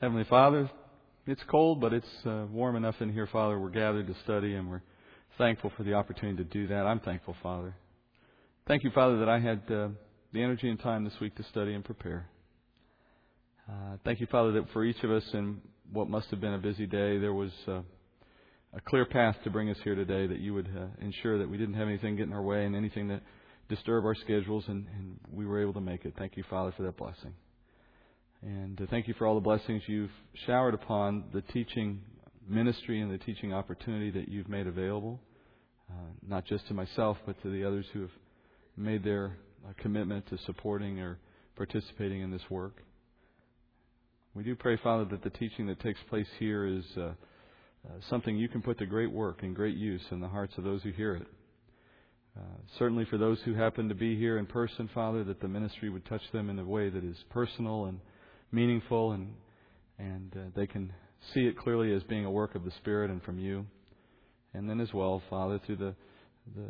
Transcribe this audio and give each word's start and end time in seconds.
Heavenly 0.00 0.24
Father, 0.30 0.70
it's 1.26 1.42
cold, 1.50 1.80
but 1.80 1.92
it's 1.92 2.06
uh, 2.24 2.44
warm 2.52 2.76
enough 2.76 2.94
in 3.00 3.12
here, 3.12 3.26
Father. 3.32 3.58
We're 3.58 3.68
gathered 3.68 4.06
to 4.06 4.14
study, 4.22 4.54
and 4.54 4.70
we're 4.70 4.82
thankful 5.38 5.72
for 5.76 5.82
the 5.82 5.94
opportunity 5.94 6.36
to 6.36 6.44
do 6.44 6.68
that. 6.68 6.86
I'm 6.86 7.00
thankful, 7.00 7.34
Father. 7.42 7.74
Thank 8.68 8.84
you, 8.84 8.92
Father, 8.92 9.18
that 9.18 9.28
I 9.28 9.40
had 9.40 9.62
uh, 9.68 9.88
the 10.32 10.40
energy 10.40 10.70
and 10.70 10.78
time 10.78 11.02
this 11.02 11.18
week 11.20 11.34
to 11.34 11.42
study 11.50 11.74
and 11.74 11.84
prepare. 11.84 12.28
Uh, 13.68 13.96
thank 14.04 14.20
you, 14.20 14.28
Father, 14.30 14.52
that 14.52 14.70
for 14.72 14.84
each 14.84 15.02
of 15.02 15.10
us 15.10 15.24
in 15.32 15.60
what 15.92 16.08
must 16.08 16.28
have 16.30 16.40
been 16.40 16.54
a 16.54 16.58
busy 16.58 16.86
day, 16.86 17.18
there 17.18 17.34
was 17.34 17.50
uh, 17.66 17.80
a 18.72 18.80
clear 18.86 19.04
path 19.04 19.34
to 19.42 19.50
bring 19.50 19.68
us 19.68 19.78
here 19.82 19.96
today, 19.96 20.28
that 20.28 20.38
you 20.38 20.54
would 20.54 20.68
uh, 20.68 20.86
ensure 21.04 21.38
that 21.38 21.50
we 21.50 21.56
didn't 21.56 21.74
have 21.74 21.88
anything 21.88 22.14
get 22.14 22.28
in 22.28 22.32
our 22.32 22.42
way 22.42 22.64
and 22.64 22.76
anything 22.76 23.08
that 23.08 23.22
disturb 23.68 24.04
our 24.04 24.14
schedules, 24.14 24.62
and, 24.68 24.86
and 24.96 25.18
we 25.32 25.44
were 25.44 25.60
able 25.60 25.72
to 25.72 25.80
make 25.80 26.04
it. 26.04 26.14
Thank 26.16 26.36
you, 26.36 26.44
Father, 26.48 26.72
for 26.76 26.84
that 26.84 26.96
blessing. 26.96 27.34
And 28.42 28.80
uh, 28.80 28.86
thank 28.88 29.08
you 29.08 29.14
for 29.14 29.26
all 29.26 29.34
the 29.34 29.40
blessings 29.40 29.82
you've 29.86 30.12
showered 30.46 30.74
upon 30.74 31.24
the 31.32 31.42
teaching 31.42 32.00
ministry 32.48 33.00
and 33.00 33.10
the 33.10 33.18
teaching 33.18 33.52
opportunity 33.52 34.10
that 34.12 34.28
you've 34.28 34.48
made 34.48 34.66
available, 34.66 35.20
uh, 35.90 35.94
not 36.26 36.44
just 36.46 36.66
to 36.68 36.74
myself, 36.74 37.16
but 37.26 37.40
to 37.42 37.50
the 37.50 37.64
others 37.64 37.84
who 37.92 38.02
have 38.02 38.10
made 38.76 39.02
their 39.02 39.36
uh, 39.66 39.72
commitment 39.78 40.24
to 40.28 40.38
supporting 40.46 41.00
or 41.00 41.18
participating 41.56 42.22
in 42.22 42.30
this 42.30 42.48
work. 42.48 42.82
We 44.34 44.44
do 44.44 44.54
pray, 44.54 44.76
Father, 44.76 45.04
that 45.06 45.24
the 45.24 45.30
teaching 45.30 45.66
that 45.66 45.80
takes 45.80 45.98
place 46.08 46.28
here 46.38 46.64
is 46.64 46.84
uh, 46.96 47.00
uh, 47.00 47.12
something 48.08 48.36
you 48.36 48.48
can 48.48 48.62
put 48.62 48.78
to 48.78 48.86
great 48.86 49.10
work 49.10 49.42
and 49.42 49.54
great 49.54 49.76
use 49.76 50.02
in 50.12 50.20
the 50.20 50.28
hearts 50.28 50.56
of 50.58 50.64
those 50.64 50.82
who 50.82 50.90
hear 50.92 51.16
it. 51.16 51.26
Uh, 52.36 52.42
certainly 52.78 53.04
for 53.06 53.18
those 53.18 53.40
who 53.44 53.54
happen 53.54 53.88
to 53.88 53.96
be 53.96 54.16
here 54.16 54.38
in 54.38 54.46
person, 54.46 54.88
Father, 54.94 55.24
that 55.24 55.40
the 55.40 55.48
ministry 55.48 55.90
would 55.90 56.06
touch 56.06 56.22
them 56.32 56.50
in 56.50 56.58
a 56.60 56.64
way 56.64 56.88
that 56.88 57.02
is 57.02 57.16
personal 57.30 57.86
and 57.86 57.98
meaningful 58.52 59.12
and 59.12 59.34
and 59.98 60.32
uh, 60.36 60.50
they 60.54 60.66
can 60.66 60.92
see 61.34 61.40
it 61.40 61.58
clearly 61.58 61.92
as 61.92 62.02
being 62.04 62.24
a 62.24 62.30
work 62.30 62.54
of 62.54 62.64
the 62.64 62.70
Spirit 62.78 63.10
and 63.10 63.22
from 63.22 63.38
you. 63.38 63.66
And 64.54 64.70
then 64.70 64.80
as 64.80 64.92
well, 64.94 65.22
Father, 65.28 65.60
through 65.66 65.76
the 65.76 65.94
the 66.56 66.68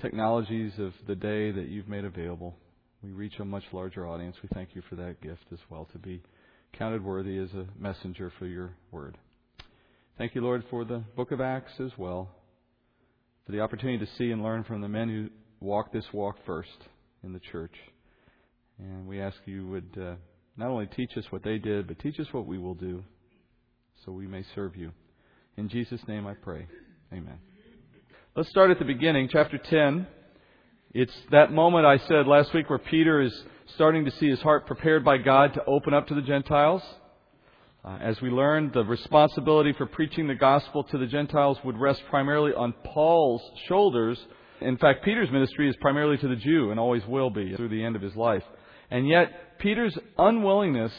technologies 0.00 0.72
of 0.78 0.92
the 1.06 1.14
day 1.14 1.50
that 1.50 1.68
you've 1.68 1.88
made 1.88 2.04
available, 2.04 2.54
we 3.02 3.10
reach 3.10 3.38
a 3.38 3.44
much 3.44 3.64
larger 3.72 4.06
audience. 4.06 4.36
We 4.42 4.48
thank 4.54 4.74
you 4.74 4.82
for 4.88 4.96
that 4.96 5.20
gift 5.20 5.46
as 5.52 5.58
well 5.70 5.88
to 5.92 5.98
be 5.98 6.22
counted 6.78 7.02
worthy 7.02 7.38
as 7.38 7.52
a 7.54 7.66
messenger 7.78 8.32
for 8.38 8.46
your 8.46 8.74
word. 8.90 9.16
Thank 10.18 10.34
you, 10.34 10.40
Lord, 10.40 10.64
for 10.70 10.84
the 10.84 11.02
book 11.14 11.30
of 11.30 11.40
Acts 11.40 11.72
as 11.80 11.90
well, 11.96 12.30
for 13.44 13.52
the 13.52 13.60
opportunity 13.60 13.98
to 13.98 14.10
see 14.18 14.30
and 14.30 14.42
learn 14.42 14.64
from 14.64 14.80
the 14.80 14.88
men 14.88 15.08
who 15.08 15.28
walked 15.60 15.92
this 15.92 16.06
walk 16.12 16.36
first 16.46 16.76
in 17.22 17.32
the 17.32 17.40
church. 17.40 17.74
And 18.78 19.06
we 19.06 19.20
ask 19.20 19.36
you 19.46 19.66
would 19.68 19.98
uh, 20.00 20.14
not 20.56 20.68
only 20.68 20.86
teach 20.86 21.16
us 21.16 21.24
what 21.30 21.42
they 21.42 21.58
did, 21.58 21.86
but 21.86 21.98
teach 21.98 22.18
us 22.18 22.26
what 22.32 22.46
we 22.46 22.58
will 22.58 22.74
do 22.74 23.04
so 24.04 24.12
we 24.12 24.26
may 24.26 24.44
serve 24.54 24.76
you. 24.76 24.92
In 25.56 25.68
Jesus' 25.68 26.00
name 26.06 26.26
I 26.26 26.34
pray. 26.34 26.66
Amen. 27.12 27.38
Let's 28.34 28.50
start 28.50 28.70
at 28.70 28.78
the 28.78 28.84
beginning, 28.84 29.28
chapter 29.32 29.58
10. 29.58 30.06
It's 30.92 31.16
that 31.30 31.52
moment 31.52 31.86
I 31.86 31.98
said 31.98 32.26
last 32.26 32.54
week 32.54 32.70
where 32.70 32.78
Peter 32.78 33.20
is 33.20 33.34
starting 33.74 34.04
to 34.04 34.10
see 34.12 34.28
his 34.28 34.40
heart 34.40 34.66
prepared 34.66 35.04
by 35.04 35.18
God 35.18 35.54
to 35.54 35.64
open 35.64 35.94
up 35.94 36.06
to 36.08 36.14
the 36.14 36.22
Gentiles. 36.22 36.82
Uh, 37.84 37.98
as 38.00 38.20
we 38.20 38.30
learned, 38.30 38.72
the 38.72 38.84
responsibility 38.84 39.72
for 39.72 39.86
preaching 39.86 40.26
the 40.26 40.34
gospel 40.34 40.84
to 40.84 40.98
the 40.98 41.06
Gentiles 41.06 41.58
would 41.64 41.78
rest 41.78 42.02
primarily 42.10 42.52
on 42.52 42.74
Paul's 42.84 43.42
shoulders. 43.68 44.18
In 44.60 44.76
fact, 44.76 45.04
Peter's 45.04 45.30
ministry 45.30 45.68
is 45.68 45.76
primarily 45.80 46.16
to 46.18 46.28
the 46.28 46.36
Jew 46.36 46.70
and 46.70 46.80
always 46.80 47.04
will 47.06 47.30
be 47.30 47.54
through 47.54 47.68
the 47.68 47.84
end 47.84 47.96
of 47.96 48.02
his 48.02 48.16
life. 48.16 48.42
And 48.90 49.08
yet, 49.08 49.30
Peter's 49.58 49.96
unwillingness 50.18 50.92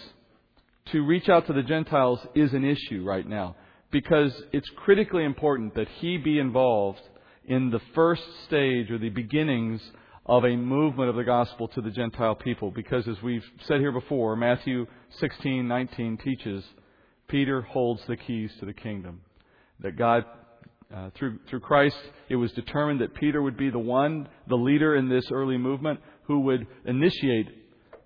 to 0.91 1.05
reach 1.05 1.29
out 1.29 1.47
to 1.47 1.53
the 1.53 1.63
Gentiles 1.63 2.19
is 2.35 2.53
an 2.53 2.63
issue 2.63 3.03
right 3.03 3.27
now 3.27 3.55
because 3.91 4.33
it's 4.51 4.69
critically 4.77 5.23
important 5.23 5.75
that 5.75 5.87
he 5.99 6.17
be 6.17 6.39
involved 6.39 7.01
in 7.45 7.69
the 7.69 7.79
first 7.95 8.23
stage 8.45 8.91
or 8.91 8.97
the 8.97 9.09
beginnings 9.09 9.81
of 10.25 10.43
a 10.43 10.55
movement 10.55 11.09
of 11.09 11.15
the 11.15 11.23
gospel 11.23 11.69
to 11.69 11.81
the 11.81 11.89
Gentile 11.89 12.35
people. 12.35 12.69
Because 12.71 13.07
as 13.07 13.21
we've 13.23 13.45
said 13.65 13.79
here 13.79 13.93
before, 13.93 14.35
Matthew 14.35 14.85
16:19 15.21 16.17
teaches 16.17 16.65
Peter 17.27 17.61
holds 17.61 18.05
the 18.07 18.17
keys 18.17 18.51
to 18.59 18.65
the 18.65 18.73
kingdom. 18.73 19.21
That 19.79 19.95
God, 19.95 20.25
uh, 20.93 21.11
through 21.11 21.39
through 21.47 21.61
Christ, 21.61 21.97
it 22.29 22.35
was 22.35 22.51
determined 22.53 22.99
that 23.01 23.13
Peter 23.13 23.41
would 23.41 23.57
be 23.57 23.69
the 23.69 23.79
one, 23.79 24.27
the 24.47 24.57
leader 24.57 24.95
in 24.95 25.07
this 25.07 25.31
early 25.31 25.57
movement, 25.57 26.01
who 26.23 26.41
would 26.41 26.67
initiate 26.85 27.47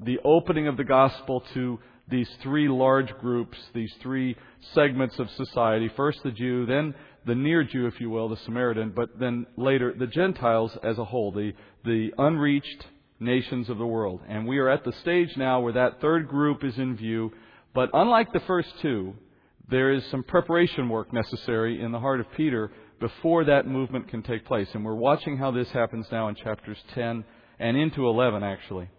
the 0.03 0.19
opening 0.23 0.67
of 0.67 0.77
the 0.77 0.83
gospel 0.83 1.43
to 1.53 1.79
these 2.09 2.29
three 2.41 2.67
large 2.67 3.11
groups, 3.19 3.57
these 3.73 3.93
three 4.01 4.35
segments 4.73 5.17
of 5.19 5.29
society. 5.31 5.89
First 5.95 6.19
the 6.23 6.31
Jew, 6.31 6.65
then 6.65 6.93
the 7.25 7.35
near 7.35 7.63
Jew, 7.63 7.87
if 7.87 7.99
you 8.01 8.09
will, 8.09 8.29
the 8.29 8.37
Samaritan, 8.37 8.93
but 8.95 9.17
then 9.19 9.45
later 9.57 9.93
the 9.97 10.07
Gentiles 10.07 10.77
as 10.83 10.97
a 10.97 11.05
whole, 11.05 11.31
the, 11.31 11.53
the 11.85 12.11
unreached 12.17 12.85
nations 13.19 13.69
of 13.69 13.77
the 13.77 13.85
world. 13.85 14.21
And 14.27 14.47
we 14.47 14.57
are 14.57 14.69
at 14.69 14.83
the 14.83 14.93
stage 15.01 15.29
now 15.37 15.61
where 15.61 15.73
that 15.73 16.01
third 16.01 16.27
group 16.27 16.63
is 16.63 16.77
in 16.77 16.97
view. 16.97 17.31
But 17.73 17.89
unlike 17.93 18.33
the 18.33 18.41
first 18.41 18.69
two, 18.81 19.13
there 19.69 19.93
is 19.93 20.03
some 20.11 20.23
preparation 20.23 20.89
work 20.89 21.13
necessary 21.13 21.81
in 21.81 21.91
the 21.91 21.99
heart 21.99 22.19
of 22.19 22.25
Peter 22.35 22.71
before 22.99 23.45
that 23.45 23.67
movement 23.67 24.09
can 24.09 24.23
take 24.23 24.45
place. 24.45 24.67
And 24.73 24.83
we're 24.83 24.95
watching 24.95 25.37
how 25.37 25.51
this 25.51 25.69
happens 25.69 26.07
now 26.11 26.27
in 26.27 26.35
chapters 26.35 26.77
10 26.93 27.23
and 27.59 27.77
into 27.77 28.07
11, 28.07 28.43
actually. 28.43 28.89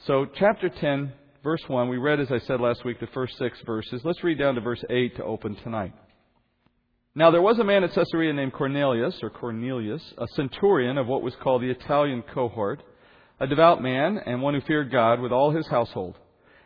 So, 0.00 0.26
chapter 0.38 0.68
10, 0.68 1.12
verse 1.42 1.62
1, 1.66 1.88
we 1.88 1.96
read, 1.96 2.20
as 2.20 2.30
I 2.30 2.38
said 2.40 2.60
last 2.60 2.84
week, 2.84 3.00
the 3.00 3.06
first 3.08 3.38
six 3.38 3.58
verses. 3.64 4.02
Let's 4.04 4.22
read 4.22 4.38
down 4.38 4.56
to 4.56 4.60
verse 4.60 4.84
8 4.90 5.16
to 5.16 5.24
open 5.24 5.56
tonight. 5.56 5.94
Now 7.14 7.30
there 7.30 7.40
was 7.40 7.58
a 7.58 7.64
man 7.64 7.84
at 7.84 7.94
Caesarea 7.94 8.32
named 8.32 8.52
Cornelius, 8.52 9.18
or 9.22 9.30
Cornelius, 9.30 10.02
a 10.18 10.26
centurion 10.34 10.98
of 10.98 11.06
what 11.06 11.22
was 11.22 11.34
called 11.36 11.62
the 11.62 11.70
Italian 11.70 12.22
cohort, 12.22 12.82
a 13.40 13.46
devout 13.46 13.80
man 13.80 14.18
and 14.18 14.42
one 14.42 14.54
who 14.54 14.60
feared 14.62 14.90
God 14.90 15.20
with 15.20 15.32
all 15.32 15.52
his 15.52 15.66
household, 15.68 16.18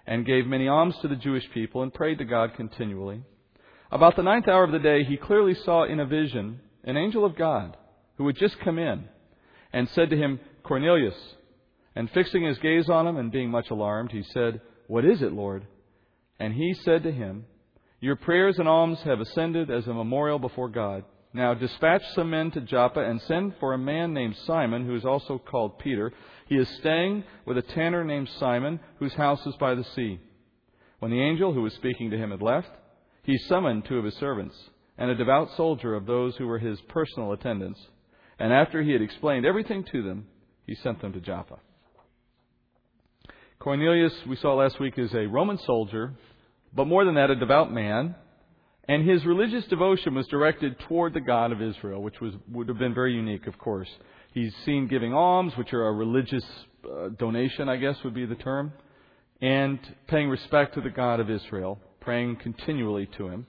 and 0.07 0.27
gave 0.27 0.47
many 0.47 0.67
alms 0.67 0.97
to 1.03 1.09
the 1.09 1.17
Jewish 1.17 1.45
people 1.53 1.83
and 1.83 1.93
prayed 1.93 2.19
to 2.19 2.25
God 2.25 2.55
continually. 2.57 3.23
About 3.93 4.17
the 4.17 4.23
ninth 4.23 4.49
hour 4.49 4.65
of 4.65 4.73
the 4.73 4.79
day, 4.79 5.05
he 5.05 5.17
clearly 5.17 5.55
saw 5.55 5.85
in 5.85 6.01
a 6.01 6.07
vision 6.07 6.61
an 6.83 6.97
angel 6.97 7.25
of 7.25 7.37
God 7.37 7.77
who 8.17 8.27
had 8.27 8.37
just 8.37 8.59
come 8.61 8.79
in 8.79 9.05
and 9.73 9.89
said 9.91 10.11
to 10.11 10.17
him, 10.17 10.41
Cornelius. 10.63 11.15
And 11.99 12.11
fixing 12.11 12.45
his 12.45 12.57
gaze 12.59 12.89
on 12.89 13.07
him 13.07 13.19
and 13.19 13.31
being 13.31 13.51
much 13.51 13.69
alarmed, 13.69 14.13
he 14.13 14.23
said, 14.23 14.63
What 14.87 15.05
is 15.05 15.21
it, 15.21 15.33
Lord? 15.33 15.67
And 16.41 16.55
he 16.55 16.73
said 16.73 17.03
to 17.03 17.13
him, 17.13 17.45
your 18.01 18.15
prayers 18.15 18.61
and 18.61 18.69
alms 18.69 19.01
have 19.03 19.21
ascended 19.21 19.71
as 19.71 19.89
a 19.89 19.93
memorial 19.93 20.39
before 20.39 20.69
God. 20.69 21.05
Now 21.33 21.53
dispatch 21.55 22.03
some 22.15 22.31
men 22.31 22.53
to 22.53 22.61
Joppa 22.61 23.01
and 23.01 23.21
send 23.23 23.55
for 23.59 23.73
a 23.73 23.79
man 23.79 24.15
named 24.15 24.37
Simon, 24.47 24.87
who 24.87 24.95
is 24.95 25.05
also 25.05 25.39
called 25.39 25.81
Peter. 25.81 26.13
He 26.47 26.57
is 26.57 26.69
staying 26.79 27.25
with 27.45 27.59
a 27.59 27.63
tanner 27.63 28.05
named 28.05 28.29
Simon, 28.39 28.79
whose 29.01 29.15
house 29.15 29.45
is 29.47 29.57
by 29.57 29.75
the 29.75 29.83
sea. 29.83 30.21
When 31.01 31.11
the 31.11 31.21
angel 31.21 31.53
who 31.53 31.63
was 31.63 31.75
speaking 31.75 32.11
to 32.11 32.17
him 32.17 32.31
had 32.31 32.41
left, 32.41 32.71
he 33.25 33.37
summoned 33.37 33.85
two 33.85 33.99
of 33.99 34.05
his 34.05 34.17
servants 34.17 34.57
and 34.97 35.11
a 35.11 35.17
devout 35.17 35.51
soldier 35.57 35.95
of 35.95 36.07
those 36.07 36.37
who 36.37 36.47
were 36.47 36.59
his 36.59 36.81
personal 36.83 37.33
attendants. 37.33 37.81
And 38.39 38.53
after 38.53 38.83
he 38.83 38.93
had 38.93 39.03
explained 39.03 39.45
everything 39.45 39.85
to 39.93 40.03
them, 40.03 40.29
he 40.67 40.77
sent 40.77 41.01
them 41.01 41.13
to 41.13 41.21
Joppa. 41.21 41.59
Cornelius, 43.69 44.15
we 44.27 44.37
saw 44.37 44.55
last 44.55 44.81
week, 44.81 44.95
is 44.97 45.13
a 45.13 45.27
Roman 45.27 45.59
soldier 45.59 46.15
but 46.73 46.87
more 46.87 47.05
than 47.05 47.17
that, 47.17 47.29
a 47.29 47.37
devout 47.37 47.71
man. 47.71 48.15
And 48.89 49.07
his 49.07 49.27
religious 49.27 49.67
devotion 49.67 50.15
was 50.15 50.27
directed 50.29 50.79
toward 50.89 51.13
the 51.13 51.21
God 51.21 51.53
of 51.53 51.61
Israel, 51.61 52.03
which 52.03 52.19
was, 52.19 52.33
would 52.51 52.69
have 52.69 52.79
been 52.79 52.95
very 52.95 53.13
unique, 53.13 53.47
of 53.47 53.59
course. 53.59 53.91
He's 54.33 54.55
seen 54.65 54.89
giving 54.89 55.13
alms, 55.13 55.53
which 55.59 55.75
are 55.75 55.87
a 55.87 55.93
religious 55.93 56.47
uh, 56.83 57.11
donation, 57.19 57.69
I 57.69 57.77
guess 57.77 57.97
would 58.05 58.15
be 58.15 58.25
the 58.25 58.37
term, 58.37 58.73
and 59.43 59.79
paying 60.07 60.31
respect 60.31 60.73
to 60.77 60.81
the 60.81 60.89
God 60.89 61.21
of 61.21 61.29
Israel, 61.29 61.79
praying 62.01 62.37
continually 62.37 63.07
to 63.19 63.29
him. 63.29 63.47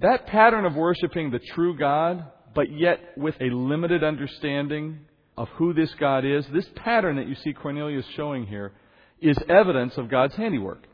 That 0.00 0.26
pattern 0.26 0.64
of 0.64 0.74
worshiping 0.74 1.30
the 1.30 1.40
true 1.54 1.76
God, 1.76 2.24
but 2.54 2.72
yet 2.72 2.98
with 3.18 3.34
a 3.42 3.50
limited 3.50 4.02
understanding 4.02 5.00
of 5.36 5.48
who 5.58 5.74
this 5.74 5.92
God 6.00 6.24
is, 6.24 6.46
this 6.50 6.70
pattern 6.76 7.16
that 7.16 7.28
you 7.28 7.34
see 7.44 7.52
Cornelius 7.52 8.06
showing 8.16 8.46
here 8.46 8.72
is 9.20 9.36
evidence 9.48 9.96
of 9.96 10.10
God's 10.10 10.34
handiwork 10.34 10.86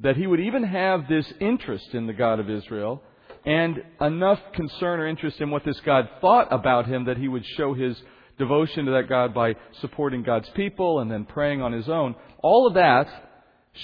that 0.00 0.16
he 0.16 0.26
would 0.26 0.40
even 0.40 0.64
have 0.64 1.08
this 1.08 1.32
interest 1.40 1.94
in 1.94 2.06
the 2.06 2.12
God 2.12 2.40
of 2.40 2.50
Israel 2.50 3.02
and 3.44 3.82
enough 4.00 4.38
concern 4.52 5.00
or 5.00 5.06
interest 5.06 5.40
in 5.40 5.50
what 5.50 5.64
this 5.64 5.80
God 5.80 6.08
thought 6.20 6.52
about 6.52 6.86
him 6.86 7.06
that 7.06 7.16
he 7.16 7.28
would 7.28 7.44
show 7.56 7.74
his 7.74 8.00
devotion 8.38 8.86
to 8.86 8.92
that 8.92 9.08
God 9.08 9.34
by 9.34 9.54
supporting 9.80 10.22
God's 10.22 10.48
people 10.50 11.00
and 11.00 11.10
then 11.10 11.24
praying 11.24 11.62
on 11.62 11.72
his 11.72 11.88
own. 11.88 12.14
All 12.42 12.66
of 12.66 12.74
that 12.74 13.08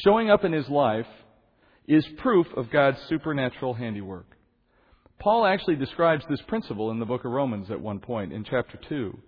showing 0.04 0.30
up 0.30 0.44
in 0.44 0.52
his 0.52 0.68
life 0.68 1.06
is 1.86 2.06
proof 2.18 2.46
of 2.56 2.70
God's 2.70 2.98
supernatural 3.08 3.74
handiwork. 3.74 4.26
Paul 5.18 5.46
actually 5.46 5.76
describes 5.76 6.24
this 6.28 6.42
principle 6.42 6.90
in 6.90 7.00
the 7.00 7.06
book 7.06 7.24
of 7.24 7.32
Romans 7.32 7.70
at 7.70 7.80
one 7.80 7.98
point 7.98 8.32
in 8.32 8.44
chapter 8.44 8.78
2. 8.88 9.18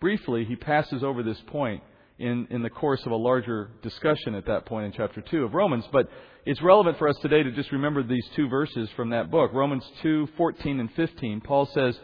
Briefly, 0.00 0.44
he 0.44 0.56
passes 0.56 1.02
over 1.02 1.22
this 1.22 1.40
point 1.48 1.82
in, 2.20 2.46
in 2.50 2.62
the 2.62 2.70
course 2.70 3.00
of 3.06 3.12
a 3.12 3.16
larger 3.16 3.70
discussion 3.82 4.34
at 4.34 4.46
that 4.46 4.66
point 4.66 4.86
in 4.86 4.92
chapter 4.92 5.22
2 5.22 5.44
of 5.44 5.54
Romans. 5.54 5.84
But 5.90 6.08
it's 6.44 6.62
relevant 6.62 6.98
for 6.98 7.08
us 7.08 7.16
today 7.22 7.42
to 7.42 7.50
just 7.50 7.72
remember 7.72 8.02
these 8.02 8.26
two 8.36 8.48
verses 8.48 8.88
from 8.94 9.10
that 9.10 9.30
book. 9.30 9.52
Romans 9.54 9.84
2, 10.02 10.28
14 10.36 10.80
and 10.80 10.92
15. 10.92 11.40
Paul 11.40 11.68
says, 11.72 11.98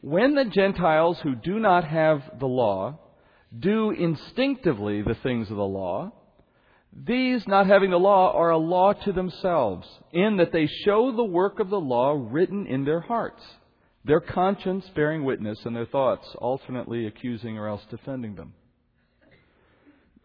When 0.00 0.34
the 0.34 0.44
Gentiles 0.44 1.18
who 1.22 1.34
do 1.34 1.58
not 1.58 1.84
have 1.84 2.22
the 2.38 2.46
law 2.46 3.00
do 3.58 3.90
instinctively 3.90 5.02
the 5.02 5.16
things 5.22 5.50
of 5.50 5.56
the 5.56 5.62
law, 5.62 6.12
these, 6.92 7.46
not 7.46 7.66
having 7.66 7.90
the 7.90 7.98
law, 7.98 8.32
are 8.32 8.50
a 8.50 8.58
law 8.58 8.92
to 8.92 9.12
themselves, 9.12 9.86
in 10.12 10.36
that 10.38 10.52
they 10.52 10.66
show 10.84 11.12
the 11.12 11.24
work 11.24 11.60
of 11.60 11.68
the 11.68 11.80
law 11.80 12.16
written 12.30 12.66
in 12.66 12.84
their 12.84 13.00
hearts, 13.00 13.42
their 14.04 14.20
conscience 14.20 14.88
bearing 14.94 15.24
witness, 15.24 15.58
and 15.64 15.76
their 15.76 15.86
thoughts 15.86 16.26
alternately 16.38 17.06
accusing 17.06 17.58
or 17.58 17.68
else 17.68 17.82
defending 17.90 18.36
them. 18.36 18.54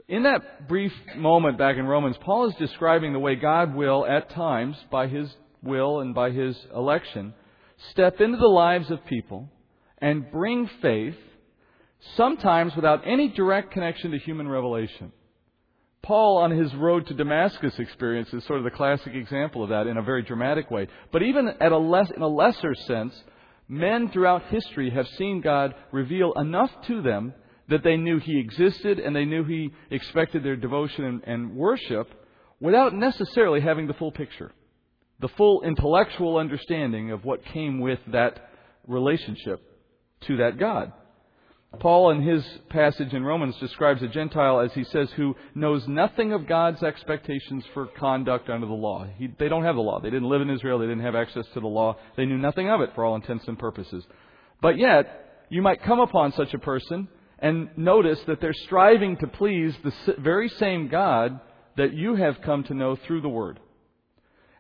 In 0.07 0.23
that 0.23 0.67
brief 0.67 0.91
moment 1.15 1.57
back 1.57 1.77
in 1.77 1.85
Romans, 1.85 2.17
Paul 2.21 2.50
is 2.50 2.55
describing 2.55 3.13
the 3.13 3.19
way 3.19 3.35
God 3.35 3.73
will, 3.73 4.05
at 4.05 4.29
times, 4.31 4.75
by 4.91 5.07
his 5.07 5.33
will 5.61 6.01
and 6.01 6.13
by 6.13 6.31
his 6.31 6.57
election, 6.75 7.33
step 7.91 8.19
into 8.19 8.38
the 8.38 8.47
lives 8.47 8.91
of 8.91 9.05
people 9.05 9.50
and 10.00 10.29
bring 10.29 10.69
faith, 10.81 11.15
sometimes 12.15 12.75
without 12.75 13.07
any 13.07 13.29
direct 13.29 13.71
connection 13.71 14.11
to 14.11 14.17
human 14.17 14.47
revelation. 14.47 15.13
Paul, 16.01 16.39
on 16.39 16.51
his 16.51 16.73
road 16.75 17.07
to 17.07 17.13
Damascus 17.13 17.79
experience, 17.79 18.27
is 18.33 18.44
sort 18.44 18.59
of 18.59 18.65
the 18.65 18.71
classic 18.71 19.15
example 19.15 19.63
of 19.63 19.69
that 19.69 19.88
in 19.88 19.95
a 19.95 20.01
very 20.01 20.21
dramatic 20.21 20.69
way. 20.69 20.88
But 21.13 21.23
even 21.23 21.47
at 21.47 21.71
a 21.71 21.77
less, 21.77 22.11
in 22.11 22.21
a 22.21 22.27
lesser 22.27 22.75
sense, 22.75 23.13
men 23.69 24.09
throughout 24.09 24.44
history 24.47 24.89
have 24.89 25.07
seen 25.17 25.39
God 25.39 25.73
reveal 25.94 26.33
enough 26.33 26.71
to 26.88 27.01
them 27.01 27.33
that 27.69 27.83
they 27.83 27.98
knew 27.98 28.19
He 28.19 28.39
existed 28.39 29.00
and 29.00 29.15
they 29.15 29.25
knew 29.25 29.44
He 29.44 29.71
expected 29.89 30.44
their 30.44 30.56
devotion 30.56 31.06
and, 31.06 31.24
and 31.25 31.56
worship 31.56 32.10
without 32.60 32.94
necessarily 32.94 33.62
having 33.62 33.88
the 33.88 33.94
full 33.94 34.12
picture, 34.12 34.51
the 35.19 35.27
full 35.30 35.62
intellectual 35.63 36.38
understanding 36.38 37.12
of 37.12 37.25
what 37.25 37.45
came 37.45 37.80
with 37.80 38.00
that 38.07 38.50
relationship 38.88 39.62
to 40.21 40.38
that 40.38 40.57
God. 40.57 40.94
Paul, 41.80 42.12
in 42.12 42.21
his 42.21 42.45
passage 42.69 43.13
in 43.13 43.24
Romans, 43.24 43.57
describes 43.57 44.04
a 44.04 44.07
Gentile, 44.07 44.59
as 44.59 44.71
he 44.74 44.83
says, 44.83 45.09
who 45.16 45.36
knows 45.56 45.88
nothing 45.88 46.31
of 46.31 46.48
God's 46.48 46.83
expectations 46.83 47.66
for 47.74 47.88
conduct 47.88 48.48
under 48.48 48.68
the 48.68 48.74
law. 48.74 49.07
He, 49.18 49.27
they 49.39 49.50
don't 49.50 49.63
have 49.63 49.75
the 49.75 49.81
law. 49.81 50.00
They 50.00 50.12
didn't 50.12 50.30
live 50.30 50.42
in 50.42 50.51
Israel. 50.51 50.77
They 50.77 50.86
didn't 50.86 51.04
have 51.04 51.16
access 51.16 51.45
to 51.56 51.59
the 51.59 51.68
law. 51.68 51.98
They 52.16 52.25
knew 52.25 52.38
nothing 52.38 52.69
of 52.69 52.81
it 52.81 52.92
for 52.94 53.04
all 53.04 53.16
intents 53.16 53.48
and 53.48 53.57
purposes. 53.57 54.06
But 54.62 54.77
yet, 54.77 55.45
you 55.50 55.63
might 55.63 55.81
come 55.81 56.00
upon 56.00 56.31
such 56.33 56.54
a 56.54 56.59
person 56.59 57.07
and 57.44 57.69
notice 57.75 58.19
that 58.25 58.40
they're 58.40 58.54
striving 58.54 59.18
to 59.18 59.28
please 59.28 59.75
the 59.84 60.16
very 60.18 60.48
same 60.48 60.88
God 60.88 61.42
that 61.75 61.94
you 61.94 62.16
have 62.16 62.42
come 62.42 62.63
to 62.63 62.74
know 62.74 62.95
through 62.95 63.19
the 63.19 63.30
Word. 63.30 63.60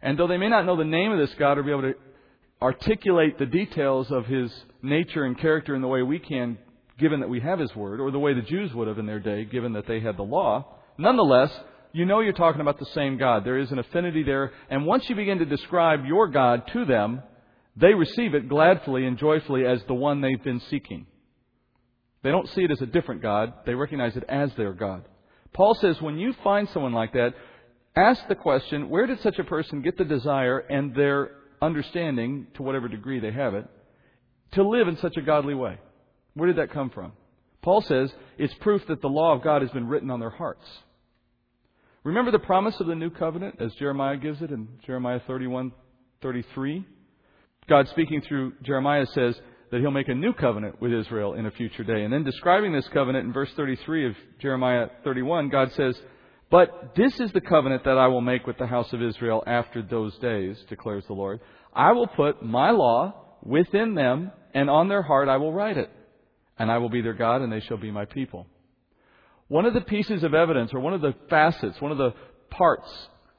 And 0.01 0.19
though 0.19 0.27
they 0.27 0.37
may 0.37 0.49
not 0.49 0.65
know 0.65 0.75
the 0.75 0.83
name 0.83 1.13
of 1.13 1.17
this 1.17 1.33
God 1.39 1.57
or 1.57 1.63
be 1.63 1.71
able 1.71 1.83
to 1.83 1.93
articulate 2.61 3.39
the 3.39 3.45
details 3.45 4.11
of 4.11 4.25
His 4.25 4.51
nature 4.81 5.23
and 5.23 5.39
character 5.39 5.73
in 5.75 5.81
the 5.81 5.87
way 5.87 6.01
we 6.01 6.19
can 6.19 6.57
given 6.99 7.21
that 7.21 7.29
we 7.29 7.39
have 7.39 7.57
His 7.57 7.73
Word, 7.73 8.01
or 8.01 8.11
the 8.11 8.19
way 8.19 8.33
the 8.33 8.41
Jews 8.41 8.73
would 8.73 8.89
have 8.89 8.99
in 8.99 9.05
their 9.05 9.19
day, 9.19 9.45
given 9.45 9.73
that 9.73 9.87
they 9.87 10.01
had 10.01 10.17
the 10.17 10.23
law, 10.23 10.75
nonetheless, 10.97 11.51
you 11.93 12.05
know 12.05 12.19
you're 12.19 12.33
talking 12.33 12.61
about 12.61 12.79
the 12.79 12.85
same 12.87 13.17
God. 13.17 13.45
There 13.45 13.57
is 13.57 13.71
an 13.71 13.79
affinity 13.79 14.23
there, 14.23 14.51
and 14.69 14.85
once 14.85 15.09
you 15.09 15.15
begin 15.15 15.39
to 15.39 15.45
describe 15.45 16.05
your 16.05 16.27
God 16.27 16.67
to 16.73 16.83
them, 16.83 17.23
they 17.77 17.93
receive 17.93 18.35
it 18.35 18.49
gladly 18.49 19.05
and 19.05 19.17
joyfully 19.17 19.65
as 19.65 19.81
the 19.87 19.93
one 19.93 20.19
they've 20.19 20.43
been 20.43 20.61
seeking. 20.69 21.07
They 22.23 22.31
don't 22.31 22.49
see 22.49 22.63
it 22.63 22.71
as 22.71 22.81
a 22.81 22.85
different 22.85 23.21
God, 23.21 23.53
they 23.65 23.75
recognize 23.75 24.15
it 24.15 24.23
as 24.27 24.51
their 24.55 24.73
God. 24.73 25.03
Paul 25.53 25.75
says 25.75 26.01
when 26.01 26.17
you 26.17 26.33
find 26.43 26.67
someone 26.69 26.93
like 26.93 27.13
that, 27.13 27.33
ask 27.95 28.27
the 28.27 28.35
question 28.35 28.89
where 28.89 29.05
did 29.05 29.21
such 29.21 29.37
a 29.39 29.43
person 29.43 29.81
get 29.81 29.97
the 29.97 30.05
desire 30.05 30.59
and 30.59 30.95
their 30.95 31.31
understanding, 31.61 32.47
to 32.55 32.63
whatever 32.63 32.87
degree 32.87 33.19
they 33.19 33.31
have 33.31 33.53
it, 33.53 33.65
to 34.53 34.67
live 34.67 34.87
in 34.87 34.97
such 34.97 35.17
a 35.17 35.21
godly 35.21 35.53
way? 35.53 35.77
Where 36.33 36.47
did 36.47 36.57
that 36.57 36.73
come 36.73 36.89
from? 36.89 37.11
Paul 37.61 37.81
says 37.81 38.11
it's 38.37 38.53
proof 38.55 38.81
that 38.87 39.01
the 39.01 39.07
law 39.07 39.33
of 39.35 39.43
God 39.43 39.61
has 39.61 39.71
been 39.71 39.87
written 39.87 40.09
on 40.09 40.19
their 40.19 40.29
hearts. 40.29 40.65
Remember 42.03 42.31
the 42.31 42.39
promise 42.39 42.79
of 42.79 42.87
the 42.87 42.95
new 42.95 43.09
covenant 43.09 43.55
as 43.59 43.73
Jeremiah 43.75 44.17
gives 44.17 44.41
it 44.41 44.51
in 44.51 44.67
Jeremiah 44.85 45.21
31 45.25 45.71
33? 46.21 46.85
God 47.69 47.87
speaking 47.89 48.21
through 48.21 48.53
Jeremiah 48.61 49.05
says 49.07 49.39
that 49.73 49.81
he'll 49.81 49.89
make 49.89 50.07
a 50.07 50.13
new 50.13 50.33
covenant 50.33 50.79
with 50.79 50.93
Israel 50.93 51.33
in 51.33 51.47
a 51.47 51.51
future 51.51 51.83
day. 51.83 52.03
And 52.03 52.13
then 52.13 52.23
describing 52.23 52.73
this 52.73 52.87
covenant 52.89 53.25
in 53.25 53.33
verse 53.33 53.49
33 53.55 54.09
of 54.09 54.15
Jeremiah 54.39 54.85
31, 55.03 55.49
God 55.49 55.71
says, 55.71 55.99
But 56.51 56.93
this 56.95 57.19
is 57.19 57.31
the 57.31 57.41
covenant 57.41 57.83
that 57.85 57.97
I 57.97 58.05
will 58.05 58.21
make 58.21 58.45
with 58.45 58.59
the 58.59 58.67
house 58.67 58.93
of 58.93 59.01
Israel 59.01 59.43
after 59.47 59.81
those 59.81 60.15
days, 60.19 60.63
declares 60.69 61.05
the 61.07 61.13
Lord. 61.13 61.39
I 61.73 61.93
will 61.93 62.05
put 62.05 62.43
my 62.43 62.69
law 62.69 63.15
within 63.41 63.95
them, 63.95 64.31
and 64.53 64.69
on 64.69 64.89
their 64.89 65.01
heart 65.01 65.27
I 65.27 65.37
will 65.37 65.51
write 65.51 65.77
it 65.77 65.89
and 66.59 66.71
I 66.71 66.77
will 66.77 66.89
be 66.89 67.01
their 67.01 67.15
God, 67.15 67.41
and 67.41 67.51
they 67.51 67.61
shall 67.61 67.77
be 67.77 67.89
my 67.89 68.05
people. 68.05 68.45
One 69.47 69.65
of 69.65 69.73
the 69.73 69.81
pieces 69.81 70.21
of 70.21 70.35
evidence, 70.35 70.71
or 70.71 70.81
one 70.81 70.93
of 70.93 71.01
the 71.01 71.15
facets, 71.31 71.81
one 71.81 71.91
of 71.91 71.97
the 71.97 72.13
parts 72.51 72.91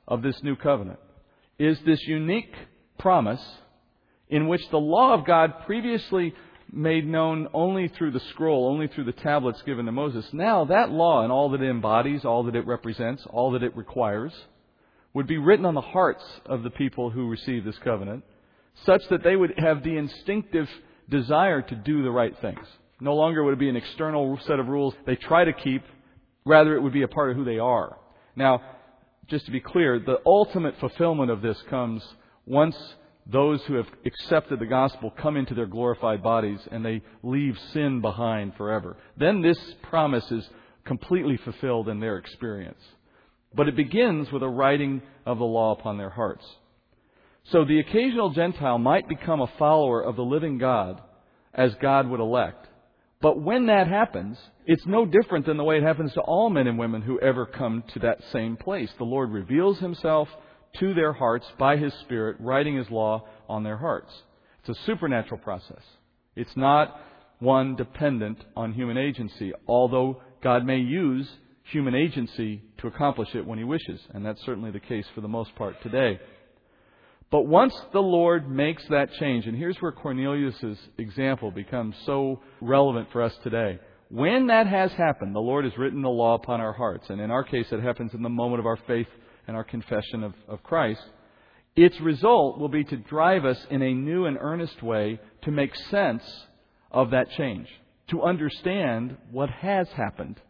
of 0.08 0.20
this 0.20 0.42
new 0.42 0.56
covenant, 0.56 0.98
is 1.60 1.78
this 1.86 2.02
unique 2.08 2.52
promise 2.98 3.40
in 4.34 4.48
which 4.48 4.69
the 4.70 4.76
law 4.76 5.14
of 5.14 5.25
God 5.25 5.64
previously 5.64 6.34
made 6.72 7.06
known 7.06 7.46
only 7.54 7.86
through 7.86 8.10
the 8.10 8.22
scroll, 8.31 8.66
only 8.66 8.88
through 8.88 9.04
the 9.04 9.12
tablets 9.12 9.62
given 9.64 9.86
to 9.86 9.92
Moses. 9.92 10.26
Now, 10.32 10.64
that 10.64 10.90
law 10.90 11.22
and 11.22 11.31
all 11.31 11.50
that 11.50 11.62
it 11.62 11.70
embodies, 11.70 12.25
all 12.25 12.42
that 12.42 12.56
it 12.56 12.66
represents, 12.66 13.25
all 13.31 13.52
that 13.52 13.62
it 13.62 13.76
requires, 13.76 14.32
would 15.12 15.28
be 15.28 15.38
written 15.38 15.64
on 15.64 15.75
the 15.75 15.81
hearts 15.81 16.25
of 16.46 16.64
the 16.64 16.70
people 16.70 17.10
who 17.10 17.31
receive 17.31 17.64
this 17.64 17.78
covenant, 17.84 18.25
such 18.84 19.02
that 19.08 19.22
they 19.22 19.36
would 19.36 19.54
have 19.56 19.84
the 19.84 19.96
instinctive 19.96 20.69
desire 21.08 21.62
to 21.62 21.76
do 21.76 22.02
the 22.02 22.10
right 22.10 22.34
things. 22.40 22.66
No 22.98 23.14
longer 23.14 23.44
would 23.44 23.54
it 23.54 23.60
be 23.60 23.69
an 23.69 23.76
external 23.76 24.36
set 24.48 24.58
of 24.58 24.66
rules 24.66 24.94
they 25.06 25.14
try 25.14 25.44
to 25.44 25.52
keep, 25.52 25.84
rather, 26.44 26.75
it 26.75 26.82
would 26.82 26.92
be 26.92 27.02
a 27.02 27.08
part 27.08 27.31
of 27.31 27.36
who 27.36 27.44
they 27.44 27.60
are. 27.60 27.98
Now, 28.34 28.62
just 29.28 29.46
to 29.46 29.52
be 29.52 29.60
clear, 29.60 30.00
the 30.00 30.19
ultimate 30.26 30.75
fulfillment 30.81 31.31
of 31.31 31.40
this 31.40 31.62
comes 31.70 32.02
once 32.46 32.76
those 33.26 33.62
who 33.64 33.74
have 33.74 33.86
accepted 34.04 34.58
the 34.58 34.66
gospel 34.66 35.10
come 35.10 35.36
into 35.36 35.54
their 35.54 35.66
glorified 35.66 36.22
bodies 36.22 36.60
and 36.70 36.84
they 36.84 37.02
leave 37.22 37.58
sin 37.72 38.00
behind 38.00 38.54
forever. 38.56 38.96
Then 39.16 39.40
this 39.40 39.58
promise 39.82 40.30
is 40.30 40.48
completely 40.84 41.38
fulfilled 41.38 41.88
in 41.88 42.00
their 42.00 42.18
experience. 42.18 42.82
But 43.54 43.68
it 43.68 43.76
begins 43.76 44.30
with 44.30 44.42
a 44.42 44.48
writing 44.48 45.00
of 45.24 45.38
the 45.38 45.44
law 45.44 45.72
upon 45.72 45.96
their 45.96 46.10
hearts. 46.10 46.44
So 47.44 47.64
the 47.64 47.78
occasional 47.78 48.30
Gentile 48.30 48.78
might 48.78 49.08
become 49.08 49.40
a 49.40 49.52
follower 49.58 50.02
of 50.02 50.16
the 50.16 50.22
living 50.22 50.58
God 50.58 51.00
as 51.54 51.74
God 51.81 52.08
would 52.08 52.20
elect. 52.20 52.66
But 53.20 53.40
when 53.40 53.66
that 53.66 53.86
happens, 53.86 54.36
it's 54.66 54.84
no 54.86 55.06
different 55.06 55.46
than 55.46 55.56
the 55.56 55.64
way 55.64 55.78
it 55.78 55.82
happens 55.82 56.12
to 56.12 56.20
all 56.20 56.50
men 56.50 56.66
and 56.66 56.78
women 56.78 57.00
who 57.00 57.19
ever 57.20 57.46
come 57.46 57.84
to 57.94 58.00
that 58.00 58.19
same 58.32 58.56
place. 58.56 58.90
The 58.98 59.04
Lord 59.04 59.31
reveals 59.31 59.78
Himself 59.78 60.28
to 60.81 60.94
their 60.94 61.12
hearts 61.12 61.46
by 61.58 61.76
His 61.76 61.93
Spirit, 62.02 62.36
writing 62.40 62.76
His 62.76 62.90
law 62.90 63.26
on 63.48 63.62
their 63.62 63.76
hearts. 63.76 64.12
It's 64.60 64.78
a 64.78 64.84
supernatural 64.84 65.40
process. 65.40 65.82
It's 66.36 66.56
not 66.56 67.00
one 67.38 67.76
dependent 67.76 68.38
on 68.56 68.72
human 68.72 68.96
agency, 68.96 69.52
although 69.66 70.22
God 70.43 70.64
may 70.64 70.78
use 70.78 71.28
human 71.64 71.94
agency 71.94 72.62
to 72.78 72.86
accomplish 72.86 73.34
it 73.34 73.46
when 73.46 73.58
He 73.58 73.64
wishes, 73.64 74.00
and 74.12 74.24
that's 74.24 74.44
certainly 74.44 74.70
the 74.70 74.81
case 74.81 75.06
for 75.14 75.20
the 75.20 75.28
most 75.28 75.54
part 75.56 75.81
today. 75.82 76.19
But 77.31 77.46
once 77.46 77.74
the 77.93 78.00
Lord 78.00 78.48
makes 78.48 78.86
that 78.90 79.12
change, 79.14 79.46
and 79.46 79.56
here's 79.56 79.78
where 79.78 79.93
Cornelius' 79.93 80.78
example 80.98 81.50
becomes 81.50 81.96
so 82.06 82.40
relevant 82.60 83.08
for 83.12 83.22
us 83.22 83.34
today. 83.43 83.78
When 84.08 84.46
that 84.48 84.66
has 84.66 84.93
happened, 84.93 85.34
the 85.34 85.40
Lord 85.40 85.64
has 85.64 85.76
written 85.76 86.02
the 86.02 86.08
law 86.08 86.34
upon 86.34 86.60
our 86.60 86.72
hearts, 86.72 87.06
and 87.08 87.20
in 87.20 87.31
our 87.31 87.43
case, 87.43 87.66
it 87.72 87.82
happens 87.82 88.14
in 88.14 88.22
the 88.22 88.28
moment 88.28 88.60
of 88.60 88.66
our 88.66 88.78
faith 88.86 89.08
and 89.46 89.56
our 89.56 89.65
confession 89.65 90.24
of, 90.24 90.34
of 90.48 90.63
Christ. 90.63 91.03
Its 91.77 92.01
result 92.01 92.58
will 92.58 92.69
be 92.69 92.84
to 92.84 92.96
drive 92.96 93.44
us 93.44 93.58
in 93.70 93.82
a 93.82 93.93
new 93.93 94.27
and 94.27 94.39
earnest 94.41 94.82
way 94.82 95.20
to 95.43 95.51
make 95.51 95.74
sense 95.91 96.22
of 96.91 97.10
that 97.10 97.31
change, 97.36 97.67
to 98.10 98.22
understand 98.22 99.17
what 99.31 99.51
has 99.51 99.89
happened 99.96 100.41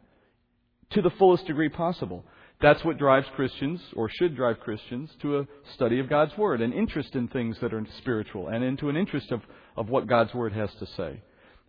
to 0.91 1.01
the 1.03 1.11
fullest 1.11 1.47
degree 1.47 1.71
possible. 1.71 2.25
That's 2.61 2.85
what 2.85 2.99
drives 2.99 3.27
Christians, 3.35 3.81
or 3.97 4.09
should 4.09 4.37
drive 4.37 4.61
Christians, 4.61 5.11
to 5.23 5.39
a 5.41 5.47
study 5.75 5.99
of 5.99 6.09
God's 6.09 6.37
Word, 6.39 6.61
an 6.61 6.73
interest 6.73 7.15
in 7.15 7.29
things 7.29 7.57
that 7.61 7.75
are 7.75 7.85
spiritual, 7.99 8.49
and 8.49 8.63
into 8.63 8.89
an 8.89 8.97
interest 8.97 9.33
of, 9.33 9.41
of 9.77 9.89
what 9.89 10.07
God's 10.07 10.33
Word 10.35 10.53
has 10.53 10.71
to 10.79 10.87
say. 10.97 11.21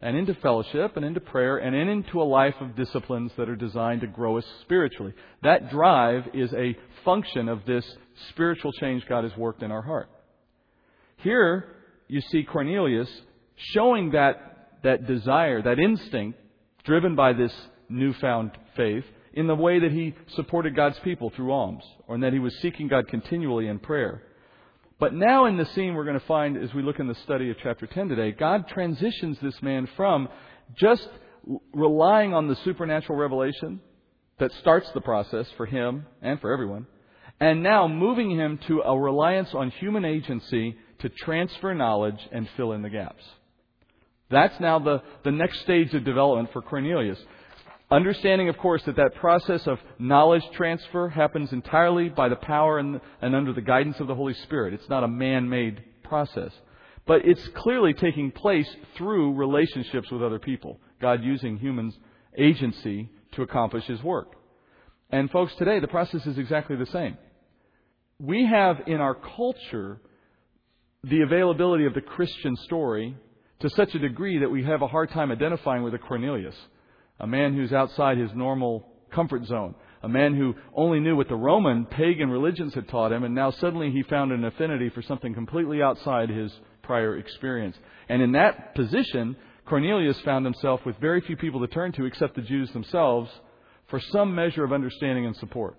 And 0.02 0.18
into 0.18 0.36
fellowship, 0.36 0.98
and 0.98 1.06
into 1.06 1.22
prayer, 1.22 1.58
and 1.58 1.76
into 1.76 2.22
a 2.22 2.24
life 2.24 2.56
of 2.60 2.76
disciplines 2.76 3.32
that 3.38 3.50
are 3.50 3.56
designed 3.56 4.02
to 4.02 4.08
grow 4.08 4.38
us 4.38 4.46
spiritually. 4.62 5.14
That 5.42 5.70
drive 5.72 6.24
is 6.34 6.54
a 6.54 6.78
function 7.04 7.48
of 7.48 7.66
this 7.66 7.86
spiritual 8.30 8.72
change 8.74 9.06
God 9.08 9.24
has 9.24 9.36
worked 9.38 9.64
in 9.64 9.72
our 9.72 9.82
heart. 9.82 10.10
Here, 11.18 11.76
you 12.08 12.22
see 12.22 12.44
Cornelius 12.44 13.10
showing 13.74 14.12
that, 14.12 14.80
that 14.84 15.08
desire, 15.08 15.62
that 15.62 15.80
instinct, 15.80 16.40
driven 16.84 17.16
by 17.16 17.34
this 17.34 17.54
newfound 17.90 18.52
faith 18.76 19.06
in 19.34 19.48
the 19.48 19.56
way 19.56 19.80
that 19.80 19.92
he 19.92 20.14
supported 20.36 20.76
God's 20.76 21.00
people 21.04 21.32
through 21.36 21.52
alms, 21.52 21.84
or 22.08 22.16
in 22.16 22.22
that 22.22 22.34
he 22.34 22.40
was 22.40 22.56
seeking 22.62 22.88
God 22.88 23.08
continually 23.08 23.68
in 23.68 23.80
prayer. 23.80 24.24
But 25.00 25.14
now 25.14 25.46
in 25.46 25.58
the 25.58 25.66
scene 25.66 25.94
we're 25.94 26.06
going 26.06 26.20
to 26.20 26.26
find 26.26 26.58
as 26.58 26.74
we 26.74 26.82
look 26.82 27.00
in 27.00 27.08
the 27.08 27.16
study 27.24 27.50
of 27.50 27.58
chapter 27.62 27.86
10 27.86 28.10
today, 28.10 28.32
God 28.32 28.68
transitions 28.68 29.38
this 29.42 29.62
man 29.62 29.88
from 29.98 30.30
just 30.78 31.08
relying 31.74 32.34
on 32.34 32.48
the 32.48 32.56
supernatural 32.64 33.18
revelation 33.18 33.82
that 34.40 34.52
starts 34.62 34.90
the 34.94 35.02
process 35.02 35.48
for 35.58 35.66
him 35.66 36.06
and 36.22 36.40
for 36.40 36.52
everyone, 36.52 36.88
and 37.40 37.62
now 37.62 37.88
moving 37.88 38.32
him 38.32 38.60
to 38.68 38.82
a 38.82 38.98
reliance 38.98 39.50
on 39.54 39.70
human 39.72 40.06
agency 40.06 40.78
to 41.00 41.10
transfer 41.10 41.74
knowledge 41.74 42.20
and 42.32 42.48
fill 42.56 42.72
in 42.72 42.82
the 42.82 42.90
gaps. 42.90 43.24
That's 44.30 44.60
now 44.60 44.80
the, 44.80 45.04
the 45.24 45.32
next 45.32 45.62
stage 45.62 45.94
of 45.94 46.04
development 46.04 46.52
for 46.52 46.62
Cornelius. 46.62 47.20
Understanding, 47.92 48.50
of 48.50 48.58
course, 48.58 48.82
that 48.86 48.96
that 48.96 49.16
process 49.16 49.68
of 49.68 49.78
knowledge 50.00 50.44
transfer 50.54 51.08
happens 51.08 51.52
entirely 51.54 52.10
by 52.10 52.30
the 52.30 52.36
power 52.36 52.80
and, 52.80 53.00
and 53.22 53.36
under 53.36 53.54
the 53.54 53.62
guidance 53.62 54.00
of 54.00 54.08
the 54.08 54.16
Holy 54.16 54.34
Spirit. 54.34 54.74
It's 54.74 54.90
not 54.90 55.04
a 55.04 55.08
man 55.08 55.48
made 55.48 55.84
process. 56.04 56.52
But 57.06 57.26
it's 57.26 57.48
clearly 57.56 57.94
taking 57.94 58.32
place 58.32 58.68
through 58.98 59.36
relationships 59.36 60.10
with 60.10 60.24
other 60.24 60.40
people. 60.40 60.80
God 61.00 61.24
using 61.24 61.58
humans' 61.58 61.96
agency 62.38 63.10
to 63.34 63.44
accomplish 63.44 63.86
His 63.86 64.02
work. 64.02 64.34
And 65.12 65.30
folks, 65.30 65.54
today 65.56 65.80
the 65.80 65.88
process 65.88 66.26
is 66.26 66.40
exactly 66.40 66.76
the 66.76 66.88
same. 66.88 67.18
We 68.20 68.46
have 68.46 68.82
in 68.88 69.02
our 69.02 69.14
culture 69.14 70.02
the 71.04 71.22
availability 71.22 71.86
of 71.86 71.94
the 71.94 72.02
Christian 72.02 72.56
story 72.64 73.16
to 73.60 73.70
such 73.70 73.94
a 73.94 74.00
degree 74.00 74.40
that 74.40 74.50
we 74.50 74.64
have 74.64 74.82
a 74.82 74.88
hard 74.88 75.12
time 75.12 75.32
identifying 75.32 75.84
with 75.84 75.94
a 75.94 76.00
Cornelius, 76.00 76.56
a 77.20 77.28
man 77.28 77.54
who's 77.54 77.74
outside 77.74 78.18
his 78.18 78.32
normal 78.34 78.86
comfort 79.12 79.46
zone, 79.46 79.76
a 80.04 80.10
man 80.10 80.36
who 80.36 80.56
only 80.74 81.00
knew 81.00 81.16
what 81.16 81.30
the 81.30 81.36
Roman 81.36 81.86
pagan 81.86 82.30
religions 82.30 82.74
had 82.74 82.88
taught 82.88 83.12
him, 83.12 83.24
and 83.24 83.34
now 83.34 83.52
suddenly 83.52 83.92
he 83.92 84.04
found 84.04 84.32
an 84.32 84.44
affinity 84.44 84.90
for 84.90 85.02
something 85.02 85.34
completely 85.34 85.82
outside 85.82 86.30
his 86.30 86.52
prior 86.84 87.18
experience. 87.18 87.78
And 88.10 88.22
in 88.22 88.34
that 88.34 88.76
position, 88.76 89.36
Cornelius 89.66 90.20
found 90.22 90.46
himself 90.46 90.86
with 90.86 90.98
very 90.98 91.22
few 91.22 91.38
people 91.38 91.62
to 91.62 91.68
turn 91.68 91.92
to 91.94 92.06
except 92.06 92.36
the 92.36 92.42
Jews 92.42 92.72
themselves 92.72 93.32
for 93.88 94.00
some 94.00 94.36
measure 94.36 94.64
of 94.64 94.74
understanding 94.74 95.26
and 95.26 95.36
support. 95.38 95.78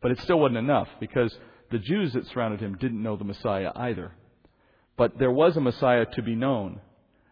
But 0.00 0.10
it 0.10 0.20
still 0.20 0.40
wasn't 0.40 0.58
enough 0.58 0.88
because 1.00 1.36
the 1.70 1.78
Jews 1.78 2.12
that 2.14 2.26
surrounded 2.26 2.60
him 2.60 2.76
didn't 2.78 3.02
know 3.02 3.16
the 3.16 3.24
Messiah 3.24 3.70
either. 3.74 4.12
But 4.96 5.18
there 5.18 5.30
was 5.30 5.56
a 5.56 5.60
Messiah 5.60 6.06
to 6.14 6.22
be 6.22 6.34
known. 6.34 6.80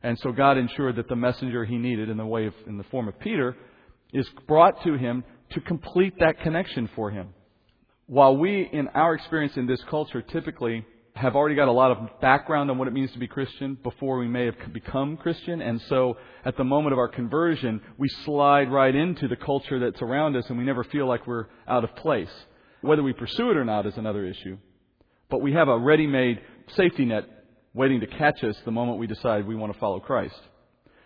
And 0.03 0.19
so 0.19 0.33
God 0.33 0.59
ensured 0.59 0.97
that 0.97 1.09
the 1.09 1.17
messenger 1.17 1.65
he 1.65 1.77
needed 1.77 2.09
in 2.09 2.17
the 2.17 2.27
way 2.27 2.47
of, 2.47 2.55
in 2.67 2.79
the 2.79 2.85
form 2.85 3.09
of 3.09 3.19
Peter 3.19 3.57
is 4.13 4.29
brought 4.47 4.83
to 4.85 4.95
him 4.95 5.25
to 5.51 5.61
complete 5.61 6.15
that 6.21 6.41
connection 6.41 6.89
for 6.95 7.11
him. 7.11 7.31
While 8.07 8.37
we, 8.37 8.69
in 8.73 8.89
our 8.89 9.15
experience 9.15 9.57
in 9.57 9.67
this 9.67 9.83
culture, 9.91 10.23
typically 10.23 10.85
have 11.17 11.35
already 11.35 11.55
got 11.55 11.69
a 11.69 11.73
lot 11.73 11.91
of 11.91 12.21
background 12.21 12.71
on 12.71 12.77
what 12.79 12.87
it 12.89 12.95
means 12.95 13.11
to 13.13 13.19
be 13.19 13.27
Christian 13.27 13.77
before 13.83 14.19
we 14.19 14.29
may 14.29 14.45
have 14.45 14.55
become 14.73 15.17
Christian. 15.17 15.63
And 15.63 15.81
so 15.89 16.19
at 16.45 16.57
the 16.57 16.65
moment 16.65 16.93
of 16.93 16.99
our 16.99 17.09
conversion, 17.09 17.81
we 17.97 18.09
slide 18.25 18.71
right 18.71 18.95
into 18.95 19.27
the 19.27 19.37
culture 19.37 19.81
that's 19.81 20.03
around 20.03 20.37
us 20.37 20.45
and 20.49 20.59
we 20.59 20.65
never 20.65 20.85
feel 20.85 21.07
like 21.07 21.27
we're 21.27 21.47
out 21.67 21.85
of 21.85 21.97
place. 21.97 22.31
Whether 22.83 23.03
we 23.03 23.15
pursue 23.15 23.51
it 23.51 23.57
or 23.57 23.65
not 23.65 23.87
is 23.87 23.97
another 23.97 24.27
issue. 24.27 24.59
But 25.31 25.41
we 25.41 25.55
have 25.55 25.69
a 25.69 25.79
ready 25.79 26.07
made 26.07 26.41
safety 26.77 27.07
net 27.07 27.25
waiting 27.77 28.01
to 28.01 28.07
catch 28.07 28.43
us 28.43 28.57
the 28.65 28.71
moment 28.71 28.99
we 28.99 29.07
decide 29.07 29.47
we 29.47 29.55
want 29.55 29.73
to 29.73 29.79
follow 29.79 30.01
Christ. 30.01 30.41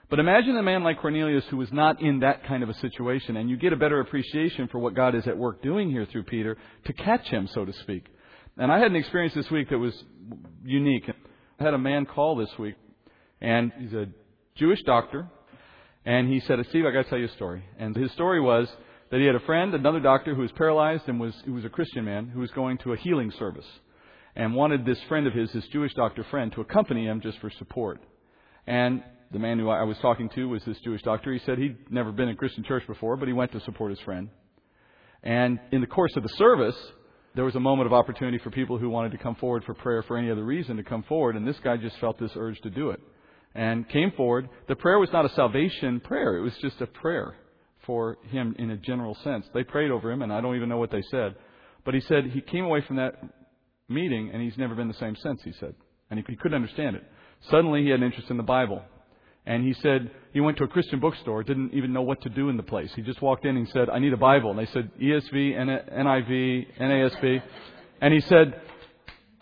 But 0.09 0.21
imagine 0.21 0.57
a 0.57 0.63
man 0.63 0.85
like 0.85 1.01
Cornelius 1.01 1.45
who 1.51 1.57
was 1.57 1.73
not 1.73 2.01
in 2.01 2.21
that 2.21 2.47
kind 2.47 2.63
of 2.63 2.69
a 2.69 2.75
situation, 2.75 3.37
and 3.37 3.51
you 3.51 3.57
get 3.57 3.73
a 3.73 3.77
better 3.77 4.01
appreciation 4.01 4.69
for 4.69 4.79
what 4.79 4.95
God 4.95 5.15
is 5.15 5.27
at 5.27 5.37
work 5.37 5.63
doing 5.63 5.91
here 5.91 6.07
through 6.11 6.23
Peter 6.25 6.57
to 6.87 6.93
catch 6.93 7.27
him, 7.27 7.49
so 7.53 7.65
to 7.65 7.73
speak. 7.83 8.07
And 8.57 8.73
I 8.73 8.79
had 8.79 8.91
an 8.91 8.97
experience 8.97 9.35
this 9.35 9.51
week 9.51 9.71
that 9.71 9.79
was 9.79 9.95
unique. 10.65 11.05
I 11.59 11.63
had 11.63 11.75
a 11.75 11.79
man 11.79 12.07
call 12.07 12.37
this 12.37 12.51
week, 12.59 12.77
and 13.41 13.73
he's 13.79 13.93
a 13.93 14.07
Jewish 14.55 14.83
doctor, 14.85 15.29
and 16.05 16.29
he 16.29 16.41
said, 16.41 16.65
Steve, 16.69 16.87
I 16.87 16.93
got 16.93 17.05
to 17.05 17.11
tell 17.11 17.19
you 17.19 17.27
a 17.27 17.33
story. 17.33 17.65
And 17.79 17.97
his 17.97 18.13
story 18.13 18.41
was 18.41 18.69
that 19.11 19.19
he 19.19 19.27
had 19.27 19.35
a 19.35 19.41
friend, 19.41 19.75
another 19.75 20.01
doctor, 20.01 20.35
who 20.35 20.43
was 20.43 20.53
paralyzed 20.53 21.05
and 21.09 21.21
was, 21.21 21.35
who 21.45 21.53
was 21.53 21.65
a 21.65 21.69
Christian 21.69 22.05
man, 22.05 22.29
who 22.29 22.41
was 22.41 22.51
going 22.53 22.79
to 22.79 22.93
a 22.93 22.97
healing 22.97 23.33
service, 23.39 23.67
and 24.37 24.55
wanted 24.55 24.85
this 24.85 24.99
friend 25.09 25.27
of 25.27 25.33
his, 25.33 25.51
this 25.53 25.67
Jewish 25.69 25.95
doctor 25.95 26.25
friend, 26.31 26.53
to 26.53 26.61
accompany 26.61 27.07
him 27.07 27.21
just 27.21 27.39
for 27.41 27.51
support. 27.59 28.01
And 28.67 29.03
the 29.33 29.39
man 29.39 29.59
who 29.59 29.69
I 29.69 29.83
was 29.85 29.97
talking 29.99 30.29
to 30.31 30.49
was 30.49 30.63
this 30.65 30.79
Jewish 30.81 31.03
doctor. 31.03 31.33
He 31.33 31.41
said 31.45 31.59
he'd 31.59 31.91
never 31.91 32.13
been 32.13 32.29
in 32.29 32.35
a 32.35 32.39
Christian 32.39 32.65
church 32.65 32.87
before, 32.87 33.17
but 33.17 33.29
he 33.29 33.35
went 33.35 33.53
to 33.53 33.61
support 33.61 33.91
his 33.91 34.01
friend. 34.01 34.29
And 35.23 35.61
in 35.73 35.81
the 35.81 35.87
course 35.87 36.13
of 36.17 36.23
the 36.23 36.29
service, 36.31 36.77
there 37.35 37.45
was 37.45 37.55
a 37.55 37.61
moment 37.61 37.87
of 37.87 37.93
opportunity 37.93 38.39
for 38.39 38.51
people 38.51 38.79
who 38.79 38.91
wanted 38.91 39.13
to 39.13 39.19
come 39.19 39.37
forward 39.37 39.65
for 39.65 39.75
prayer 39.75 40.03
for 40.03 40.17
any 40.17 40.31
other 40.31 40.45
reason 40.45 40.77
to 40.77 40.83
come 40.83 41.05
forward, 41.05 41.37
and 41.37 41.47
this 41.47 41.59
guy 41.63 41.77
just 41.77 41.99
felt 41.99 42.19
this 42.19 42.33
urge 42.35 42.61
to 42.63 42.71
do 42.71 42.91
it. 42.91 43.01
And 43.55 43.89
came 43.89 44.13
forward. 44.13 44.49
The 44.69 44.77
prayer 44.77 44.99
was 44.99 45.11
not 45.13 45.25
a 45.25 45.35
salvation 45.35 46.01
prayer, 46.01 46.37
it 46.37 46.43
was 46.43 46.57
just 46.61 46.81
a 46.81 46.87
prayer 46.87 47.35
for 47.87 48.19
him 48.31 48.55
in 48.59 48.71
a 48.71 48.77
general 48.77 49.17
sense. 49.23 49.47
They 49.55 49.65
prayed 49.65 49.91
over 49.91 50.11
him, 50.11 50.23
and 50.23 50.33
I 50.33 50.41
don't 50.41 50.57
even 50.57 50.69
know 50.69 50.77
what 50.79 50.91
they 50.91 51.03
said. 51.11 51.35
But 51.85 51.95
he 51.95 52.01
said 52.01 52.27
he 52.27 52.41
came 52.41 52.65
away 52.65 52.83
from 52.87 52.97
that 52.97 53.15
meeting, 53.91 54.31
and 54.33 54.43
he's 54.43 54.57
never 54.57 54.75
been 54.75 54.89
the 54.89 54.95
same 54.95 55.17
since, 55.17 55.43
he 55.43 55.53
said. 55.59 55.75
And 56.11 56.19
he, 56.19 56.25
he 56.29 56.37
couldn't 56.37 56.55
understand 56.55 56.97
it. 56.97 57.05
Suddenly, 57.51 57.83
he 57.83 57.91
had 57.91 58.01
an 58.01 58.07
interest 58.07 58.31
in 58.31 58.37
the 58.37 58.43
Bible. 58.43 58.83
And 59.47 59.65
he 59.65 59.73
said 59.75 60.11
he 60.33 60.41
went 60.41 60.59
to 60.59 60.65
a 60.65 60.69
Christian 60.69 61.01
bookstore, 61.01 61.43
didn't 61.43 61.73
even 61.75 61.93
know 61.93 62.03
what 62.03 62.21
to 62.23 62.29
do 62.29 62.51
in 62.51 62.57
the 62.57 62.63
place. 62.63 62.91
He 62.95 63.03
just 63.03 63.23
walked 63.23 63.45
in 63.45 63.57
and 63.57 63.69
said, 63.71 63.89
I 63.89 63.99
need 63.99 64.13
a 64.13 64.19
Bible. 64.19 64.51
And 64.51 64.59
they 64.59 64.67
said, 64.67 64.91
ESV, 65.01 65.33
NIV, 65.91 66.79
NASB. 66.79 67.43
And 68.03 68.15
he 68.15 68.21
said, 68.21 68.61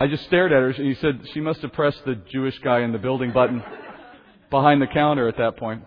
I 0.00 0.06
just 0.06 0.24
stared 0.24 0.52
at 0.52 0.58
her, 0.58 0.68
and 0.68 0.86
he 0.86 0.94
said, 0.94 1.20
she 1.34 1.40
must 1.40 1.60
have 1.62 1.72
pressed 1.72 2.04
the 2.04 2.14
Jewish 2.30 2.56
guy 2.60 2.80
in 2.80 2.92
the 2.92 2.98
building 2.98 3.32
button 3.32 3.62
behind 4.48 4.80
the 4.80 4.86
counter 4.86 5.26
at 5.26 5.36
that 5.38 5.56
point. 5.56 5.82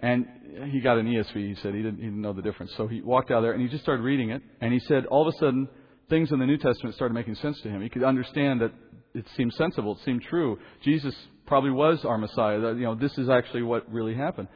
And 0.00 0.26
he 0.70 0.80
got 0.80 0.96
an 0.96 1.06
ESV, 1.06 1.34
he 1.34 1.54
said. 1.56 1.74
He 1.74 1.82
didn't, 1.82 1.96
he 1.96 2.04
didn't 2.04 2.22
know 2.22 2.32
the 2.32 2.42
difference. 2.42 2.72
So 2.76 2.86
he 2.86 3.02
walked 3.02 3.30
out 3.30 3.42
there, 3.42 3.52
and 3.52 3.60
he 3.60 3.68
just 3.68 3.82
started 3.82 4.02
reading 4.02 4.30
it. 4.30 4.42
And 4.60 4.72
he 4.72 4.78
said, 4.80 5.04
all 5.06 5.28
of 5.28 5.34
a 5.34 5.38
sudden, 5.38 5.68
things 6.14 6.30
in 6.30 6.38
the 6.38 6.46
New 6.46 6.58
Testament 6.58 6.94
started 6.94 7.12
making 7.12 7.34
sense 7.34 7.60
to 7.62 7.68
him. 7.68 7.82
He 7.82 7.88
could 7.88 8.04
understand 8.04 8.60
that 8.60 8.72
it 9.14 9.26
seemed 9.36 9.52
sensible, 9.54 9.96
it 9.96 10.04
seemed 10.04 10.22
true. 10.22 10.60
Jesus 10.84 11.12
probably 11.44 11.72
was 11.72 12.04
our 12.04 12.18
Messiah. 12.18 12.60
That, 12.60 12.76
you 12.76 12.84
know, 12.84 12.94
this 12.94 13.18
is 13.18 13.28
actually 13.28 13.62
what 13.62 13.90
really 13.92 14.14
happened. 14.14 14.46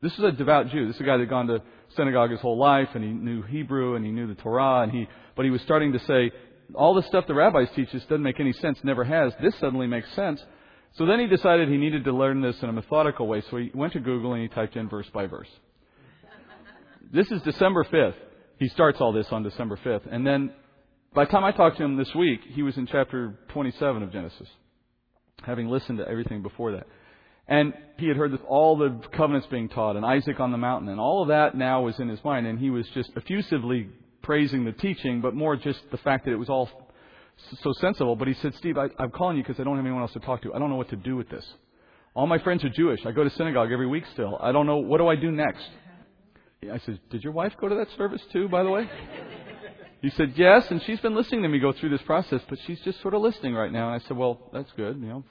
This 0.00 0.12
is 0.14 0.24
a 0.24 0.32
devout 0.32 0.70
Jew. 0.70 0.86
This 0.86 0.96
is 0.96 1.02
a 1.02 1.04
guy 1.04 1.18
that 1.18 1.24
had 1.24 1.28
gone 1.28 1.48
to 1.48 1.62
synagogue 1.96 2.30
his 2.30 2.40
whole 2.40 2.58
life, 2.58 2.88
and 2.94 3.04
he 3.04 3.10
knew 3.10 3.42
Hebrew, 3.42 3.94
and 3.94 4.06
he 4.06 4.10
knew 4.10 4.26
the 4.26 4.40
Torah, 4.40 4.80
and 4.80 4.90
he, 4.90 5.06
but 5.36 5.44
he 5.44 5.50
was 5.50 5.60
starting 5.60 5.92
to 5.92 5.98
say, 6.06 6.32
all 6.74 6.94
the 6.94 7.02
stuff 7.02 7.26
the 7.26 7.34
rabbis 7.34 7.68
teach 7.76 7.94
us 7.94 8.00
doesn't 8.04 8.22
make 8.22 8.40
any 8.40 8.54
sense, 8.54 8.78
never 8.82 9.04
has. 9.04 9.34
This 9.42 9.54
suddenly 9.60 9.86
makes 9.86 10.10
sense. 10.14 10.40
So 10.96 11.04
then 11.04 11.20
he 11.20 11.26
decided 11.26 11.68
he 11.68 11.76
needed 11.76 12.04
to 12.04 12.12
learn 12.12 12.40
this 12.40 12.56
in 12.62 12.70
a 12.70 12.72
methodical 12.72 13.26
way, 13.26 13.42
so 13.50 13.58
he 13.58 13.70
went 13.74 13.92
to 13.92 14.00
Google 14.00 14.32
and 14.32 14.40
he 14.40 14.48
typed 14.48 14.76
in 14.76 14.88
verse 14.88 15.10
by 15.12 15.26
verse. 15.26 15.48
this 17.12 17.30
is 17.30 17.42
December 17.42 17.84
5th. 17.84 18.14
He 18.58 18.68
starts 18.68 18.98
all 19.00 19.12
this 19.12 19.26
on 19.30 19.42
December 19.42 19.78
5th. 19.84 20.10
And 20.10 20.26
then 20.26 20.52
by 21.14 21.24
the 21.24 21.30
time 21.30 21.44
I 21.44 21.52
talked 21.52 21.76
to 21.78 21.84
him 21.84 21.96
this 21.96 22.14
week, 22.14 22.40
he 22.54 22.62
was 22.62 22.76
in 22.76 22.86
chapter 22.86 23.38
27 23.48 24.02
of 24.02 24.12
Genesis 24.12 24.48
having 25.44 25.68
listened 25.68 25.98
to 25.98 26.08
everything 26.08 26.42
before 26.42 26.72
that. 26.72 26.86
And 27.48 27.74
he 27.98 28.06
had 28.06 28.16
heard 28.16 28.38
all 28.48 28.76
the 28.76 29.00
covenants 29.16 29.46
being 29.50 29.68
taught 29.68 29.96
and 29.96 30.06
Isaac 30.06 30.40
on 30.40 30.52
the 30.52 30.58
mountain, 30.58 30.88
and 30.88 31.00
all 31.00 31.22
of 31.22 31.28
that 31.28 31.56
now 31.56 31.82
was 31.82 31.98
in 31.98 32.08
his 32.08 32.22
mind, 32.24 32.46
and 32.46 32.58
he 32.58 32.70
was 32.70 32.86
just 32.94 33.10
effusively 33.16 33.88
praising 34.22 34.64
the 34.64 34.72
teaching, 34.72 35.20
but 35.20 35.34
more 35.34 35.56
just 35.56 35.80
the 35.90 35.96
fact 35.98 36.24
that 36.24 36.32
it 36.32 36.36
was 36.36 36.48
all 36.48 36.70
so 37.62 37.72
sensible. 37.80 38.14
But 38.14 38.28
he 38.28 38.34
said, 38.34 38.54
Steve, 38.54 38.78
I, 38.78 38.86
I'm 38.98 39.10
calling 39.10 39.36
you 39.36 39.42
because 39.42 39.58
I 39.58 39.64
don't 39.64 39.76
have 39.76 39.84
anyone 39.84 40.02
else 40.02 40.12
to 40.12 40.20
talk 40.20 40.42
to. 40.42 40.54
I 40.54 40.58
don't 40.58 40.70
know 40.70 40.76
what 40.76 40.90
to 40.90 40.96
do 40.96 41.16
with 41.16 41.28
this. 41.28 41.44
All 42.14 42.26
my 42.26 42.38
friends 42.38 42.62
are 42.62 42.68
Jewish. 42.68 43.04
I 43.04 43.10
go 43.10 43.24
to 43.24 43.30
synagogue 43.30 43.72
every 43.72 43.86
week 43.86 44.04
still. 44.12 44.38
I 44.40 44.52
don't 44.52 44.66
know. 44.66 44.76
What 44.76 44.98
do 44.98 45.08
I 45.08 45.16
do 45.16 45.30
next? 45.32 45.64
I 46.70 46.78
said, 46.86 47.00
Did 47.10 47.24
your 47.24 47.32
wife 47.32 47.52
go 47.60 47.68
to 47.68 47.74
that 47.74 47.88
service 47.96 48.22
too, 48.32 48.48
by 48.48 48.62
the 48.62 48.70
way? 48.70 48.88
He 50.02 50.10
said, 50.10 50.34
Yes, 50.36 50.66
and 50.70 50.82
she's 50.82 51.00
been 51.00 51.14
listening 51.14 51.42
to 51.42 51.48
me 51.48 51.60
go 51.60 51.72
through 51.72 51.90
this 51.90 52.02
process, 52.02 52.42
but 52.48 52.58
she's 52.66 52.80
just 52.80 53.00
sort 53.00 53.14
of 53.14 53.22
listening 53.22 53.54
right 53.54 53.72
now. 53.72 53.92
And 53.92 54.02
I 54.02 54.06
said, 54.06 54.16
Well, 54.16 54.50
that's 54.52 54.70
good, 54.72 54.96
you 55.00 55.06
know. 55.06 55.24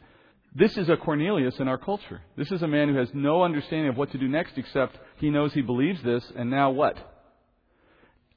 This 0.56 0.78
is 0.78 0.90
a 0.90 0.98
Cornelius 0.98 1.60
in 1.60 1.68
our 1.68 1.78
culture. 1.78 2.22
This 2.38 2.52
is 2.52 2.62
a 2.62 2.68
man 2.68 2.90
who 2.90 2.98
has 2.98 3.10
no 3.14 3.44
understanding 3.44 3.90
of 3.90 3.98
what 3.98 4.12
to 4.12 4.18
do 4.18 4.28
next 4.28 4.58
except 4.58 4.98
he 5.18 5.30
knows 5.30 5.54
he 5.54 5.62
believes 5.62 6.02
this, 6.04 6.24
and 6.36 6.50
now 6.50 6.72
what? 6.72 6.98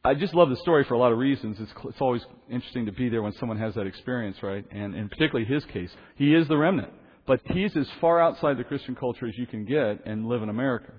I 0.05 0.15
just 0.15 0.35
love 0.35 0.51
the 0.51 0.57
story 0.57 0.85
for 0.85 0.95
a 0.95 0.99
lot 0.99 1.13
of 1.13 1.19
reasons. 1.19 1.57
It's, 1.59 1.73
it's 1.85 2.01
always 2.01 2.25
interesting 2.51 2.87
to 2.87 2.93
be 2.93 3.09
there 3.09 3.23
when 3.23 3.33
someone 3.33 3.59
has 3.59 3.75
that 3.75 3.87
experience, 3.87 4.37
right? 4.43 4.65
And 4.71 4.95
in 4.95 5.09
particularly 5.09 5.47
his 5.47 5.65
case, 5.67 5.91
he 6.17 6.35
is 6.35 6.47
the 6.47 6.59
remnant. 6.59 6.93
But 7.27 7.41
he's 7.47 7.75
as 7.77 7.89
far 8.01 8.21
outside 8.21 8.59
the 8.59 8.65
Christian 8.65 8.95
culture 8.95 9.27
as 9.27 9.39
you 9.39 9.47
can 9.47 9.65
get 9.65 10.05
and 10.05 10.27
live 10.27 10.43
in 10.43 10.51
America, 10.51 10.93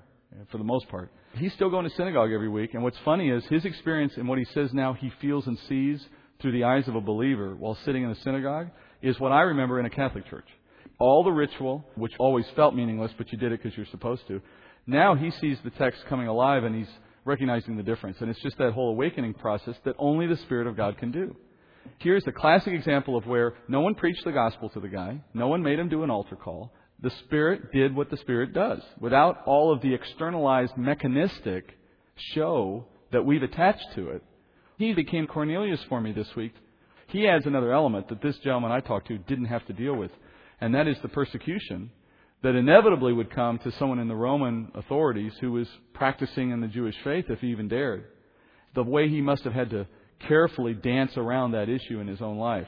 for 0.50 0.58
the 0.58 0.64
most 0.64 0.90
part 0.90 1.12
he's 1.38 1.54
still 1.54 1.70
going 1.70 1.88
to 1.88 1.96
synagogue 1.96 2.32
every 2.32 2.50
week. 2.50 2.74
And 2.74 2.84
what's 2.84 2.98
funny 3.04 3.30
is 3.30 3.44
his 3.46 3.66
experience 3.66 4.14
and 4.18 4.28
what 4.28 4.38
he 4.38 4.46
says 4.54 4.74
now 4.74 4.94
he 4.94 5.12
feels 5.22 5.48
and 5.48 5.58
sees 5.70 6.06
through 6.42 6.52
the 6.52 6.64
eyes 6.64 6.88
of 6.88 6.96
a 6.96 7.02
believer 7.02 7.56
while 7.56 7.78
sitting 7.86 8.04
in 8.04 8.10
the 8.10 8.20
synagogue 8.24 8.68
is 9.02 9.20
what 9.20 9.32
I 9.32 9.42
remember 9.42 9.80
in 9.80 9.86
a 9.86 9.90
Catholic 9.90 10.28
church. 10.30 10.48
All 11.00 11.24
the 11.24 11.32
ritual, 11.32 11.86
which 11.96 12.14
always 12.20 12.46
felt 12.56 12.76
meaningless, 12.76 13.12
but 13.18 13.32
you 13.32 13.38
did 13.38 13.52
it 13.52 13.62
because 13.62 13.76
you're 13.78 13.86
supposed 13.88 14.28
to. 14.28 14.42
Now 14.88 15.16
he 15.16 15.32
sees 15.32 15.58
the 15.64 15.72
text 15.72 16.02
coming 16.08 16.28
alive 16.28 16.64
and 16.64 16.76
he's 16.76 16.94
recognizing 17.26 17.76
the 17.76 17.84
difference. 17.84 18.18
And 18.22 18.30
it's 18.30 18.42
just 18.42 18.58
that 18.60 18.74
whole 18.74 18.90
awakening 18.90 19.34
process 19.34 19.76
that 19.84 19.96
only 19.98 20.28
the 20.28 20.38
Spirit 20.38 20.68
of 20.68 20.78
God 20.78 20.98
can 20.98 21.12
do. 21.12 21.36
Here's 22.00 22.24
the 22.24 22.32
classic 22.32 22.74
example 22.74 23.18
of 23.18 23.26
where 23.26 23.54
no 23.68 23.82
one 23.82 23.96
preached 23.96 24.24
the 24.26 24.32
gospel 24.32 24.70
to 24.70 24.80
the 24.80 24.88
guy, 24.88 25.22
no 25.34 25.48
one 25.48 25.62
made 25.62 25.80
him 25.80 25.90
do 25.90 26.04
an 26.04 26.10
altar 26.10 26.36
call. 26.36 26.72
The 27.02 27.10
Spirit 27.26 27.72
did 27.72 27.96
what 27.96 28.10
the 28.10 28.18
Spirit 28.18 28.54
does 28.54 28.82
without 29.00 29.44
all 29.46 29.72
of 29.72 29.82
the 29.82 29.94
externalized 29.94 30.78
mechanistic 30.78 31.78
show 32.34 32.86
that 33.12 33.26
we've 33.26 33.44
attached 33.44 33.86
to 33.96 34.10
it. 34.10 34.24
He 34.78 34.94
became 34.94 35.28
Cornelius 35.28 35.84
for 35.90 36.02
me 36.02 36.12
this 36.12 36.36
week. 36.36 36.54
He 37.08 37.28
adds 37.28 37.46
another 37.46 37.72
element 37.72 38.10
that 38.10 38.22
this 38.22 38.38
gentleman 38.40 38.72
I 38.72 38.80
talked 38.80 39.08
to 39.08 39.18
didn't 39.18 39.46
have 39.46 39.66
to 39.68 39.74
deal 39.74 39.96
with, 39.96 40.12
and 40.60 40.74
that 40.74 40.88
is 40.88 40.98
the 41.02 41.10
persecution 41.10 41.92
that 42.42 42.56
inevitably 42.56 43.14
would 43.14 43.34
come 43.34 43.60
to 43.60 43.72
someone 43.74 44.00
in 44.00 44.08
the 44.08 44.16
Roman 44.16 44.72
authorities 44.76 45.34
who 45.42 45.52
was 45.52 45.68
practicing 45.94 46.52
in 46.52 46.62
the 46.62 46.68
Jewish 46.68 46.96
faith 47.04 47.26
if 47.30 47.40
he 47.40 47.48
even 47.48 47.68
dared. 47.68 48.06
The 48.74 48.84
way 48.84 49.10
he 49.10 49.22
must 49.22 49.44
have 49.44 49.54
had 49.54 49.70
to 49.72 49.88
carefully 50.20 50.74
dance 50.74 51.18
around 51.18 51.52
that 51.52 51.70
issue 51.70 52.00
in 52.00 52.08
his 52.08 52.22
own 52.22 52.38
life 52.38 52.68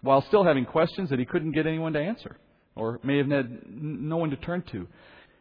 while 0.00 0.22
still 0.22 0.44
having 0.44 0.66
questions 0.66 1.10
that 1.10 1.18
he 1.18 1.24
couldn't 1.24 1.52
get 1.52 1.66
anyone 1.66 1.94
to 1.94 2.00
answer 2.00 2.36
or 2.76 3.00
may 3.02 3.18
have 3.18 3.28
had 3.28 3.62
no 3.68 4.16
one 4.16 4.30
to 4.30 4.36
turn 4.36 4.62
to. 4.72 4.86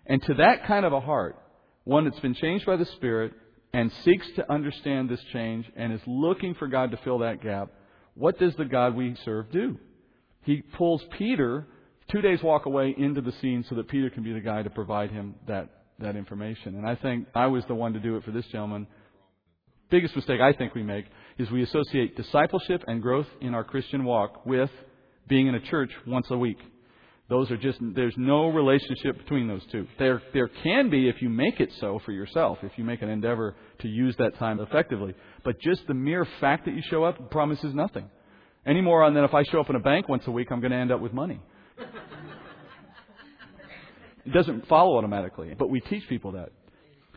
And 0.06 0.22
to 0.24 0.34
that 0.36 0.68
kind 0.68 0.86
of 0.86 0.94
a 0.94 1.00
heart, 1.00 1.38
one 1.84 2.06
that's 2.06 2.20
been 2.20 2.36
changed 2.36 2.66
by 2.66 2.76
the 2.76 2.86
Spirit 2.86 3.34
and 3.74 3.92
seeks 4.04 4.28
to 4.36 4.52
understand 4.52 5.10
this 5.10 5.24
change 5.32 5.66
and 5.76 5.92
is 5.92 6.02
looking 6.06 6.54
for 6.56 6.68
God 6.68 6.92
to 6.92 6.98
fill 7.04 7.20
that 7.20 7.42
gap, 7.42 7.70
what 8.16 8.38
does 8.38 8.56
the 8.56 8.66
God 8.66 8.96
we 8.96 9.16
serve 9.26 9.52
do? 9.52 9.78
He 10.44 10.62
pulls 10.62 11.02
Peter 11.18 11.68
two 12.12 12.22
days 12.22 12.44
walk 12.44 12.66
away 12.66 12.94
into 12.98 13.22
the 13.22 13.32
scene 13.42 13.66
so 13.68 13.76
that 13.76 13.88
Peter 13.88 14.10
can 14.10 14.24
be 14.24 14.34
the 14.34 14.40
guy 14.40 14.62
to 14.62 14.70
provide 14.70 15.10
him 15.10 15.36
that, 15.48 15.70
that 16.00 16.16
information. 16.16 16.76
And 16.76 16.88
I 16.88 16.96
think 16.96 17.28
I 17.34 17.48
was 17.48 17.64
the 17.68 17.76
one 17.76 17.94
to 17.94 18.00
do 18.00 18.18
it 18.18 18.24
for 18.24 18.32
this 18.32 18.46
gentleman. 18.48 18.88
Biggest 19.90 20.16
mistake 20.16 20.42
I 20.42 20.54
think 20.54 20.76
we 20.76 20.84
make 20.84 21.06
is 21.38 21.50
we 21.50 21.64
associate 21.64 22.16
discipleship 22.16 22.84
and 22.88 23.02
growth 23.02 23.28
in 23.42 23.54
our 23.54 23.64
Christian 23.64 24.04
walk 24.04 24.46
with 24.46 24.70
being 25.28 25.48
in 25.48 25.56
a 25.56 25.60
church 25.60 25.92
once 26.06 26.28
a 26.30 26.38
week. 26.38 26.58
Those 27.30 27.50
are 27.52 27.58
just, 27.58 27.80
there's 27.82 28.16
no 28.18 28.50
relationship 28.50 29.18
between 29.18 29.48
those 29.48 29.66
two. 29.72 29.88
There, 29.98 30.22
there 30.34 30.50
can 30.50 30.90
be 30.90 31.08
if 31.08 31.22
you 31.22 31.30
make 31.30 31.60
it 31.60 31.72
so 31.80 32.00
for 32.06 32.12
yourself, 32.12 32.60
if 32.64 32.78
you 32.78 32.84
make 32.84 33.02
an 33.02 33.10
endeavor 33.10 33.56
to 33.80 33.88
use 33.88 34.16
that 34.18 34.38
time 34.38 34.60
effectively. 34.60 35.16
But 35.44 35.60
just 35.62 35.88
the 35.88 35.94
mere 35.94 36.26
fact 36.42 36.66
that 36.66 36.76
you 36.76 36.82
show 36.90 37.04
up 37.04 37.32
promises 37.32 37.74
nothing. 37.74 38.10
Any 38.66 38.82
more 38.82 39.04
on 39.04 39.14
than 39.14 39.24
if 39.24 39.34
I 39.34 39.44
show 39.44 39.60
up 39.60 39.70
in 39.70 39.76
a 39.76 39.80
bank 39.80 40.10
once 40.10 40.28
a 40.28 40.32
week, 40.32 40.50
I'm 40.52 40.60
going 40.60 40.72
to 40.72 40.78
end 40.78 40.92
up 40.92 41.00
with 41.00 41.14
money. 41.14 41.40
It 44.26 44.32
doesn't 44.32 44.68
follow 44.68 44.98
automatically, 44.98 45.54
but 45.58 45.70
we 45.70 45.82
teach 45.82 46.08
people 46.08 46.34
that. 46.34 46.50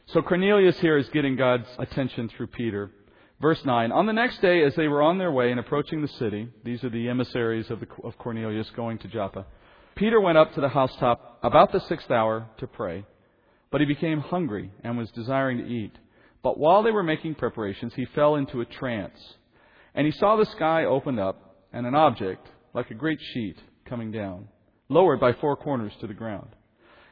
So 0.07 0.23
Cornelius 0.23 0.79
here 0.79 0.97
is 0.97 1.09
getting 1.11 1.37
God's 1.37 1.67
attention 1.79 2.29
through 2.29 2.49
Peter. 2.49 2.91
Verse 3.41 3.65
9 3.65 3.93
On 3.93 4.07
the 4.07 4.13
next 4.13 4.41
day, 4.41 4.65
as 4.65 4.75
they 4.75 4.89
were 4.89 5.03
on 5.03 5.19
their 5.19 5.31
way 5.31 5.51
and 5.51 5.61
approaching 5.61 6.03
the 6.03 6.09
city, 6.09 6.49
these 6.65 6.83
are 6.85 6.91
the 6.91 7.09
emissaries 7.09 7.71
of, 7.71 7.81
the, 7.81 7.87
of 8.03 8.17
Cornelius 8.19 8.71
going 8.71 8.99
to 8.99 9.09
Joppa, 9.09 9.47
Peter 9.97 10.21
went 10.21 10.37
up 10.37 10.53
to 10.53 10.61
the 10.61 10.69
housetop 10.69 11.39
about 11.43 11.73
the 11.73 11.81
sixth 11.81 12.11
hour 12.11 12.47
to 12.59 12.67
pray, 12.67 13.05
but 13.71 13.81
he 13.81 13.87
became 13.87 14.21
hungry 14.21 14.71
and 14.85 14.99
was 14.99 15.11
desiring 15.13 15.57
to 15.57 15.67
eat. 15.67 15.93
But 16.43 16.59
while 16.59 16.83
they 16.83 16.91
were 16.91 17.03
making 17.03 17.37
preparations, 17.37 17.95
he 17.97 18.05
fell 18.15 18.37
into 18.37 18.61
a 18.61 18.67
trance. 18.67 19.19
And 19.95 20.07
he 20.07 20.13
saw 20.13 20.37
the 20.37 20.45
sky 20.45 20.85
opened 20.85 21.19
up, 21.19 21.57
and 21.73 21.87
an 21.87 21.95
object, 21.95 22.47
like 22.75 22.91
a 22.91 22.95
great 22.95 23.19
sheet, 23.33 23.57
coming 23.87 24.13
down, 24.13 24.49
lowered 24.91 25.19
by 25.19 25.33
four 25.33 25.57
corners 25.57 25.93
to 26.01 26.07
the 26.07 26.15
ground. 26.15 26.49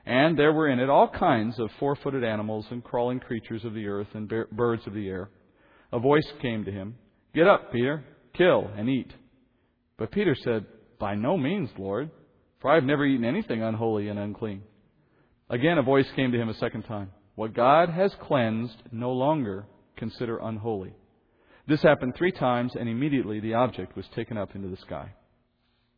And 0.04 0.38
there 0.38 0.52
were 0.52 0.68
in 0.68 0.78
it 0.78 0.90
all 0.90 1.08
kinds 1.08 1.58
of 1.58 1.70
four 1.80 1.96
footed 1.96 2.22
animals 2.22 2.66
and 2.70 2.84
crawling 2.84 3.18
creatures 3.18 3.64
of 3.64 3.72
the 3.72 3.86
earth 3.86 4.08
and 4.12 4.30
birds 4.52 4.86
of 4.86 4.92
the 4.92 5.08
air. 5.08 5.30
A 5.90 5.98
voice 5.98 6.30
came 6.42 6.64
to 6.66 6.70
him 6.70 6.96
Get 7.34 7.48
up, 7.48 7.72
Peter, 7.72 8.04
kill 8.34 8.70
and 8.76 8.90
eat. 8.90 9.12
But 9.96 10.12
Peter 10.12 10.36
said, 10.44 10.66
By 10.98 11.14
no 11.14 11.38
means, 11.38 11.70
Lord, 11.78 12.10
for 12.64 12.70
I 12.70 12.76
have 12.76 12.84
never 12.84 13.04
eaten 13.04 13.26
anything 13.26 13.62
unholy 13.62 14.08
and 14.08 14.18
unclean. 14.18 14.62
Again, 15.50 15.76
a 15.76 15.82
voice 15.82 16.06
came 16.16 16.32
to 16.32 16.40
him 16.40 16.48
a 16.48 16.54
second 16.54 16.84
time 16.84 17.10
What 17.34 17.52
God 17.52 17.90
has 17.90 18.10
cleansed, 18.22 18.82
no 18.90 19.12
longer 19.12 19.66
consider 19.98 20.38
unholy. 20.38 20.94
This 21.68 21.82
happened 21.82 22.14
three 22.16 22.32
times, 22.32 22.72
and 22.74 22.88
immediately 22.88 23.38
the 23.38 23.52
object 23.52 23.94
was 23.94 24.06
taken 24.16 24.38
up 24.38 24.54
into 24.54 24.68
the 24.68 24.78
sky. 24.78 25.12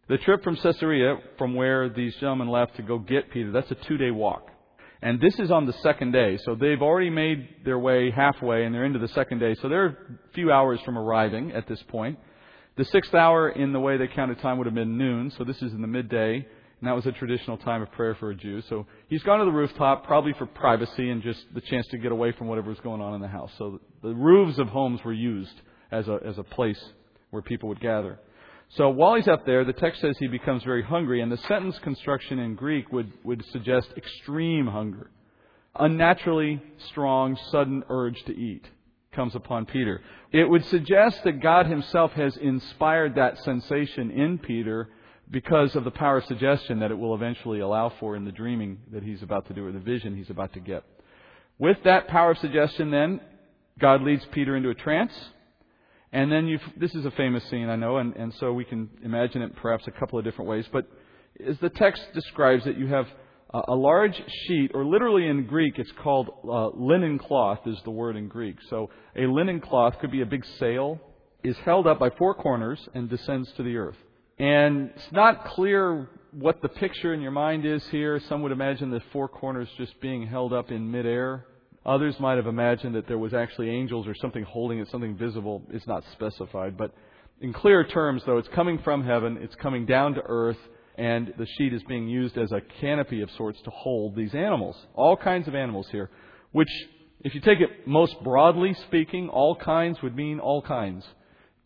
The 0.09 0.19
trip 0.19 0.43
from 0.43 0.57
Caesarea, 0.57 1.19
from 1.39 1.55
where 1.55 1.89
these 1.89 2.17
gentlemen 2.17 2.49
left 2.49 2.75
to 2.79 2.83
go 2.83 2.99
get 2.99 3.31
Peter, 3.31 3.53
that's 3.53 3.71
a 3.71 3.77
two 3.87 3.97
day 3.97 4.11
walk. 4.11 4.49
And 5.01 5.21
this 5.21 5.39
is 5.39 5.53
on 5.53 5.67
the 5.67 5.73
second 5.85 6.11
day. 6.11 6.37
So 6.39 6.57
they've 6.57 6.83
already 6.83 7.11
made 7.11 7.49
their 7.65 7.79
way 7.79 8.11
halfway 8.11 8.65
and 8.65 8.75
they're 8.75 8.85
into 8.85 8.99
the 8.99 9.07
second 9.09 9.39
day. 9.39 9.55
So 9.63 9.69
they're 9.69 9.87
a 9.87 9.97
few 10.35 10.51
hours 10.51 10.81
from 10.85 10.99
arriving 10.99 11.53
at 11.53 11.69
this 11.69 11.83
point. 11.87 12.19
The 12.77 12.85
sixth 12.87 13.15
hour 13.15 13.51
in 13.51 13.73
the 13.73 13.79
way 13.79 13.99
they 13.99 14.09
counted 14.09 14.41
time 14.41 14.59
would 14.59 14.67
have 14.67 14.75
been 14.75 14.99
noon. 14.99 15.33
So 15.39 15.45
this 15.45 15.63
is 15.63 15.73
in 15.73 15.81
the 15.81 15.87
midday. 15.87 16.47
And 16.81 16.89
that 16.89 16.95
was 16.95 17.07
a 17.07 17.13
traditional 17.13 17.57
time 17.57 17.81
of 17.81 17.91
prayer 17.93 18.15
for 18.17 18.31
a 18.31 18.35
Jew. 18.35 18.61
So 18.69 18.87
he's 19.09 19.23
gone 19.23 19.39
to 19.39 19.47
the 19.47 19.51
rooftop, 19.51 20.05
probably 20.05 20.35
for 20.35 20.47
privacy 20.47 21.09
and 21.09 21.23
just 21.23 21.43
the 21.55 21.63
chance 21.63 21.87
to 21.89 21.99
get 21.99 22.13
away 22.13 22.33
from 22.33 22.49
whatever 22.49 22.69
was 22.69 22.81
going 22.81 23.01
on 23.01 23.15
in 23.15 23.21
the 23.23 23.29
house. 23.29 23.51
So 23.57 23.81
the 24.03 24.15
roofs 24.15 24.59
of 24.59 24.69
homes 24.69 25.03
were 25.03 25.13
used 25.13 25.55
as 25.91 26.07
a, 26.09 26.19
as 26.25 26.37
a 26.37 26.43
place 26.43 26.83
where 27.31 27.43
people 27.43 27.71
would 27.71 27.81
gather. 27.81 28.19
So 28.71 28.91
while 28.91 29.15
he's 29.15 29.29
up 29.29 29.47
there, 29.47 29.65
the 29.65 29.73
text 29.73 30.01
says 30.01 30.17
he 30.19 30.27
becomes 30.27 30.65
very 30.65 30.83
hungry, 30.83 31.21
and 31.21 31.31
the 31.31 31.37
sentence 31.37 31.79
construction 31.79 32.39
in 32.41 32.57
Greek 32.57 32.93
would, 32.93 33.13
would 33.25 33.45
suggest 33.53 33.89
extreme 33.97 34.67
hunger. 34.67 35.11
Unnaturally 35.79 36.61
strong, 36.89 37.39
sudden 37.51 37.85
urge 37.89 38.23
to 38.25 38.37
eat 38.37 38.67
comes 39.13 39.35
upon 39.35 39.65
Peter. 39.65 40.03
It 40.31 40.45
would 40.45 40.65
suggest 40.67 41.25
that 41.25 41.41
God 41.41 41.67
himself 41.67 42.13
has 42.13 42.37
inspired 42.37 43.15
that 43.15 43.39
sensation 43.39 44.11
in 44.11 44.39
Peter 44.39 44.91
because 45.31 45.75
of 45.75 45.85
the 45.85 45.91
power 45.91 46.19
of 46.19 46.25
suggestion 46.25 46.81
that 46.81 46.91
it 46.91 46.99
will 46.99 47.15
eventually 47.15 47.61
allow 47.61 47.93
for 48.01 48.17
in 48.17 48.25
the 48.25 48.33
dreaming 48.33 48.79
that 48.93 49.03
he's 49.03 49.23
about 49.23 49.47
to 49.49 49.55
do 49.55 49.67
or 49.67 49.73
the 49.73 49.79
vision 49.81 50.17
he's 50.17 50.31
about 50.31 50.53
to 50.53 50.61
get. 50.61 50.85
With 51.59 51.79
that 51.85 52.07
power 52.09 52.33
of 52.33 52.39
suggestion, 52.39 52.91
then, 52.91 53.21
God 53.79 54.03
leads 54.03 54.25
Peter 54.33 54.57
into 54.57 54.71
a 54.71 54.75
trance. 54.75 55.13
And 56.13 56.31
then 56.31 56.59
this 56.77 56.95
is 56.95 57.05
a 57.05 57.11
famous 57.11 57.45
scene, 57.51 57.69
I 57.69 57.77
know, 57.77 57.97
and, 57.97 58.15
and 58.17 58.33
so 58.35 58.53
we 58.53 58.65
can 58.65 58.89
imagine 59.03 59.43
it 59.43 59.57
perhaps 59.57 59.87
a 59.87 59.91
couple 59.91 60.19
of 60.19 60.25
different 60.25 60.49
ways. 60.49 60.65
But 60.73 60.87
as 61.47 61.59
the 61.59 61.71
text 61.71 62.03
describes 62.15 62.67
it, 62.67 62.77
you 62.77 62.87
have 62.87 63.07
a, 63.53 63.63
a 63.69 63.75
large 63.75 64.23
sheet, 64.47 64.71
or 64.75 64.85
literally 64.85 65.27
in 65.27 65.47
Greek, 65.47 65.79
it's 65.79 65.93
called 66.03 66.31
uh, 66.49 66.69
linen 66.69 67.19
cloth, 67.19 67.61
is 67.67 67.79
the 67.85 67.91
word 67.91 68.17
in 68.17 68.29
Greek. 68.29 68.57
So 68.71 68.91
a 69.17 69.27
linen 69.27 69.61
cloth 69.61 69.99
could 70.01 70.13
be 70.13 70.23
a 70.23 70.27
big 70.27 70.45
sail, 70.59 71.01
is 71.43 71.57
held 71.65 71.87
up 71.87 71.99
by 71.99 72.11
four 72.11 72.35
corners 72.35 72.79
and 72.95 73.11
descends 73.11 73.51
to 73.57 73.63
the 73.63 73.77
earth. 73.77 73.97
And 74.39 74.91
it's 74.95 75.13
not 75.13 75.47
clear 75.47 76.09
what 76.33 76.61
the 76.61 76.69
picture 76.69 77.15
in 77.15 77.21
your 77.21 77.31
mind 77.31 77.65
is 77.65 77.87
here. 77.89 78.21
Some 78.29 78.43
would 78.43 78.53
imagine 78.53 78.91
the 78.91 79.03
four 79.13 79.29
corners 79.29 79.69
just 79.79 79.99
being 80.01 80.27
held 80.27 80.53
up 80.53 80.71
in 80.71 80.91
midair 80.91 81.47
Others 81.87 82.19
might 82.19 82.35
have 82.35 82.49
imagined 82.49 82.97
that 82.97 83.07
there 83.07 83.17
was 83.17 83.33
actually 83.33 83.71
angels 83.71 84.09
or 84.09 84.15
something 84.17 84.43
holding 84.43 84.81
it, 84.81 84.91
something 84.91 85.17
visible. 85.17 85.63
It's 85.71 85.87
not 85.87 86.03
specified. 86.13 86.77
But 86.77 86.93
in 87.41 87.53
clear 87.53 87.85
terms, 87.85 88.23
though, 88.27 88.39
it's 88.39 88.49
coming 88.49 88.81
from 88.81 89.05
heaven, 89.05 89.39
it's 89.41 89.55
coming 89.55 89.87
down 89.87 90.15
to 90.15 90.23
earth, 90.27 90.59
and 90.99 91.33
the 91.39 91.47
sheet 91.47 91.73
is 91.73 91.85
being 91.85 92.09
used 92.09 92.37
as 92.37 92.51
a 92.51 92.61
canopy 92.81 93.21
of 93.21 93.31
sorts 93.37 93.61
to 93.63 93.71
hold 93.71 94.17
these 94.17 94.35
animals. 94.35 94.77
All 94.95 95.17
kinds 95.17 95.47
of 95.47 95.55
animals 95.55 95.87
here, 95.93 96.11
which, 96.51 96.71
if 97.21 97.37
you 97.37 97.41
take 97.41 97.61
it 97.61 97.87
most 97.87 98.21
broadly 98.25 98.75
speaking, 98.89 99.29
all 99.29 99.55
kinds 99.55 100.03
would 100.03 100.17
mean 100.17 100.41
all 100.41 100.63
kinds, 100.63 101.07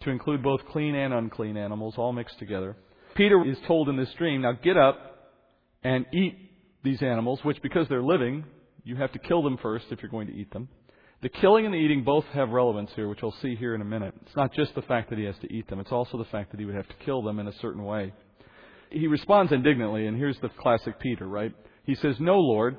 to 0.03 0.11
include 0.11 0.43
both 0.43 0.61
clean 0.67 0.95
and 0.95 1.13
unclean 1.13 1.57
animals, 1.57 1.95
all 1.97 2.13
mixed 2.13 2.39
together. 2.39 2.77
Peter 3.15 3.45
is 3.45 3.59
told 3.67 3.89
in 3.89 3.97
this 3.97 4.13
dream, 4.17 4.43
now 4.43 4.53
get 4.53 4.77
up 4.77 5.33
and 5.83 6.07
eat 6.13 6.37
these 6.83 7.03
animals, 7.03 7.41
which 7.43 7.61
because 7.63 7.87
they're 7.89 8.03
living, 8.03 8.45
you 8.85 8.97
have 8.97 9.13
to 9.13 9.19
kill 9.19 9.43
them 9.43 9.59
first 9.61 9.87
if 9.91 10.03
you're 10.03 10.11
going 10.11 10.27
to 10.29 10.35
eat 10.35 10.51
them. 10.53 10.69
The 11.23 11.29
killing 11.29 11.67
and 11.67 11.75
the 11.75 11.79
eating 11.79 12.03
both 12.03 12.25
have 12.33 12.49
relevance 12.49 12.91
here, 12.97 13.09
which 13.09 13.21
we'll 13.21 13.35
see 13.43 13.55
here 13.55 13.75
in 13.75 13.83
a 13.83 13.85
minute. 13.85 14.15
It's 14.25 14.37
not 14.37 14.55
just 14.55 14.75
the 14.75 14.83
fact 14.83 15.11
that 15.11 15.19
he 15.19 15.27
has 15.27 15.37
to 15.43 15.53
eat 15.53 15.69
them, 15.69 15.81
it's 15.81 15.93
also 15.93 16.17
the 16.17 16.25
fact 16.25 16.51
that 16.51 16.61
he 16.61 16.67
would 16.67 16.75
have 16.75 16.89
to 16.89 17.05
kill 17.05 17.23
them 17.23 17.39
in 17.39 17.49
a 17.49 17.59
certain 17.61 17.85
way. 17.85 18.13
He 18.91 19.07
responds 19.07 19.53
indignantly, 19.53 20.07
and 20.07 20.17
here's 20.17 20.39
the 20.41 20.49
classic 20.49 20.99
Peter, 20.99 21.29
right? 21.29 21.55
He 21.85 21.95
says, 21.95 22.17
No, 22.19 22.39
Lord, 22.39 22.79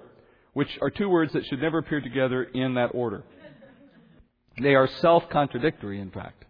which 0.53 0.69
are 0.81 0.89
two 0.89 1.07
words 1.07 1.33
that 1.33 1.45
should 1.45 1.61
never 1.61 1.77
appear 1.77 2.01
together 2.01 2.43
in 2.43 2.73
that 2.73 2.91
order. 2.93 3.23
They 4.61 4.75
are 4.75 4.89
self 4.99 5.23
contradictory, 5.29 6.01
in 6.01 6.11
fact, 6.11 6.43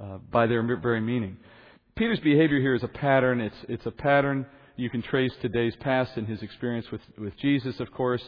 uh, 0.00 0.18
by 0.30 0.46
their 0.46 0.62
very 0.76 1.00
meaning. 1.00 1.36
Peter's 1.96 2.20
behavior 2.20 2.60
here 2.60 2.74
is 2.74 2.82
a 2.82 2.88
pattern. 2.88 3.40
It's, 3.40 3.56
it's 3.68 3.86
a 3.86 3.90
pattern 3.90 4.46
you 4.78 4.88
can 4.88 5.02
trace 5.02 5.32
today's 5.42 5.74
past 5.80 6.16
in 6.16 6.24
his 6.24 6.40
experience 6.40 6.86
with, 6.92 7.00
with 7.18 7.36
Jesus, 7.38 7.80
of 7.80 7.90
course. 7.90 8.22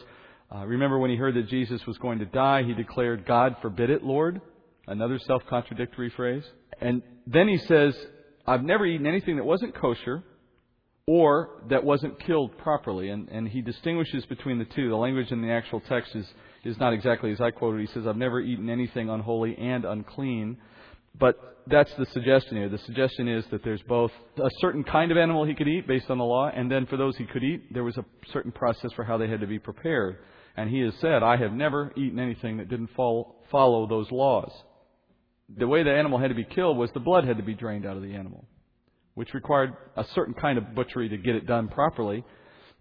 Uh, 0.53 0.65
remember 0.65 0.99
when 0.99 1.09
he 1.09 1.15
heard 1.15 1.33
that 1.35 1.47
Jesus 1.47 1.85
was 1.87 1.97
going 1.97 2.19
to 2.19 2.25
die, 2.25 2.63
he 2.63 2.73
declared, 2.73 3.25
God 3.25 3.55
forbid 3.61 3.89
it, 3.89 4.03
Lord. 4.03 4.41
Another 4.85 5.17
self 5.17 5.43
contradictory 5.49 6.09
phrase. 6.09 6.43
And 6.81 7.01
then 7.25 7.47
he 7.47 7.57
says, 7.57 7.95
I've 8.45 8.63
never 8.63 8.85
eaten 8.85 9.07
anything 9.07 9.37
that 9.37 9.45
wasn't 9.45 9.73
kosher 9.73 10.23
or 11.07 11.61
that 11.69 11.85
wasn't 11.85 12.19
killed 12.19 12.57
properly. 12.57 13.09
And, 13.09 13.29
and 13.29 13.47
he 13.47 13.61
distinguishes 13.61 14.25
between 14.25 14.59
the 14.59 14.65
two. 14.65 14.89
The 14.89 14.95
language 14.95 15.31
in 15.31 15.41
the 15.41 15.51
actual 15.51 15.79
text 15.87 16.13
is, 16.15 16.25
is 16.65 16.77
not 16.79 16.91
exactly 16.91 17.31
as 17.31 17.39
I 17.39 17.51
quoted. 17.51 17.79
He 17.79 17.93
says, 17.93 18.05
I've 18.05 18.17
never 18.17 18.41
eaten 18.41 18.69
anything 18.69 19.09
unholy 19.09 19.55
and 19.57 19.85
unclean. 19.85 20.57
But 21.17 21.50
that's 21.71 21.93
the 21.95 22.05
suggestion 22.07 22.57
here. 22.57 22.69
The 22.69 22.77
suggestion 22.79 23.27
is 23.27 23.45
that 23.51 23.63
there's 23.63 23.81
both 23.83 24.11
a 24.37 24.49
certain 24.59 24.83
kind 24.83 25.11
of 25.11 25.17
animal 25.17 25.45
he 25.45 25.55
could 25.55 25.67
eat 25.67 25.87
based 25.87 26.09
on 26.09 26.17
the 26.17 26.23
law, 26.23 26.49
and 26.53 26.69
then 26.71 26.85
for 26.85 26.97
those 26.97 27.15
he 27.17 27.25
could 27.25 27.43
eat, 27.43 27.73
there 27.73 27.83
was 27.83 27.97
a 27.97 28.05
certain 28.31 28.51
process 28.51 28.91
for 28.95 29.03
how 29.03 29.17
they 29.17 29.27
had 29.27 29.39
to 29.41 29.47
be 29.47 29.59
prepared. 29.59 30.17
And 30.55 30.69
he 30.69 30.79
has 30.81 30.93
said, 30.99 31.23
I 31.23 31.37
have 31.37 31.53
never 31.53 31.93
eaten 31.95 32.19
anything 32.19 32.57
that 32.57 32.69
didn't 32.69 32.89
follow, 32.95 33.87
those 33.87 34.11
laws. 34.11 34.51
The 35.57 35.67
way 35.67 35.83
the 35.83 35.93
animal 35.93 36.19
had 36.19 36.29
to 36.29 36.35
be 36.35 36.45
killed 36.45 36.77
was 36.77 36.89
the 36.93 36.99
blood 36.99 37.25
had 37.25 37.37
to 37.37 37.43
be 37.43 37.53
drained 37.53 37.85
out 37.85 37.97
of 37.97 38.03
the 38.03 38.13
animal, 38.13 38.45
which 39.13 39.33
required 39.33 39.73
a 39.97 40.05
certain 40.15 40.33
kind 40.33 40.57
of 40.57 40.75
butchery 40.75 41.09
to 41.09 41.17
get 41.17 41.35
it 41.35 41.45
done 41.45 41.67
properly. 41.67 42.23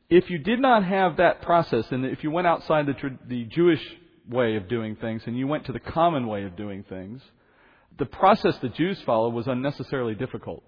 If 0.09 0.31
you 0.31 0.39
did 0.39 0.61
not 0.61 0.85
have 0.85 1.17
that 1.17 1.43
process, 1.43 1.85
and 1.91 2.05
if 2.05 2.23
you 2.23 2.31
went 2.31 2.47
outside 2.47 2.87
the, 2.87 2.95
the 3.29 3.45
Jewish 3.45 3.81
way 4.29 4.57
of 4.57 4.69
doing 4.69 4.97
things 4.97 5.23
and 5.27 5.37
you 5.37 5.47
went 5.47 5.67
to 5.67 5.73
the 5.73 5.81
common 5.81 6.27
way 6.27 6.45
of 6.45 6.57
doing 6.57 6.85
things, 6.89 7.21
the 7.99 8.07
process 8.07 8.57
the 8.63 8.69
Jews 8.69 9.01
followed 9.05 9.35
was 9.35 9.47
unnecessarily 9.47 10.15
difficult. 10.15 10.63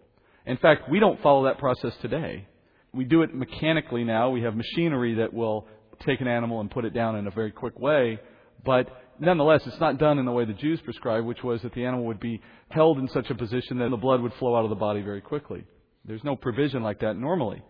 In 0.46 0.56
fact, 0.56 0.90
we 0.90 1.00
don't 1.00 1.20
follow 1.22 1.44
that 1.44 1.58
process 1.58 1.92
today. 2.02 2.46
We 2.92 3.04
do 3.04 3.22
it 3.22 3.34
mechanically 3.34 4.04
now. 4.04 4.30
We 4.30 4.42
have 4.42 4.54
machinery 4.54 5.14
that 5.14 5.32
will 5.32 5.66
take 6.04 6.20
an 6.20 6.28
animal 6.28 6.60
and 6.60 6.70
put 6.70 6.84
it 6.84 6.92
down 6.92 7.16
in 7.16 7.26
a 7.26 7.30
very 7.30 7.52
quick 7.52 7.78
way. 7.78 8.20
But 8.64 8.88
nonetheless, 9.18 9.62
it's 9.66 9.80
not 9.80 9.98
done 9.98 10.18
in 10.18 10.26
the 10.26 10.32
way 10.32 10.44
the 10.44 10.52
Jews 10.52 10.80
prescribed, 10.80 11.26
which 11.26 11.42
was 11.42 11.62
that 11.62 11.74
the 11.74 11.84
animal 11.84 12.06
would 12.06 12.20
be 12.20 12.40
held 12.68 12.98
in 12.98 13.08
such 13.08 13.30
a 13.30 13.34
position 13.34 13.78
that 13.78 13.90
the 13.90 13.96
blood 13.96 14.20
would 14.20 14.34
flow 14.34 14.56
out 14.56 14.64
of 14.64 14.70
the 14.70 14.76
body 14.76 15.00
very 15.00 15.20
quickly. 15.20 15.64
There's 16.04 16.24
no 16.24 16.36
provision 16.36 16.82
like 16.82 17.00
that 17.00 17.16
normally. 17.16 17.62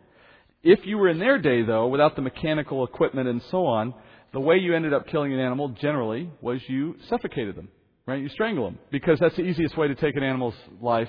If 0.62 0.86
you 0.86 0.96
were 0.96 1.08
in 1.08 1.18
their 1.18 1.38
day, 1.38 1.62
though, 1.62 1.88
without 1.88 2.16
the 2.16 2.22
mechanical 2.22 2.84
equipment 2.84 3.28
and 3.28 3.42
so 3.50 3.66
on, 3.66 3.94
the 4.32 4.40
way 4.40 4.56
you 4.56 4.74
ended 4.74 4.94
up 4.94 5.08
killing 5.08 5.32
an 5.32 5.40
animal 5.40 5.68
generally 5.68 6.30
was 6.40 6.60
you 6.68 6.96
suffocated 7.08 7.56
them. 7.56 7.68
Right? 8.06 8.20
You 8.20 8.28
strangle 8.30 8.64
them 8.64 8.78
because 8.90 9.18
that's 9.20 9.36
the 9.36 9.42
easiest 9.42 9.76
way 9.76 9.88
to 9.88 9.94
take 9.94 10.16
an 10.16 10.24
animal's 10.24 10.54
life 10.80 11.08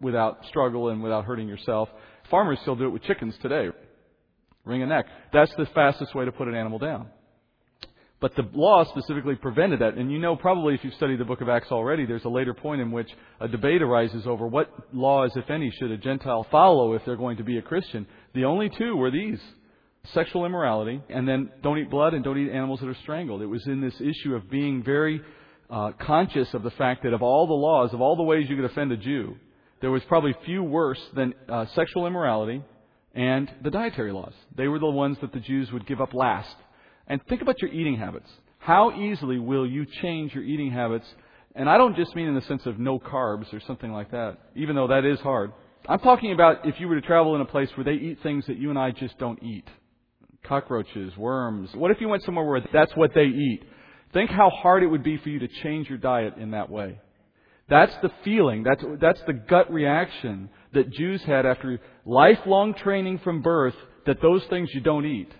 without 0.00 0.44
struggle 0.48 0.90
and 0.90 1.02
without 1.02 1.24
hurting 1.24 1.48
yourself. 1.48 1.88
Farmers 2.30 2.58
still 2.62 2.76
do 2.76 2.84
it 2.84 2.90
with 2.90 3.02
chickens 3.02 3.34
today. 3.40 3.68
Wring 4.64 4.82
a 4.82 4.86
neck. 4.86 5.06
That's 5.32 5.54
the 5.56 5.66
fastest 5.74 6.14
way 6.14 6.24
to 6.24 6.32
put 6.32 6.48
an 6.48 6.54
animal 6.54 6.78
down. 6.78 7.08
But 8.20 8.36
the 8.36 8.48
law 8.54 8.84
specifically 8.84 9.34
prevented 9.34 9.80
that. 9.80 9.94
And 9.94 10.10
you 10.10 10.18
know 10.18 10.36
probably 10.36 10.74
if 10.74 10.82
you've 10.82 10.94
studied 10.94 11.20
the 11.20 11.26
book 11.26 11.42
of 11.42 11.48
Acts 11.48 11.70
already, 11.70 12.06
there's 12.06 12.24
a 12.24 12.30
later 12.30 12.54
point 12.54 12.80
in 12.80 12.90
which 12.90 13.10
a 13.40 13.48
debate 13.48 13.82
arises 13.82 14.26
over 14.26 14.46
what 14.46 14.70
laws, 14.94 15.32
if 15.36 15.50
any, 15.50 15.70
should 15.70 15.90
a 15.90 15.98
Gentile 15.98 16.46
follow 16.50 16.94
if 16.94 17.02
they're 17.04 17.16
going 17.16 17.36
to 17.36 17.44
be 17.44 17.58
a 17.58 17.62
Christian. 17.62 18.06
The 18.34 18.44
only 18.44 18.70
two 18.70 18.96
were 18.96 19.10
these. 19.10 19.40
Sexual 20.12 20.44
immorality, 20.44 21.02
and 21.08 21.26
then 21.26 21.50
don't 21.62 21.78
eat 21.78 21.90
blood 21.90 22.12
and 22.12 22.22
don't 22.22 22.38
eat 22.38 22.50
animals 22.50 22.80
that 22.80 22.88
are 22.88 22.96
strangled. 23.02 23.40
It 23.40 23.46
was 23.46 23.66
in 23.66 23.80
this 23.80 23.98
issue 24.00 24.34
of 24.34 24.50
being 24.50 24.82
very 24.82 25.20
uh, 25.70 25.92
conscious 26.00 26.52
of 26.54 26.62
the 26.62 26.70
fact 26.70 27.02
that 27.04 27.12
of 27.12 27.22
all 27.22 27.46
the 27.46 27.52
laws, 27.52 27.92
of 27.92 28.00
all 28.00 28.16
the 28.16 28.22
ways 28.22 28.46
you 28.48 28.56
could 28.56 28.64
offend 28.64 28.92
a 28.92 28.96
Jew, 28.96 29.36
there 29.80 29.90
was 29.90 30.02
probably 30.04 30.34
few 30.44 30.62
worse 30.62 31.00
than 31.14 31.34
uh, 31.48 31.66
sexual 31.74 32.06
immorality 32.06 32.62
and 33.14 33.50
the 33.62 33.70
dietary 33.70 34.12
laws. 34.12 34.32
They 34.56 34.68
were 34.68 34.78
the 34.78 34.86
ones 34.86 35.18
that 35.20 35.32
the 35.32 35.40
Jews 35.40 35.70
would 35.72 35.86
give 35.86 36.00
up 36.00 36.14
last. 36.14 36.54
And 37.06 37.20
think 37.28 37.42
about 37.42 37.60
your 37.60 37.70
eating 37.70 37.96
habits. 37.96 38.28
How 38.58 38.92
easily 38.98 39.38
will 39.38 39.66
you 39.66 39.86
change 40.02 40.34
your 40.34 40.42
eating 40.42 40.70
habits? 40.70 41.06
And 41.54 41.68
I 41.68 41.76
don't 41.76 41.96
just 41.96 42.16
mean 42.16 42.26
in 42.26 42.34
the 42.34 42.40
sense 42.42 42.66
of 42.66 42.78
no 42.78 42.98
carbs 42.98 43.52
or 43.52 43.60
something 43.66 43.92
like 43.92 44.10
that, 44.10 44.38
even 44.56 44.74
though 44.74 44.88
that 44.88 45.04
is 45.04 45.20
hard. 45.20 45.52
I'm 45.86 45.98
talking 45.98 46.32
about 46.32 46.66
if 46.66 46.80
you 46.80 46.88
were 46.88 46.94
to 46.98 47.06
travel 47.06 47.34
in 47.34 47.42
a 47.42 47.46
place 47.46 47.68
where 47.76 47.84
they 47.84 47.92
eat 47.92 48.18
things 48.22 48.46
that 48.46 48.56
you 48.56 48.70
and 48.70 48.78
I 48.78 48.90
just 48.90 49.18
don't 49.18 49.40
eat. 49.42 49.68
Cockroaches, 50.44 51.16
worms. 51.16 51.70
What 51.74 51.90
if 51.90 52.00
you 52.00 52.08
went 52.08 52.22
somewhere 52.24 52.44
where 52.44 52.62
that's 52.72 52.92
what 52.96 53.10
they 53.14 53.24
eat? 53.24 53.62
Think 54.14 54.30
how 54.30 54.48
hard 54.48 54.82
it 54.82 54.86
would 54.86 55.02
be 55.02 55.18
for 55.18 55.28
you 55.28 55.40
to 55.40 55.48
change 55.48 55.88
your 55.88 55.98
diet 55.98 56.36
in 56.38 56.52
that 56.52 56.70
way. 56.70 56.98
That's 57.68 57.94
the 58.02 58.10
feeling, 58.24 58.62
that's, 58.62 58.82
that's 59.00 59.20
the 59.26 59.32
gut 59.32 59.72
reaction 59.72 60.50
that 60.72 60.92
Jews 60.92 61.22
had 61.24 61.44
after 61.46 61.80
lifelong 62.04 62.74
training 62.74 63.20
from 63.24 63.42
birth 63.42 63.74
that 64.06 64.22
those 64.22 64.44
things 64.46 64.70
you 64.72 64.80
don't 64.80 65.06
eat. 65.06 65.32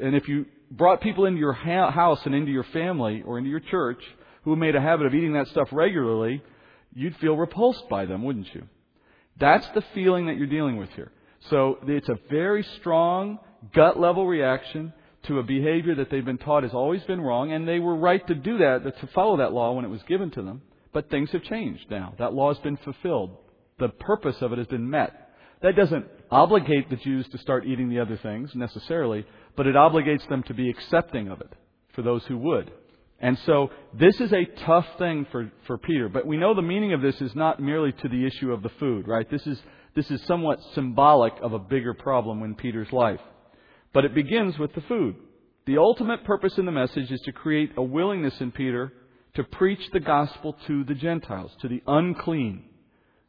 And 0.00 0.16
if 0.16 0.28
you 0.28 0.46
brought 0.70 1.00
people 1.00 1.26
into 1.26 1.40
your 1.40 1.52
house 1.52 2.20
and 2.24 2.34
into 2.34 2.50
your 2.50 2.64
family 2.64 3.22
or 3.26 3.36
into 3.36 3.50
your 3.50 3.60
church 3.60 4.02
who 4.44 4.56
made 4.56 4.76
a 4.76 4.80
habit 4.80 5.06
of 5.06 5.14
eating 5.14 5.34
that 5.34 5.48
stuff 5.48 5.68
regularly, 5.70 6.42
you'd 6.94 7.16
feel 7.16 7.36
repulsed 7.36 7.88
by 7.90 8.06
them, 8.06 8.22
wouldn't 8.22 8.54
you? 8.54 8.62
That's 9.38 9.68
the 9.74 9.82
feeling 9.94 10.26
that 10.26 10.36
you're 10.36 10.46
dealing 10.46 10.76
with 10.76 10.90
here. 10.90 11.10
So 11.50 11.78
it's 11.86 12.08
a 12.08 12.18
very 12.30 12.64
strong 12.78 13.40
gut 13.74 13.98
level 13.98 14.26
reaction 14.26 14.92
to 15.24 15.38
a 15.38 15.42
behavior 15.42 15.94
that 15.96 16.10
they've 16.10 16.24
been 16.24 16.38
taught 16.38 16.64
has 16.64 16.74
always 16.74 17.02
been 17.04 17.20
wrong, 17.20 17.52
and 17.52 17.66
they 17.66 17.78
were 17.78 17.94
right 17.94 18.26
to 18.26 18.34
do 18.34 18.58
that, 18.58 18.82
to 19.00 19.06
follow 19.08 19.36
that 19.38 19.52
law 19.52 19.72
when 19.72 19.84
it 19.84 19.88
was 19.88 20.02
given 20.08 20.30
to 20.32 20.42
them. 20.42 20.62
But 20.92 21.10
things 21.10 21.30
have 21.30 21.42
changed 21.42 21.86
now. 21.90 22.14
That 22.18 22.34
law 22.34 22.52
has 22.52 22.62
been 22.62 22.76
fulfilled. 22.78 23.36
The 23.78 23.88
purpose 23.88 24.36
of 24.40 24.52
it 24.52 24.58
has 24.58 24.66
been 24.66 24.90
met. 24.90 25.30
That 25.62 25.76
doesn't 25.76 26.06
obligate 26.30 26.90
the 26.90 26.96
Jews 26.96 27.26
to 27.28 27.38
start 27.38 27.66
eating 27.66 27.88
the 27.88 28.00
other 28.00 28.16
things 28.16 28.50
necessarily, 28.54 29.24
but 29.56 29.66
it 29.66 29.76
obligates 29.76 30.28
them 30.28 30.42
to 30.44 30.54
be 30.54 30.68
accepting 30.68 31.28
of 31.28 31.40
it 31.40 31.52
for 31.94 32.02
those 32.02 32.24
who 32.26 32.36
would. 32.38 32.72
And 33.20 33.38
so 33.46 33.70
this 33.94 34.20
is 34.20 34.32
a 34.32 34.44
tough 34.66 34.86
thing 34.98 35.26
for, 35.30 35.52
for 35.68 35.78
Peter. 35.78 36.08
But 36.08 36.26
we 36.26 36.36
know 36.36 36.54
the 36.54 36.62
meaning 36.62 36.92
of 36.92 37.00
this 37.00 37.20
is 37.20 37.34
not 37.36 37.62
merely 37.62 37.92
to 37.92 38.08
the 38.08 38.26
issue 38.26 38.52
of 38.52 38.62
the 38.62 38.72
food, 38.80 39.06
right? 39.06 39.30
This 39.30 39.46
is, 39.46 39.60
this 39.94 40.10
is 40.10 40.20
somewhat 40.26 40.58
symbolic 40.74 41.34
of 41.40 41.52
a 41.52 41.58
bigger 41.60 41.94
problem 41.94 42.42
in 42.42 42.56
Peter's 42.56 42.92
life. 42.92 43.20
But 43.92 44.04
it 44.04 44.14
begins 44.14 44.58
with 44.58 44.74
the 44.74 44.80
food. 44.82 45.16
The 45.66 45.78
ultimate 45.78 46.24
purpose 46.24 46.58
in 46.58 46.66
the 46.66 46.72
message 46.72 47.10
is 47.10 47.20
to 47.22 47.32
create 47.32 47.72
a 47.76 47.82
willingness 47.82 48.40
in 48.40 48.50
Peter 48.50 48.92
to 49.34 49.44
preach 49.44 49.80
the 49.92 50.00
gospel 50.00 50.56
to 50.66 50.84
the 50.84 50.94
Gentiles, 50.94 51.52
to 51.60 51.68
the 51.68 51.82
unclean 51.86 52.64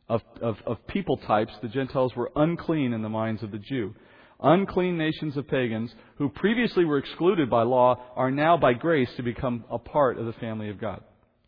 of, 0.10 0.21
of, 0.41 0.58
of 0.65 0.86
people 0.88 1.17
types. 1.17 1.54
The 1.62 1.67
Gentiles 1.67 2.15
were 2.15 2.32
unclean 2.36 2.93
in 2.93 3.02
the 3.02 3.10
minds 3.10 3.43
of 3.43 3.52
the 3.52 3.60
Jew. 3.60 3.93
Unclean 4.41 4.97
nations 4.97 5.38
of 5.38 5.47
pagans 5.47 5.93
who 6.17 6.28
previously 6.28 6.84
were 6.84 6.97
excluded 6.97 7.49
by 7.49 7.63
law 7.63 7.97
are 8.15 8.32
now 8.32 8.58
by 8.58 8.73
grace 8.73 9.10
to 9.15 9.23
become 9.23 9.63
a 9.69 9.80
part 9.80 10.17
of 10.17 10.26
the 10.26 10.34
family 10.34 10.69
of 10.69 10.82
God. 10.82 11.02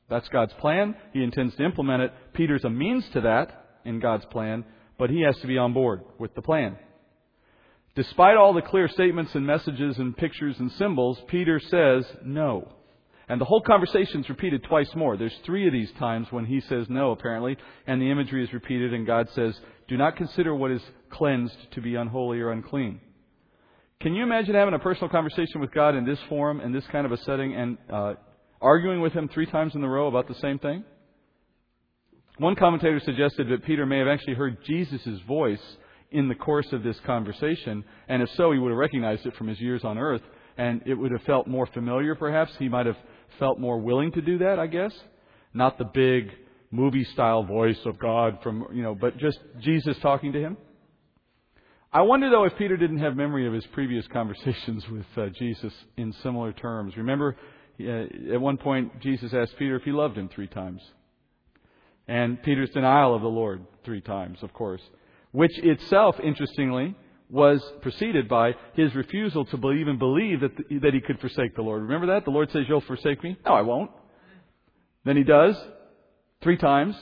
That's 0.10 0.30
God's 0.30 0.54
plan. 0.54 0.96
He 1.14 1.24
intends 1.24 1.56
to 1.56 1.66
implement 1.66 2.04
it. 2.04 2.14
Peter's 2.34 2.64
a 2.64 2.70
means 2.70 3.04
to 3.14 3.22
that 3.22 3.80
in 3.84 4.00
God's 4.00 4.26
plan, 4.26 4.64
but 4.98 5.10
he 5.10 5.22
has 5.22 5.38
to 5.40 5.48
be 5.48 5.58
on 5.58 5.74
board 5.74 6.04
with 6.20 6.34
the 6.36 6.42
plan. 6.42 6.78
Despite 7.96 8.36
all 8.36 8.54
the 8.54 8.62
clear 8.62 8.90
statements 8.90 9.34
and 9.36 9.48
messages 9.48 9.98
and 9.98 10.16
pictures 10.16 10.58
and 10.60 10.72
symbols, 10.74 11.18
Peter 11.28 11.60
says 11.60 12.06
no. 12.24 12.68
And 13.30 13.40
the 13.40 13.46
whole 13.46 13.62
conversation 13.62 14.22
is 14.22 14.30
repeated 14.30 14.64
twice 14.64 14.90
more. 14.96 15.18
There's 15.18 15.38
three 15.46 15.66
of 15.66 15.74
these 15.74 15.92
times 15.98 16.28
when 16.30 16.46
he 16.46 16.62
says 16.62 16.88
no, 16.90 17.12
apparently, 17.12 17.58
and 17.88 18.02
the 18.02 18.12
imagery 18.12 18.44
is 18.44 18.54
repeated, 18.54 18.94
and 18.94 19.08
God 19.08 19.30
says, 19.34 19.58
Do 19.88 19.98
not 19.98 20.18
consider 20.18 20.54
what 20.54 20.72
is 20.72 20.82
cleansed 21.10 21.56
to 21.72 21.82
be 21.82 21.96
unholy 21.96 22.40
or 22.42 22.52
unclean. 22.52 23.00
Can 24.02 24.14
you 24.14 24.24
imagine 24.24 24.54
having 24.54 24.74
a 24.74 24.80
personal 24.80 25.10
conversation 25.10 25.62
with 25.62 25.72
God 25.72 25.96
in 25.96 26.06
this 26.06 26.20
form, 26.28 26.60
in 26.60 26.74
this 26.74 26.84
kind 26.92 27.06
of 27.06 27.14
a 27.14 27.18
setting, 27.18 27.56
and 27.56 27.78
uh, 27.92 28.14
arguing 28.62 29.02
with 29.02 29.14
Him 29.14 29.30
three 29.30 29.48
times 29.48 29.74
in 29.74 29.84
a 29.84 29.90
row 29.90 30.08
about 30.08 30.28
the 30.28 30.36
same 30.36 30.60
thing? 30.60 30.84
One 32.38 32.56
commentator 32.56 33.00
suggested 33.00 33.50
that 33.50 33.64
Peter 33.64 33.86
may 33.86 34.00
have 34.00 34.10
actually 34.10 34.34
heard 34.34 34.58
Jesus' 34.66 35.20
voice 35.26 35.64
in 36.16 36.30
the 36.30 36.36
course 36.36 36.68
of 36.72 36.82
this 36.82 36.96
conversation. 37.06 37.84
And 38.08 38.24
if 38.24 38.30
so, 38.38 38.54
he 38.54 38.60
would 38.60 38.70
have 38.70 38.78
recognized 38.78 39.26
it 39.26 39.36
from 39.36 39.48
his 39.48 39.60
years 39.60 39.84
on 39.84 39.98
earth. 39.98 40.22
And 40.58 40.82
it 40.86 40.94
would 40.94 41.12
have 41.12 41.24
felt 41.24 41.46
more 41.46 41.68
familiar, 41.68 42.16
perhaps. 42.16 42.54
He 42.58 42.70
might 42.70 42.86
have 42.86 42.96
felt 43.38 43.60
more 43.60 43.78
willing 43.78 44.14
to 44.14 44.22
do 44.22 44.38
that, 44.38 44.58
I 44.58 44.68
guess. 44.68 44.94
Not 45.54 45.78
the 45.78 45.84
big 45.84 46.32
movie 46.72 47.04
style 47.04 47.44
voice 47.44 47.80
of 47.86 48.00
God 48.00 48.40
from, 48.42 48.68
you 48.74 48.82
know, 48.82 48.96
but 48.96 49.18
just 49.18 49.40
Jesus 49.60 49.98
talking 50.02 50.32
to 50.32 50.40
him. 50.40 50.58
I 51.92 52.02
wonder, 52.02 52.30
though, 52.30 52.46
if 52.46 52.58
Peter 52.58 52.78
didn't 52.78 53.00
have 53.00 53.18
memory 53.18 53.46
of 53.46 53.54
his 53.54 53.66
previous 53.74 54.08
conversations 54.14 54.86
with 54.90 55.06
uh, 55.18 55.28
Jesus 55.38 55.74
in 55.98 56.14
similar 56.24 56.54
terms. 56.54 56.96
Remember, 56.96 57.36
uh, 57.82 58.34
at 58.34 58.40
one 58.40 58.58
point, 58.58 59.02
Jesus 59.02 59.34
asked 59.34 59.56
Peter 59.60 59.76
if 59.76 59.84
he 59.84 59.92
loved 59.92 60.18
him 60.18 60.30
three 60.30 60.48
times. 60.48 60.82
And 62.08 62.42
Peter's 62.42 62.70
denial 62.70 63.14
of 63.14 63.22
the 63.22 63.28
Lord 63.28 63.66
three 63.84 64.02
times, 64.02 64.38
of 64.42 64.54
course 64.54 64.82
which 65.36 65.58
itself, 65.60 66.16
interestingly, 66.24 66.96
was 67.30 67.62
preceded 67.82 68.30
by 68.30 68.54
his 68.76 68.96
refusal 68.96 69.46
to 69.46 69.58
believe 69.58 69.88
and 69.88 70.00
believe 70.00 70.40
that, 70.42 70.56
the, 70.56 70.80
that 70.80 70.94
he 70.94 71.02
could 71.02 71.20
forsake 71.20 71.56
the 71.56 71.62
Lord. 71.62 71.82
Remember 71.82 72.08
that? 72.08 72.24
The 72.24 72.32
Lord 72.32 72.50
says, 72.52 72.64
You'll 72.68 72.82
forsake 72.82 73.24
me? 73.24 73.38
No, 73.46 73.54
I 73.54 73.62
won't. 73.62 73.92
Then 75.04 75.18
he 75.18 75.24
does, 75.24 75.56
three 76.42 76.58
times. 76.58 76.96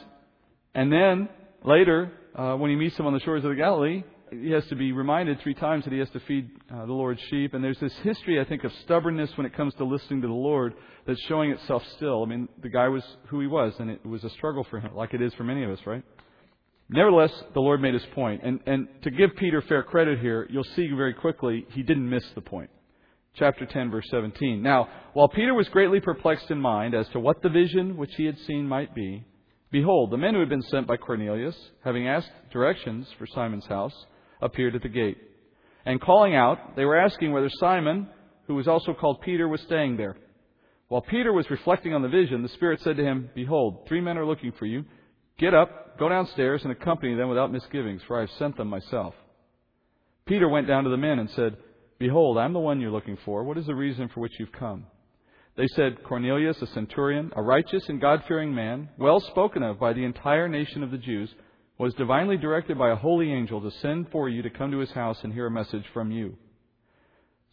And 0.73 0.91
then, 0.91 1.29
later, 1.63 2.11
uh, 2.35 2.55
when 2.55 2.71
he 2.71 2.75
meets 2.75 2.97
him 2.97 3.05
on 3.05 3.13
the 3.13 3.19
shores 3.19 3.43
of 3.43 3.51
the 3.51 3.55
Galilee, 3.55 4.03
he 4.31 4.49
has 4.49 4.65
to 4.67 4.75
be 4.75 4.91
reminded 4.91 5.39
three 5.41 5.53
times 5.53 5.83
that 5.83 5.93
he 5.93 5.99
has 5.99 6.09
to 6.09 6.19
feed 6.21 6.49
uh, 6.73 6.87
the 6.87 6.93
Lord's 6.93 7.21
sheep. 7.29 7.53
And 7.53 7.63
there's 7.63 7.79
this 7.79 7.93
history, 8.03 8.41
I 8.41 8.45
think, 8.45 8.63
of 8.63 8.71
stubbornness 8.83 9.29
when 9.37 9.45
it 9.45 9.55
comes 9.55 9.75
to 9.75 9.83
listening 9.83 10.21
to 10.21 10.27
the 10.27 10.33
Lord 10.33 10.73
that's 11.05 11.21
showing 11.27 11.51
itself 11.51 11.83
still. 11.97 12.23
I 12.23 12.25
mean, 12.25 12.49
the 12.63 12.69
guy 12.69 12.87
was 12.87 13.03
who 13.27 13.39
he 13.39 13.47
was, 13.47 13.73
and 13.77 13.91
it 13.91 14.03
was 14.03 14.23
a 14.23 14.29
struggle 14.31 14.65
for 14.69 14.79
him, 14.79 14.95
like 14.95 15.13
it 15.13 15.21
is 15.21 15.33
for 15.35 15.43
many 15.43 15.63
of 15.63 15.69
us, 15.69 15.79
right? 15.85 16.03
Nevertheless, 16.89 17.31
the 17.53 17.59
Lord 17.59 17.81
made 17.81 17.93
his 17.93 18.05
point. 18.13 18.41
And, 18.43 18.59
and 18.65 18.87
to 19.03 19.11
give 19.11 19.35
Peter 19.37 19.61
fair 19.61 19.83
credit 19.83 20.19
here, 20.19 20.47
you'll 20.49 20.63
see 20.63 20.87
very 20.95 21.13
quickly 21.13 21.65
he 21.71 21.83
didn't 21.83 22.09
miss 22.09 22.23
the 22.35 22.41
point. 22.41 22.69
Chapter 23.35 23.65
10, 23.65 23.89
verse 23.89 24.05
17. 24.11 24.61
Now, 24.61 24.87
while 25.13 25.27
Peter 25.27 25.55
was 25.55 25.67
greatly 25.69 25.99
perplexed 25.99 26.51
in 26.51 26.59
mind 26.59 26.93
as 26.93 27.07
to 27.09 27.19
what 27.19 27.41
the 27.41 27.49
vision 27.49 27.97
which 27.97 28.13
he 28.15 28.25
had 28.25 28.37
seen 28.39 28.67
might 28.67 28.93
be, 28.93 29.25
behold, 29.71 30.11
the 30.11 30.17
men 30.17 30.35
who 30.35 30.39
had 30.39 30.49
been 30.49 30.61
sent 30.61 30.85
by 30.85 30.97
Cornelius, 30.97 31.55
having 31.83 32.07
asked 32.07 32.29
directions 32.51 33.07
for 33.17 33.25
Simon's 33.25 33.65
house, 33.65 34.05
appeared 34.41 34.75
at 34.75 34.83
the 34.83 34.89
gate. 34.89 35.17
And 35.85 35.99
calling 35.99 36.35
out, 36.35 36.75
they 36.75 36.85
were 36.85 36.99
asking 36.99 37.31
whether 37.31 37.49
Simon, 37.59 38.07
who 38.45 38.55
was 38.55 38.67
also 38.67 38.93
called 38.93 39.21
Peter, 39.21 39.47
was 39.47 39.61
staying 39.61 39.97
there. 39.97 40.15
While 40.89 41.01
Peter 41.01 41.33
was 41.33 41.49
reflecting 41.49 41.93
on 41.95 42.03
the 42.03 42.09
vision, 42.09 42.43
the 42.43 42.49
Spirit 42.49 42.81
said 42.81 42.97
to 42.97 43.03
him, 43.03 43.31
Behold, 43.33 43.87
three 43.87 44.01
men 44.01 44.17
are 44.17 44.27
looking 44.27 44.51
for 44.51 44.67
you. 44.67 44.85
Get 45.37 45.53
up, 45.53 45.97
go 45.97 46.09
downstairs, 46.09 46.61
and 46.63 46.71
accompany 46.71 47.15
them 47.15 47.29
without 47.29 47.51
misgivings, 47.51 48.01
for 48.07 48.17
I 48.17 48.21
have 48.21 48.31
sent 48.37 48.57
them 48.57 48.67
myself. 48.67 49.13
Peter 50.25 50.47
went 50.47 50.67
down 50.67 50.83
to 50.83 50.89
the 50.89 50.97
men 50.97 51.19
and 51.19 51.29
said, 51.31 51.57
Behold, 51.99 52.37
I'm 52.37 52.53
the 52.53 52.59
one 52.59 52.79
you're 52.79 52.91
looking 52.91 53.17
for. 53.25 53.43
What 53.43 53.57
is 53.57 53.65
the 53.65 53.75
reason 53.75 54.09
for 54.09 54.19
which 54.19 54.39
you've 54.39 54.51
come? 54.51 54.85
They 55.55 55.67
said, 55.75 56.03
Cornelius, 56.03 56.61
a 56.61 56.67
centurion, 56.67 57.31
a 57.35 57.41
righteous 57.41 57.87
and 57.87 58.01
God 58.01 58.23
fearing 58.27 58.53
man, 58.53 58.89
well 58.97 59.19
spoken 59.19 59.61
of 59.61 59.79
by 59.79 59.93
the 59.93 60.03
entire 60.03 60.47
nation 60.47 60.81
of 60.81 60.91
the 60.91 60.97
Jews, 60.97 61.33
was 61.77 61.93
divinely 61.93 62.37
directed 62.37 62.77
by 62.77 62.89
a 62.89 62.95
holy 62.95 63.31
angel 63.31 63.61
to 63.61 63.71
send 63.79 64.09
for 64.11 64.29
you 64.29 64.41
to 64.41 64.49
come 64.49 64.71
to 64.71 64.79
his 64.79 64.91
house 64.91 65.19
and 65.23 65.33
hear 65.33 65.47
a 65.47 65.51
message 65.51 65.85
from 65.93 66.11
you. 66.11 66.37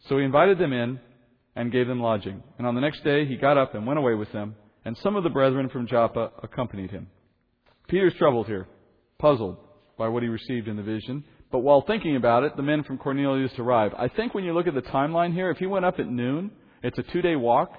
So 0.07 0.17
he 0.17 0.23
invited 0.23 0.57
them 0.57 0.73
in 0.73 0.99
and 1.55 1.71
gave 1.71 1.87
them 1.87 2.01
lodging. 2.01 2.41
And 2.57 2.65
on 2.65 2.75
the 2.75 2.81
next 2.81 3.03
day 3.03 3.25
he 3.25 3.35
got 3.35 3.57
up 3.57 3.75
and 3.75 3.85
went 3.85 3.99
away 3.99 4.15
with 4.15 4.31
them, 4.31 4.55
and 4.83 4.97
some 4.97 5.15
of 5.15 5.23
the 5.23 5.29
brethren 5.29 5.69
from 5.69 5.87
Joppa 5.87 6.31
accompanied 6.41 6.91
him. 6.91 7.07
Peter's 7.87 8.13
troubled 8.15 8.47
here, 8.47 8.67
puzzled 9.19 9.57
by 9.97 10.07
what 10.07 10.23
he 10.23 10.29
received 10.29 10.67
in 10.67 10.77
the 10.77 10.83
vision. 10.83 11.23
But 11.51 11.59
while 11.59 11.81
thinking 11.81 12.15
about 12.15 12.43
it, 12.43 12.55
the 12.55 12.63
men 12.63 12.83
from 12.83 12.97
Cornelius 12.97 13.51
arrive. 13.59 13.93
I 13.97 14.07
think 14.07 14.33
when 14.33 14.43
you 14.43 14.53
look 14.53 14.67
at 14.67 14.73
the 14.73 14.81
timeline 14.81 15.33
here, 15.33 15.51
if 15.51 15.57
he 15.57 15.65
went 15.65 15.85
up 15.85 15.99
at 15.99 16.07
noon, 16.07 16.51
it's 16.81 16.97
a 16.97 17.03
two 17.03 17.21
day 17.21 17.35
walk. 17.35 17.73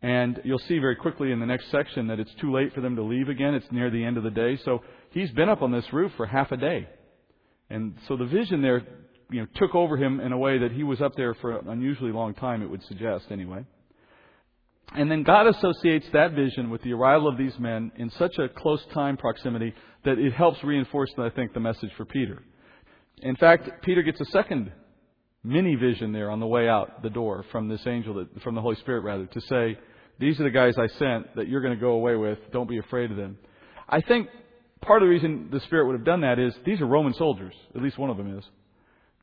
And 0.00 0.40
you'll 0.44 0.60
see 0.60 0.78
very 0.78 0.94
quickly 0.94 1.32
in 1.32 1.40
the 1.40 1.46
next 1.46 1.70
section 1.70 2.06
that 2.06 2.20
it's 2.20 2.32
too 2.40 2.52
late 2.54 2.72
for 2.72 2.80
them 2.80 2.94
to 2.96 3.02
leave 3.02 3.28
again. 3.28 3.54
It's 3.54 3.66
near 3.72 3.90
the 3.90 4.04
end 4.04 4.16
of 4.16 4.22
the 4.22 4.30
day. 4.30 4.56
So 4.64 4.82
he's 5.10 5.30
been 5.32 5.48
up 5.48 5.60
on 5.60 5.72
this 5.72 5.92
roof 5.92 6.12
for 6.16 6.24
half 6.24 6.52
a 6.52 6.56
day. 6.56 6.88
And 7.68 7.96
so 8.06 8.16
the 8.16 8.24
vision 8.24 8.62
there, 8.62 8.82
you 9.30 9.40
know, 9.40 9.46
took 9.56 9.74
over 9.74 9.96
him 9.96 10.20
in 10.20 10.32
a 10.32 10.38
way 10.38 10.58
that 10.58 10.72
he 10.72 10.84
was 10.84 11.00
up 11.00 11.16
there 11.16 11.34
for 11.34 11.58
an 11.58 11.68
unusually 11.68 12.12
long 12.12 12.32
time, 12.34 12.62
it 12.62 12.70
would 12.70 12.84
suggest 12.84 13.26
anyway. 13.30 13.64
And 14.94 15.10
then 15.10 15.22
God 15.22 15.46
associates 15.46 16.06
that 16.12 16.32
vision 16.32 16.70
with 16.70 16.82
the 16.82 16.92
arrival 16.92 17.28
of 17.28 17.36
these 17.36 17.56
men 17.58 17.92
in 17.96 18.10
such 18.10 18.38
a 18.38 18.48
close 18.48 18.84
time 18.94 19.16
proximity 19.16 19.74
that 20.04 20.18
it 20.18 20.32
helps 20.32 20.62
reinforce, 20.64 21.10
I 21.18 21.30
think, 21.30 21.52
the 21.52 21.60
message 21.60 21.90
for 21.96 22.04
Peter. 22.04 22.42
In 23.22 23.36
fact, 23.36 23.68
Peter 23.82 24.02
gets 24.02 24.20
a 24.20 24.24
second 24.26 24.72
mini 25.44 25.74
vision 25.74 26.12
there 26.12 26.30
on 26.30 26.40
the 26.40 26.46
way 26.46 26.68
out 26.68 27.02
the 27.02 27.10
door 27.10 27.44
from 27.52 27.68
this 27.68 27.86
angel, 27.86 28.14
that, 28.14 28.42
from 28.42 28.54
the 28.54 28.60
Holy 28.60 28.76
Spirit 28.76 29.02
rather, 29.02 29.26
to 29.26 29.40
say, 29.42 29.78
these 30.18 30.40
are 30.40 30.44
the 30.44 30.50
guys 30.50 30.74
I 30.78 30.88
sent 30.98 31.36
that 31.36 31.48
you're 31.48 31.60
going 31.60 31.74
to 31.74 31.80
go 31.80 31.92
away 31.92 32.16
with. 32.16 32.38
Don't 32.52 32.68
be 32.68 32.78
afraid 32.78 33.10
of 33.10 33.16
them. 33.16 33.38
I 33.88 34.00
think 34.00 34.28
part 34.80 35.02
of 35.02 35.06
the 35.06 35.10
reason 35.10 35.48
the 35.52 35.60
Spirit 35.60 35.86
would 35.86 35.96
have 35.96 36.04
done 36.04 36.22
that 36.22 36.38
is 36.38 36.54
these 36.64 36.80
are 36.80 36.86
Roman 36.86 37.14
soldiers. 37.14 37.54
At 37.74 37.82
least 37.82 37.98
one 37.98 38.10
of 38.10 38.16
them 38.16 38.38
is. 38.38 38.44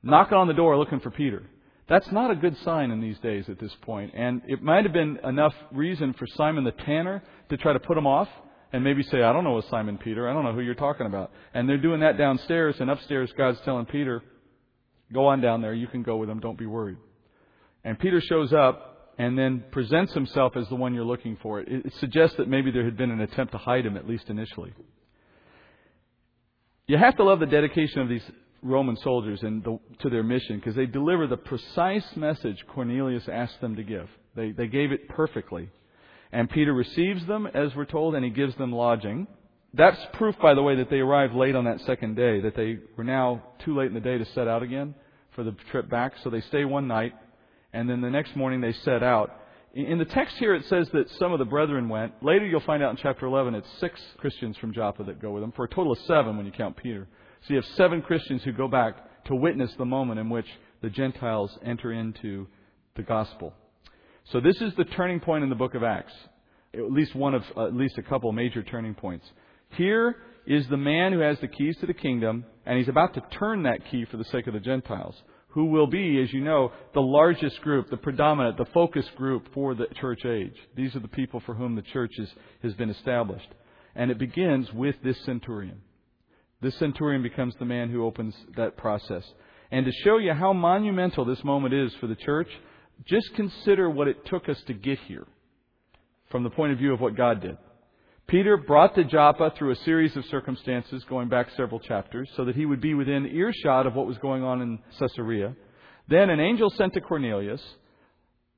Knocking 0.04 0.38
on 0.38 0.48
the 0.48 0.54
door 0.54 0.78
looking 0.78 1.00
for 1.00 1.12
Peter. 1.12 1.44
That's 1.88 2.12
not 2.12 2.32
a 2.32 2.36
good 2.36 2.58
sign 2.64 2.90
in 2.92 3.00
these 3.00 3.20
days 3.20 3.48
at 3.48 3.60
this 3.60 3.74
point. 3.82 4.14
And 4.16 4.42
it 4.48 4.62
might 4.62 4.86
have 4.86 4.94
been 4.94 5.20
enough 5.24 5.54
reason 5.72 6.14
for 6.14 6.26
Simon 6.26 6.64
the 6.64 6.72
tanner 6.72 7.24
to 7.50 7.58
try 7.58 7.74
to 7.74 7.80
put 7.80 7.98
him 7.98 8.08
off 8.08 8.28
and 8.74 8.84
maybe 8.84 9.04
say, 9.04 9.22
I 9.22 9.32
don't 9.32 9.44
know 9.44 9.58
a 9.60 9.64
Simon 9.70 9.98
Peter. 9.98 10.28
I 10.28 10.34
don't 10.34 10.44
know 10.44 10.54
who 10.54 10.62
you're 10.62 10.74
talking 10.74 11.06
about. 11.06 11.32
And 11.54 11.70
they're 11.70 11.78
doing 11.78 12.00
that 12.00 12.18
downstairs, 12.18 12.76
and 12.80 12.90
upstairs, 12.90 13.32
God's 13.38 13.60
telling 13.64 13.86
Peter, 13.86 14.24
go 15.14 15.28
on 15.28 15.42
down 15.42 15.62
there. 15.62 15.74
You 15.74 15.88
can 15.88 16.02
go 16.02 16.18
with 16.18 16.28
them. 16.28 16.40
Don't 16.40 16.58
be 16.58 16.66
worried. 16.66 16.98
And 17.84 18.00
Peter 18.00 18.20
shows 18.20 18.52
up 18.52 19.14
and 19.18 19.38
then 19.38 19.64
presents 19.72 20.14
himself 20.14 20.58
as 20.58 20.68
the 20.70 20.76
one 20.76 20.94
you're 20.94 21.06
looking 21.06 21.38
for. 21.42 21.62
It 21.62 21.94
suggests 22.00 22.36
that 22.38 22.50
maybe 22.50 22.72
there 22.72 22.84
had 22.84 22.98
been 22.98 23.12
an 23.12 23.22
attempt 23.22 23.54
to 23.54 23.60
hide 23.60 23.86
him, 23.86 23.96
at 23.96 24.08
least 24.10 24.30
initially. 24.30 24.74
You 26.88 26.98
have 26.98 27.16
to 27.18 27.24
love 27.24 27.40
the 27.40 27.46
dedication 27.46 28.02
of 28.02 28.10
these 28.10 28.24
Roman 28.66 28.98
soldiers 28.98 29.44
and 29.44 29.64
the, 29.64 29.80
to 30.00 30.10
their 30.10 30.24
mission 30.24 30.58
because 30.58 30.76
they 30.76 30.88
deliver 30.88 31.28
the 31.28 31.38
precise 31.38 32.06
message 32.16 32.66
Cornelius 32.68 33.24
asked 33.32 33.62
them 33.62 33.76
to 33.76 33.84
give. 33.84 34.10
They, 34.36 34.52
they 34.52 34.68
gave 34.68 34.92
it 34.92 35.08
perfectly. 35.08 35.70
And 36.32 36.50
Peter 36.50 36.74
receives 36.74 37.26
them, 37.28 37.48
as 37.48 37.74
we're 37.76 37.86
told, 37.86 38.16
and 38.16 38.26
he 38.26 38.32
gives 38.32 38.56
them 38.56 38.74
lodging. 38.74 39.28
That's 39.74 40.00
proof, 40.14 40.36
by 40.42 40.56
the 40.56 40.64
way, 40.64 40.76
that 40.78 40.90
they 40.90 41.00
arrived 41.00 41.36
late 41.36 41.56
on 41.56 41.66
that 41.66 41.80
second 41.82 42.16
day, 42.16 42.42
that 42.42 42.56
they 42.56 42.80
were 42.98 43.04
now 43.04 43.44
too 43.64 43.78
late 43.78 43.88
in 43.88 43.94
the 43.94 44.00
day 44.00 44.18
to 44.18 44.26
set 44.34 44.48
out 44.48 44.64
again 44.64 44.96
for 45.36 45.44
the 45.44 45.56
trip 45.72 45.90
back. 45.90 46.14
So 46.24 46.30
they 46.30 46.42
stay 46.42 46.66
one 46.66 46.88
night, 46.88 47.14
and 47.72 47.90
then 47.90 48.02
the 48.02 48.10
next 48.10 48.36
morning 48.36 48.62
they 48.62 48.74
set 48.84 49.04
out. 49.04 49.42
In 49.76 49.98
the 50.00 50.06
text 50.06 50.38
here, 50.38 50.56
it 50.56 50.66
says 50.70 50.90
that 50.94 51.10
some 51.20 51.34
of 51.34 51.40
the 51.40 51.46
brethren 51.46 51.88
went. 51.90 52.24
Later, 52.24 52.46
you'll 52.46 52.62
find 52.62 52.82
out 52.82 52.92
in 52.92 52.98
chapter 52.98 53.26
11, 53.26 53.54
it's 53.56 53.68
six 53.80 54.02
Christians 54.18 54.58
from 54.58 54.74
Joppa 54.74 55.04
that 55.04 55.22
go 55.22 55.32
with 55.32 55.44
them, 55.44 55.52
for 55.52 55.66
a 55.66 55.70
total 55.70 55.92
of 55.92 56.00
seven 56.08 56.38
when 56.38 56.46
you 56.46 56.52
count 56.52 56.78
Peter. 56.78 57.08
So 57.48 57.54
you 57.54 57.58
have 57.58 57.66
seven 57.76 58.02
Christians 58.02 58.44
who 58.44 58.52
go 58.52 58.68
back 58.68 58.98
to 59.26 59.36
witness 59.36 59.72
the 59.78 59.86
moment 59.86 60.20
in 60.20 60.30
which 60.30 60.48
the 60.82 60.90
Gentiles 60.90 61.56
enter 61.64 61.92
into 61.92 62.48
the 62.96 63.04
gospel. 63.04 63.54
So 64.32 64.40
this 64.40 64.60
is 64.62 64.74
the 64.76 64.86
turning 64.86 65.20
point 65.20 65.44
in 65.44 65.50
the 65.50 65.56
book 65.56 65.76
of 65.76 65.84
Acts. 65.84 66.14
At 66.74 66.92
least 66.92 67.14
one 67.14 67.36
of, 67.36 67.44
at 67.56 67.76
least 67.76 68.00
a 68.00 68.04
couple 68.04 68.32
major 68.32 68.64
turning 68.64 68.96
points. 68.96 69.26
Here 69.72 70.16
is 70.48 70.68
the 70.70 70.78
man 70.78 71.14
who 71.14 71.20
has 71.20 71.40
the 71.40 71.48
keys 71.48 71.78
to 71.82 71.86
the 71.86 71.94
kingdom, 71.94 72.46
and 72.66 72.80
he's 72.80 72.88
about 72.88 73.14
to 73.14 73.24
turn 73.38 73.64
that 73.64 73.86
key 73.92 74.06
for 74.06 74.18
the 74.18 74.26
sake 74.26 74.48
of 74.48 74.54
the 74.54 74.60
Gentiles, 74.60 75.16
who 75.50 75.66
will 75.66 75.88
be, 75.88 76.20
as 76.22 76.34
you 76.34 76.42
know, 76.42 76.72
the 76.96 77.02
largest 77.02 77.62
group, 77.62 77.92
the 77.92 77.98
predominant, 77.98 78.58
the 78.58 78.66
focus 78.74 79.06
group 79.16 79.54
for 79.54 79.76
the 79.76 79.86
church 80.02 80.26
age. 80.26 80.56
These 80.76 80.96
are 80.96 81.00
the 81.00 81.08
people 81.08 81.42
for 81.46 81.54
whom 81.54 81.76
the 81.76 81.84
church 81.84 82.12
is, 82.18 82.30
has 82.64 82.74
been 82.74 82.90
established. 82.90 83.50
And 83.96 84.10
it 84.10 84.18
begins 84.18 84.74
with 84.74 84.96
this 85.04 85.18
centurion. 85.26 85.82
This 86.66 86.80
centurion 86.80 87.22
becomes 87.22 87.54
the 87.60 87.66
man 87.66 87.92
who 87.92 88.04
opens 88.04 88.34
that 88.58 88.76
process. 88.76 89.24
And 89.70 89.86
to 89.86 89.92
show 90.04 90.18
you 90.18 90.34
how 90.34 90.52
monumental 90.52 91.24
this 91.24 91.44
moment 91.44 91.76
is 91.76 91.94
for 92.00 92.08
the 92.08 92.16
church, 92.16 92.48
just 93.06 93.36
consider 93.36 93.88
what 93.88 94.08
it 94.08 94.26
took 94.26 94.50
us 94.50 94.58
to 94.66 94.74
get 94.74 94.98
here 95.08 95.28
from 96.32 96.42
the 96.42 96.50
point 96.50 96.72
of 96.74 96.80
view 96.80 96.92
of 96.92 97.00
what 97.00 97.16
God 97.16 97.40
did. 97.40 97.56
Peter 98.26 98.58
brought 98.58 98.96
to 98.96 99.04
Joppa 99.04 99.54
through 99.56 99.74
a 99.74 99.84
series 99.84 100.18
of 100.18 100.26
circumstances 100.26 101.06
going 101.08 101.30
back 101.30 101.50
several 101.56 101.80
chapters 101.80 102.28
so 102.36 102.46
that 102.46 102.56
he 102.56 102.66
would 102.66 102.82
be 102.82 102.96
within 102.96 103.28
earshot 103.28 103.86
of 103.86 103.94
what 103.94 104.08
was 104.08 104.18
going 104.18 104.44
on 104.44 104.64
in 104.64 104.80
Caesarea. 104.98 105.56
Then 106.10 106.32
an 106.32 106.40
angel 106.40 106.72
sent 106.72 106.94
to 106.94 107.00
Cornelius, 107.02 107.62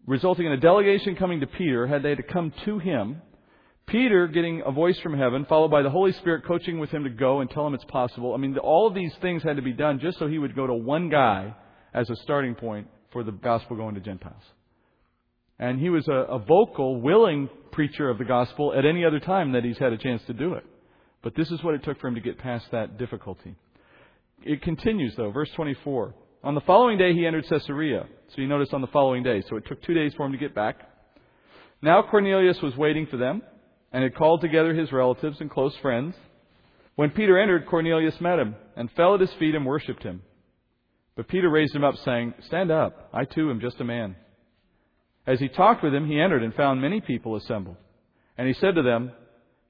resulting 0.06 0.46
in 0.46 0.54
a 0.54 0.58
delegation 0.58 1.18
coming 1.18 1.42
to 1.42 1.48
Peter, 1.48 1.86
had 1.86 2.04
they 2.04 2.16
to 2.16 2.24
come 2.24 2.54
to 2.64 2.80
him. 2.80 3.22
Peter 3.88 4.28
getting 4.28 4.62
a 4.66 4.72
voice 4.72 5.00
from 5.00 5.18
heaven, 5.18 5.46
followed 5.46 5.72
by 5.72 5.82
the 5.82 5.90
Holy 5.90 6.12
Spirit 6.12 6.46
coaching 6.46 6.78
with 6.78 6.90
him 6.90 7.06
to 7.06 7.10
go 7.10 7.40
and 7.40 7.50
tell 7.50 7.66
him 7.66 7.74
it's 7.74 7.86
possible. 7.86 8.34
I 8.34 8.38
mean, 8.38 8.58
all 8.58 8.86
of 8.86 8.94
these 8.94 9.14
things 9.22 9.44
had 9.44 9.56
to 9.56 9.62
be 9.62 9.72
done 9.72 10.00
just 10.00 10.20
so 10.20 10.28
he 10.28 10.38
would 10.38 10.56
go 10.56 10.68
to 10.68 10.74
one 10.74 11.10
guy 11.10 11.56
as 11.94 12.10
a 12.10 12.16
starting 12.18 12.54
point 12.54 12.88
for 13.14 13.24
the 13.24 13.32
gospel 13.32 13.78
going 13.78 13.96
to 13.96 14.02
Gentiles. 14.02 14.44
And 15.58 15.80
he 15.80 15.90
was 15.90 16.06
a, 16.10 16.12
a 16.12 16.38
vocal, 16.38 17.00
willing 17.00 17.50
preacher 17.72 18.10
of 18.10 18.18
the 18.18 18.26
gospel 18.26 18.74
at 18.78 18.86
any 18.86 19.06
other 19.06 19.22
time 19.22 19.54
that 19.54 19.64
he's 19.64 19.78
had 19.78 19.94
a 19.94 19.98
chance 19.98 20.22
to 20.28 20.34
do 20.34 20.54
it. 20.54 20.66
But 21.24 21.36
this 21.36 21.50
is 21.50 21.64
what 21.64 21.74
it 21.74 21.84
took 21.84 22.00
for 22.02 22.10
him 22.10 22.16
to 22.16 22.22
get 22.22 22.38
past 22.38 22.66
that 22.72 22.98
difficulty. 22.98 23.56
It 24.44 24.62
continues, 24.62 25.16
though, 25.16 25.32
verse 25.32 25.50
24. 25.56 26.14
On 26.44 26.56
the 26.56 26.62
following 26.62 26.98
day, 26.98 27.14
he 27.14 27.26
entered 27.26 27.48
Caesarea. 27.48 28.06
So 28.36 28.42
you 28.42 28.48
notice 28.48 28.70
on 28.74 28.82
the 28.82 28.88
following 28.88 29.24
day. 29.24 29.42
So 29.50 29.56
it 29.56 29.66
took 29.66 29.82
two 29.82 29.94
days 29.94 30.14
for 30.16 30.26
him 30.26 30.34
to 30.34 30.38
get 30.38 30.54
back. 30.54 30.78
Now 31.82 32.04
Cornelius 32.04 32.62
was 32.62 32.76
waiting 32.76 33.08
for 33.08 33.18
them 33.18 33.42
and 33.92 34.04
had 34.04 34.16
called 34.16 34.42
together 34.42 34.74
his 34.74 34.92
relatives 34.92 35.38
and 35.40 35.50
close 35.50 35.76
friends. 35.82 36.16
When 36.96 37.12
Peter 37.12 37.38
entered, 37.38 37.68
Cornelius 37.68 38.20
met 38.20 38.40
him 38.40 38.56
and 38.76 38.92
fell 38.92 39.16
at 39.16 39.22
his 39.22 39.34
feet 39.40 39.56
and 39.56 39.66
worshipped 39.66 40.04
him. 40.04 40.22
But 41.16 41.28
Peter 41.28 41.50
raised 41.50 41.76
him 41.76 41.84
up, 41.84 41.96
saying, 42.06 42.36
Stand 42.46 42.72
up. 42.72 43.10
I 43.14 43.26
too 43.26 43.50
am 43.50 43.60
just 43.60 43.80
a 43.80 43.84
man. 43.84 44.16
As 45.26 45.40
he 45.40 45.50
talked 45.50 45.84
with 45.84 45.94
him, 45.94 46.08
he 46.08 46.20
entered 46.20 46.44
and 46.44 46.54
found 46.54 46.82
many 46.82 47.02
people 47.02 47.36
assembled. 47.36 47.76
And 48.38 48.48
he 48.48 48.54
said 48.54 48.76
to 48.76 48.84
them, 48.84 49.12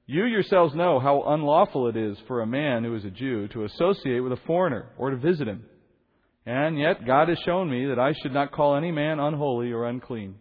You 0.06 0.24
yourselves 0.24 0.74
know 0.74 1.00
how 1.00 1.22
unlawful 1.26 1.88
it 1.88 1.96
is 1.96 2.18
for 2.26 2.42
a 2.42 2.46
man 2.46 2.84
who 2.84 2.94
is 2.94 3.04
a 3.04 3.10
Jew 3.10 3.48
to 3.48 3.64
associate 3.64 4.20
with 4.20 4.32
a 4.32 4.40
foreigner 4.46 4.90
or 4.98 5.10
to 5.10 5.16
visit 5.16 5.48
him. 5.48 5.64
And 6.46 6.78
yet 6.78 7.06
God 7.06 7.28
has 7.28 7.38
shown 7.44 7.70
me 7.70 7.86
that 7.86 7.98
I 7.98 8.12
should 8.12 8.32
not 8.32 8.52
call 8.52 8.76
any 8.76 8.92
man 8.92 9.18
unholy 9.18 9.72
or 9.72 9.86
unclean. 9.86 10.36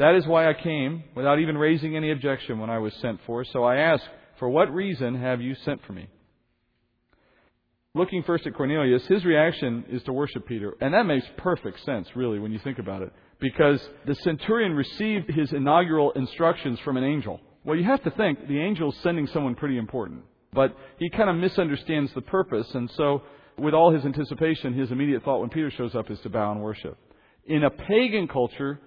That 0.00 0.14
is 0.14 0.26
why 0.26 0.48
I 0.48 0.54
came, 0.54 1.04
without 1.14 1.40
even 1.40 1.58
raising 1.58 1.94
any 1.94 2.10
objection 2.10 2.58
when 2.58 2.70
I 2.70 2.78
was 2.78 2.94
sent 3.02 3.20
for. 3.26 3.44
So 3.44 3.64
I 3.64 3.76
ask, 3.76 4.02
For 4.38 4.48
what 4.48 4.72
reason 4.72 5.14
have 5.20 5.42
you 5.42 5.54
sent 5.66 5.84
for 5.84 5.92
me? 5.92 6.08
Looking 7.94 8.22
first 8.22 8.46
at 8.46 8.54
Cornelius, 8.54 9.06
his 9.06 9.26
reaction 9.26 9.84
is 9.90 10.02
to 10.04 10.14
worship 10.14 10.46
Peter. 10.46 10.74
And 10.80 10.94
that 10.94 11.04
makes 11.04 11.26
perfect 11.36 11.84
sense, 11.84 12.08
really, 12.16 12.38
when 12.38 12.50
you 12.50 12.58
think 12.60 12.78
about 12.78 13.02
it. 13.02 13.12
Because 13.40 13.86
the 14.06 14.14
centurion 14.14 14.72
received 14.72 15.28
his 15.28 15.52
inaugural 15.52 16.12
instructions 16.12 16.78
from 16.80 16.96
an 16.96 17.04
angel. 17.04 17.38
Well, 17.66 17.76
you 17.76 17.84
have 17.84 18.02
to 18.04 18.10
think 18.12 18.48
the 18.48 18.58
angel's 18.58 18.96
sending 19.02 19.26
someone 19.26 19.54
pretty 19.54 19.76
important. 19.76 20.22
But 20.54 20.74
he 20.98 21.10
kind 21.10 21.28
of 21.28 21.36
misunderstands 21.36 22.10
the 22.14 22.22
purpose, 22.22 22.74
and 22.74 22.90
so 22.96 23.20
with 23.58 23.74
all 23.74 23.92
his 23.92 24.06
anticipation, 24.06 24.72
his 24.72 24.90
immediate 24.90 25.24
thought 25.24 25.40
when 25.40 25.50
Peter 25.50 25.70
shows 25.70 25.94
up 25.94 26.10
is 26.10 26.18
to 26.20 26.30
bow 26.30 26.52
and 26.52 26.62
worship. 26.62 26.96
In 27.44 27.64
a 27.64 27.70
pagan 27.70 28.28
culture, 28.28 28.80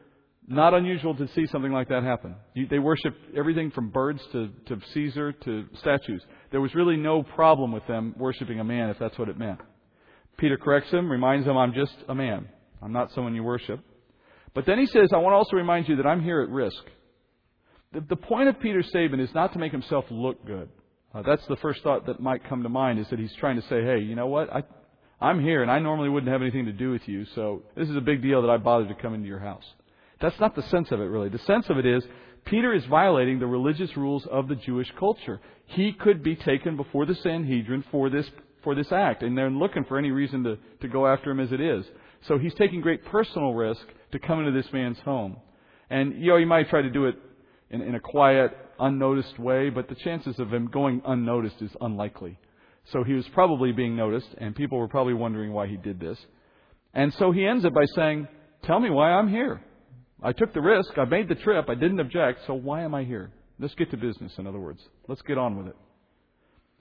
not 0.47 0.73
unusual 0.73 1.15
to 1.15 1.27
see 1.29 1.47
something 1.47 1.71
like 1.71 1.89
that 1.89 2.03
happen. 2.03 2.35
They 2.69 2.79
worshiped 2.79 3.35
everything 3.35 3.71
from 3.71 3.89
birds 3.89 4.21
to, 4.33 4.49
to 4.67 4.79
Caesar 4.93 5.31
to 5.31 5.65
statues. 5.79 6.21
There 6.51 6.61
was 6.61 6.75
really 6.75 6.97
no 6.97 7.23
problem 7.23 7.71
with 7.71 7.85
them 7.87 8.13
worshiping 8.17 8.59
a 8.59 8.63
man 8.63 8.89
if 8.89 8.99
that's 8.99 9.17
what 9.17 9.29
it 9.29 9.37
meant. 9.37 9.59
Peter 10.37 10.57
corrects 10.57 10.91
him, 10.91 11.09
reminds 11.09 11.47
him, 11.47 11.57
I'm 11.57 11.73
just 11.73 11.95
a 12.09 12.15
man. 12.15 12.49
I'm 12.81 12.91
not 12.91 13.11
someone 13.13 13.35
you 13.35 13.43
worship. 13.43 13.79
But 14.53 14.65
then 14.65 14.79
he 14.79 14.85
says, 14.87 15.09
I 15.13 15.17
want 15.17 15.33
to 15.33 15.37
also 15.37 15.55
remind 15.55 15.87
you 15.87 15.95
that 15.97 16.05
I'm 16.05 16.21
here 16.21 16.41
at 16.41 16.49
risk. 16.49 16.83
The, 17.93 18.01
the 18.01 18.15
point 18.15 18.49
of 18.49 18.59
Peter's 18.59 18.87
statement 18.89 19.21
is 19.21 19.33
not 19.33 19.53
to 19.53 19.59
make 19.59 19.71
himself 19.71 20.05
look 20.09 20.45
good. 20.45 20.69
Uh, 21.13 21.21
that's 21.21 21.45
the 21.47 21.55
first 21.57 21.83
thought 21.83 22.07
that 22.07 22.19
might 22.19 22.47
come 22.49 22.63
to 22.63 22.69
mind 22.69 22.99
is 22.99 23.07
that 23.09 23.19
he's 23.19 23.33
trying 23.39 23.55
to 23.55 23.61
say, 23.67 23.83
hey, 23.83 23.99
you 23.99 24.15
know 24.15 24.27
what? 24.27 24.51
I, 24.51 24.63
I'm 25.21 25.39
here 25.39 25.61
and 25.61 25.71
I 25.71 25.79
normally 25.79 26.09
wouldn't 26.09 26.31
have 26.31 26.41
anything 26.41 26.65
to 26.65 26.73
do 26.73 26.91
with 26.91 27.07
you, 27.07 27.25
so 27.35 27.63
this 27.75 27.87
is 27.87 27.95
a 27.95 28.01
big 28.01 28.21
deal 28.21 28.41
that 28.41 28.49
I 28.49 28.57
bothered 28.57 28.89
to 28.89 28.95
come 28.95 29.13
into 29.13 29.27
your 29.27 29.39
house. 29.39 29.63
That's 30.23 30.39
not 30.39 30.55
the 30.55 30.63
sense 30.63 30.89
of 30.91 31.01
it, 31.01 31.03
really. 31.03 31.27
The 31.27 31.37
sense 31.39 31.65
of 31.69 31.77
it 31.77 31.85
is 31.85 32.01
Peter 32.45 32.73
is 32.73 32.85
violating 32.85 33.39
the 33.39 33.45
religious 33.45 33.97
rules 33.97 34.25
of 34.27 34.47
the 34.47 34.55
Jewish 34.55 34.89
culture. 34.97 35.41
He 35.65 35.91
could 35.91 36.23
be 36.23 36.37
taken 36.37 36.77
before 36.77 37.05
the 37.05 37.15
Sanhedrin 37.15 37.83
for 37.91 38.09
this, 38.09 38.25
for 38.63 38.73
this 38.73 38.89
act, 38.93 39.21
and 39.21 39.37
they're 39.37 39.49
looking 39.49 39.83
for 39.83 39.97
any 39.97 40.11
reason 40.11 40.45
to, 40.45 40.57
to 40.79 40.87
go 40.87 41.07
after 41.07 41.29
him 41.29 41.41
as 41.41 41.51
it 41.51 41.59
is. 41.59 41.83
So 42.25 42.37
he's 42.37 42.53
taking 42.53 42.79
great 42.79 43.03
personal 43.03 43.53
risk 43.53 43.81
to 44.13 44.19
come 44.19 44.39
into 44.39 44.53
this 44.53 44.71
man's 44.71 44.97
home. 44.99 45.35
And, 45.89 46.13
you 46.17 46.29
know, 46.29 46.37
he 46.37 46.45
might 46.45 46.69
try 46.69 46.81
to 46.81 46.89
do 46.89 47.07
it 47.07 47.15
in, 47.69 47.81
in 47.81 47.95
a 47.95 47.99
quiet, 47.99 48.55
unnoticed 48.79 49.37
way, 49.39 49.71
but 49.71 49.89
the 49.89 49.95
chances 49.95 50.39
of 50.39 50.53
him 50.53 50.67
going 50.67 51.01
unnoticed 51.05 51.61
is 51.61 51.71
unlikely. 51.81 52.39
So 52.93 53.03
he 53.03 53.11
was 53.11 53.27
probably 53.33 53.73
being 53.73 53.97
noticed, 53.97 54.29
and 54.37 54.55
people 54.55 54.77
were 54.77 54.87
probably 54.87 55.15
wondering 55.15 55.51
why 55.51 55.67
he 55.67 55.75
did 55.75 55.99
this. 55.99 56.17
And 56.93 57.13
so 57.15 57.33
he 57.33 57.45
ends 57.45 57.65
it 57.65 57.73
by 57.73 57.85
saying, 57.93 58.29
Tell 58.63 58.79
me 58.79 58.89
why 58.89 59.11
I'm 59.11 59.27
here. 59.27 59.61
I 60.21 60.31
took 60.33 60.53
the 60.53 60.61
risk. 60.61 60.97
I 60.97 61.05
made 61.05 61.27
the 61.27 61.35
trip. 61.35 61.69
I 61.69 61.75
didn't 61.75 61.99
object. 61.99 62.41
So 62.47 62.53
why 62.53 62.83
am 62.83 62.95
I 62.95 63.03
here? 63.03 63.31
Let's 63.59 63.75
get 63.75 63.91
to 63.91 63.97
business, 63.97 64.33
in 64.37 64.47
other 64.47 64.59
words. 64.59 64.81
Let's 65.07 65.21
get 65.21 65.37
on 65.37 65.57
with 65.57 65.67
it. 65.67 65.75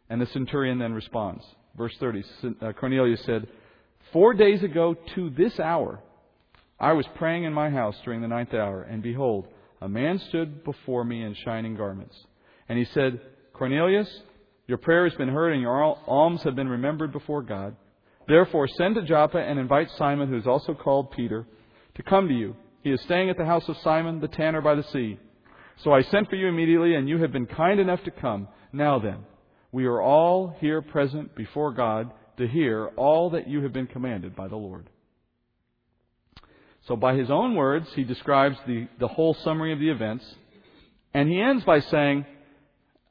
And 0.08 0.20
the 0.20 0.26
centurion 0.26 0.78
then 0.78 0.92
responds. 0.92 1.44
Verse 1.76 1.96
30 1.98 2.24
uh, 2.60 2.72
Cornelius 2.72 3.22
said, 3.24 3.46
Four 4.12 4.34
days 4.34 4.62
ago 4.62 4.94
to 5.14 5.30
this 5.30 5.58
hour, 5.58 6.00
I 6.78 6.92
was 6.92 7.06
praying 7.14 7.44
in 7.44 7.52
my 7.52 7.70
house 7.70 7.96
during 8.04 8.20
the 8.20 8.28
ninth 8.28 8.52
hour, 8.52 8.82
and 8.82 9.02
behold, 9.02 9.46
a 9.80 9.88
man 9.88 10.18
stood 10.28 10.64
before 10.64 11.04
me 11.04 11.22
in 11.22 11.34
shining 11.44 11.76
garments. 11.76 12.16
And 12.68 12.78
he 12.78 12.84
said, 12.86 13.20
Cornelius, 13.52 14.08
your 14.66 14.78
prayer 14.78 15.08
has 15.08 15.16
been 15.16 15.28
heard, 15.28 15.52
and 15.52 15.62
your 15.62 15.96
alms 16.06 16.42
have 16.42 16.56
been 16.56 16.68
remembered 16.68 17.12
before 17.12 17.42
God. 17.42 17.76
Therefore, 18.26 18.68
send 18.68 18.94
to 18.96 19.02
Joppa 19.02 19.38
and 19.38 19.58
invite 19.58 19.88
Simon, 19.96 20.28
who 20.28 20.36
is 20.36 20.46
also 20.46 20.74
called 20.74 21.12
Peter, 21.12 21.46
to 21.94 22.02
come 22.02 22.28
to 22.28 22.34
you. 22.34 22.56
He 22.82 22.90
is 22.90 23.00
staying 23.02 23.30
at 23.30 23.36
the 23.36 23.44
house 23.44 23.68
of 23.68 23.76
Simon 23.78 24.20
the 24.20 24.28
tanner 24.28 24.60
by 24.60 24.74
the 24.74 24.82
sea. 24.84 25.18
So 25.84 25.92
I 25.92 26.02
sent 26.02 26.28
for 26.28 26.36
you 26.36 26.48
immediately, 26.48 26.94
and 26.94 27.08
you 27.08 27.18
have 27.18 27.32
been 27.32 27.46
kind 27.46 27.80
enough 27.80 28.02
to 28.04 28.10
come. 28.10 28.48
Now 28.72 28.98
then, 28.98 29.18
we 29.70 29.86
are 29.86 30.00
all 30.00 30.54
here 30.60 30.82
present 30.82 31.34
before 31.34 31.72
God 31.72 32.12
to 32.36 32.46
hear 32.46 32.88
all 32.96 33.30
that 33.30 33.48
you 33.48 33.62
have 33.62 33.72
been 33.72 33.86
commanded 33.86 34.34
by 34.36 34.48
the 34.48 34.56
Lord. 34.56 34.88
So, 36.88 36.96
by 36.96 37.14
his 37.14 37.30
own 37.30 37.54
words, 37.54 37.88
he 37.94 38.02
describes 38.02 38.56
the, 38.66 38.88
the 38.98 39.06
whole 39.06 39.34
summary 39.34 39.72
of 39.72 39.78
the 39.78 39.90
events. 39.90 40.24
And 41.14 41.28
he 41.28 41.40
ends 41.40 41.64
by 41.64 41.80
saying, 41.80 42.26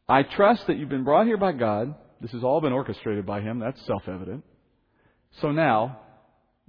I 0.10 0.23
trust 0.23 0.67
that 0.67 0.77
you've 0.77 0.89
been 0.89 1.05
brought 1.05 1.25
here 1.25 1.38
by 1.38 1.53
God. 1.53 1.95
This 2.19 2.31
has 2.31 2.43
all 2.43 2.60
been 2.60 2.73
orchestrated 2.73 3.25
by 3.25 3.41
him. 3.41 3.60
That's 3.60 3.81
self 3.86 4.07
evident. 4.07 4.43
So 5.39 5.51
now, 5.51 5.99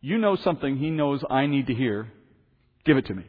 you 0.00 0.18
know 0.18 0.36
something 0.36 0.76
he 0.76 0.90
knows 0.90 1.24
I 1.28 1.46
need 1.46 1.66
to 1.66 1.74
hear. 1.74 2.12
Give 2.84 2.96
it 2.96 3.06
to 3.06 3.14
me. 3.14 3.24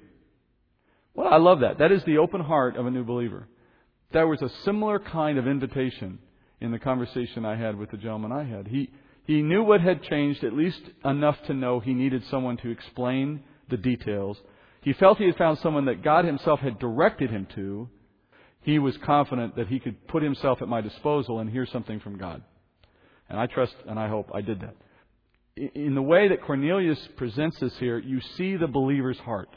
Well, 1.13 1.31
I 1.31 1.37
love 1.37 1.59
that. 1.59 1.77
That 1.77 1.91
is 1.91 2.03
the 2.05 2.17
open 2.17 2.41
heart 2.41 2.75
of 2.75 2.85
a 2.85 2.91
new 2.91 3.03
believer. 3.03 3.47
There 4.11 4.27
was 4.27 4.41
a 4.41 4.49
similar 4.63 4.99
kind 4.99 5.37
of 5.37 5.47
invitation 5.47 6.19
in 6.59 6.71
the 6.71 6.79
conversation 6.79 7.45
I 7.45 7.55
had 7.55 7.77
with 7.77 7.91
the 7.91 7.97
gentleman 7.97 8.31
I 8.31 8.43
had. 8.43 8.67
He, 8.67 8.89
he 9.25 9.41
knew 9.41 9.63
what 9.63 9.81
had 9.81 10.03
changed, 10.03 10.43
at 10.43 10.53
least 10.53 10.81
enough 11.03 11.37
to 11.47 11.53
know 11.53 11.79
he 11.79 11.93
needed 11.93 12.23
someone 12.29 12.57
to 12.57 12.69
explain 12.69 13.43
the 13.69 13.77
details. 13.77 14.37
He 14.81 14.93
felt 14.93 15.17
he 15.17 15.25
had 15.25 15.37
found 15.37 15.59
someone 15.59 15.85
that 15.85 16.03
God 16.03 16.25
Himself 16.25 16.59
had 16.59 16.79
directed 16.79 17.29
him 17.29 17.47
to. 17.55 17.89
He 18.61 18.79
was 18.79 18.97
confident 18.97 19.55
that 19.55 19.67
he 19.67 19.79
could 19.79 20.07
put 20.07 20.23
himself 20.23 20.61
at 20.61 20.67
my 20.67 20.81
disposal 20.81 21.39
and 21.39 21.49
hear 21.49 21.65
something 21.65 21.99
from 21.99 22.17
God. 22.17 22.43
And 23.29 23.39
I 23.39 23.45
trust 23.45 23.75
and 23.87 23.99
I 23.99 24.07
hope 24.07 24.29
I 24.33 24.41
did 24.41 24.61
that. 24.61 24.75
In 25.55 25.93
the 25.93 26.01
way 26.01 26.29
that 26.29 26.41
Cornelius 26.41 26.99
presents 27.15 27.59
this 27.59 27.77
here, 27.77 27.99
you 27.99 28.19
see 28.37 28.55
the 28.55 28.67
believer's 28.67 29.19
heart. 29.19 29.49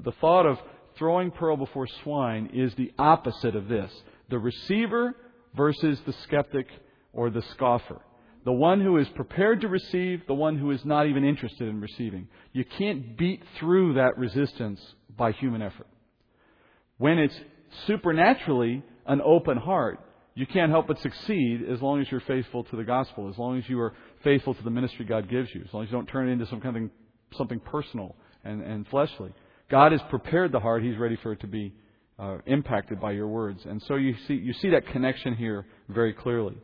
The 0.00 0.12
thought 0.12 0.46
of 0.46 0.58
throwing 0.96 1.32
pearl 1.32 1.56
before 1.56 1.88
swine 2.02 2.50
is 2.52 2.74
the 2.74 2.92
opposite 2.98 3.56
of 3.56 3.68
this 3.68 3.92
the 4.28 4.38
receiver 4.38 5.16
versus 5.56 5.98
the 6.06 6.12
skeptic 6.24 6.66
or 7.12 7.30
the 7.30 7.42
scoffer. 7.52 8.00
The 8.44 8.52
one 8.52 8.80
who 8.80 8.98
is 8.98 9.08
prepared 9.10 9.62
to 9.62 9.68
receive, 9.68 10.22
the 10.26 10.34
one 10.34 10.56
who 10.56 10.70
is 10.70 10.84
not 10.84 11.06
even 11.06 11.24
interested 11.24 11.66
in 11.68 11.80
receiving. 11.80 12.28
You 12.52 12.64
can't 12.64 13.16
beat 13.16 13.42
through 13.58 13.94
that 13.94 14.16
resistance 14.16 14.80
by 15.16 15.32
human 15.32 15.62
effort. 15.62 15.88
When 16.98 17.18
it's 17.18 17.38
supernaturally 17.86 18.84
an 19.06 19.20
open 19.24 19.56
heart, 19.56 20.00
you 20.34 20.46
can't 20.46 20.70
help 20.70 20.86
but 20.86 21.00
succeed 21.00 21.62
as 21.68 21.82
long 21.82 22.00
as 22.00 22.10
you're 22.10 22.20
faithful 22.20 22.62
to 22.64 22.76
the 22.76 22.84
gospel, 22.84 23.28
as 23.28 23.36
long 23.38 23.58
as 23.58 23.68
you 23.68 23.80
are 23.80 23.94
faithful 24.24 24.54
to 24.54 24.62
the 24.62 24.70
ministry 24.70 25.04
God 25.04 25.28
gives 25.28 25.48
you, 25.54 25.62
as 25.66 25.72
long 25.72 25.84
as 25.84 25.90
you 25.90 25.96
don't 25.96 26.06
turn 26.06 26.28
it 26.28 26.32
into 26.32 26.46
some 26.46 26.60
kind 26.60 26.76
of 26.76 27.36
something 27.36 27.60
personal 27.60 28.16
and, 28.44 28.62
and 28.62 28.86
fleshly. 28.88 29.32
God 29.70 29.92
has 29.92 30.00
prepared 30.10 30.52
the 30.52 30.60
heart; 30.60 30.82
He's 30.82 30.96
ready 30.96 31.16
for 31.22 31.32
it 31.32 31.40
to 31.40 31.46
be 31.46 31.74
uh, 32.18 32.38
impacted 32.46 33.00
by 33.00 33.12
your 33.12 33.28
words, 33.28 33.60
and 33.64 33.82
so 33.82 33.96
you 33.96 34.14
see 34.26 34.34
you 34.34 34.52
see 34.54 34.70
that 34.70 34.86
connection 34.88 35.34
here 35.34 35.66
very 35.88 36.12
clearly. 36.12 36.56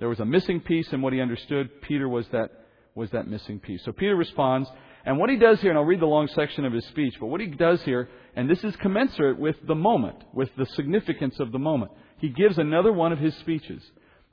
There 0.00 0.08
was 0.08 0.20
a 0.20 0.24
missing 0.24 0.60
piece 0.60 0.88
in 0.92 1.02
what 1.02 1.12
he 1.12 1.20
understood. 1.20 1.82
Peter 1.82 2.08
was 2.08 2.26
that, 2.32 2.50
was 2.94 3.10
that 3.10 3.28
missing 3.28 3.60
piece. 3.60 3.84
So 3.84 3.92
Peter 3.92 4.16
responds, 4.16 4.68
and 5.04 5.18
what 5.18 5.28
he 5.28 5.36
does 5.36 5.60
here, 5.60 5.70
and 5.70 5.78
I'll 5.78 5.84
read 5.84 6.00
the 6.00 6.06
long 6.06 6.26
section 6.28 6.64
of 6.64 6.72
his 6.72 6.86
speech, 6.86 7.14
but 7.20 7.26
what 7.26 7.40
he 7.40 7.48
does 7.48 7.82
here, 7.82 8.08
and 8.34 8.48
this 8.48 8.64
is 8.64 8.74
commensurate 8.76 9.38
with 9.38 9.56
the 9.66 9.74
moment, 9.74 10.16
with 10.32 10.48
the 10.56 10.66
significance 10.74 11.38
of 11.38 11.52
the 11.52 11.58
moment, 11.58 11.92
he 12.18 12.30
gives 12.30 12.56
another 12.58 12.92
one 12.92 13.12
of 13.12 13.18
his 13.18 13.34
speeches. 13.36 13.82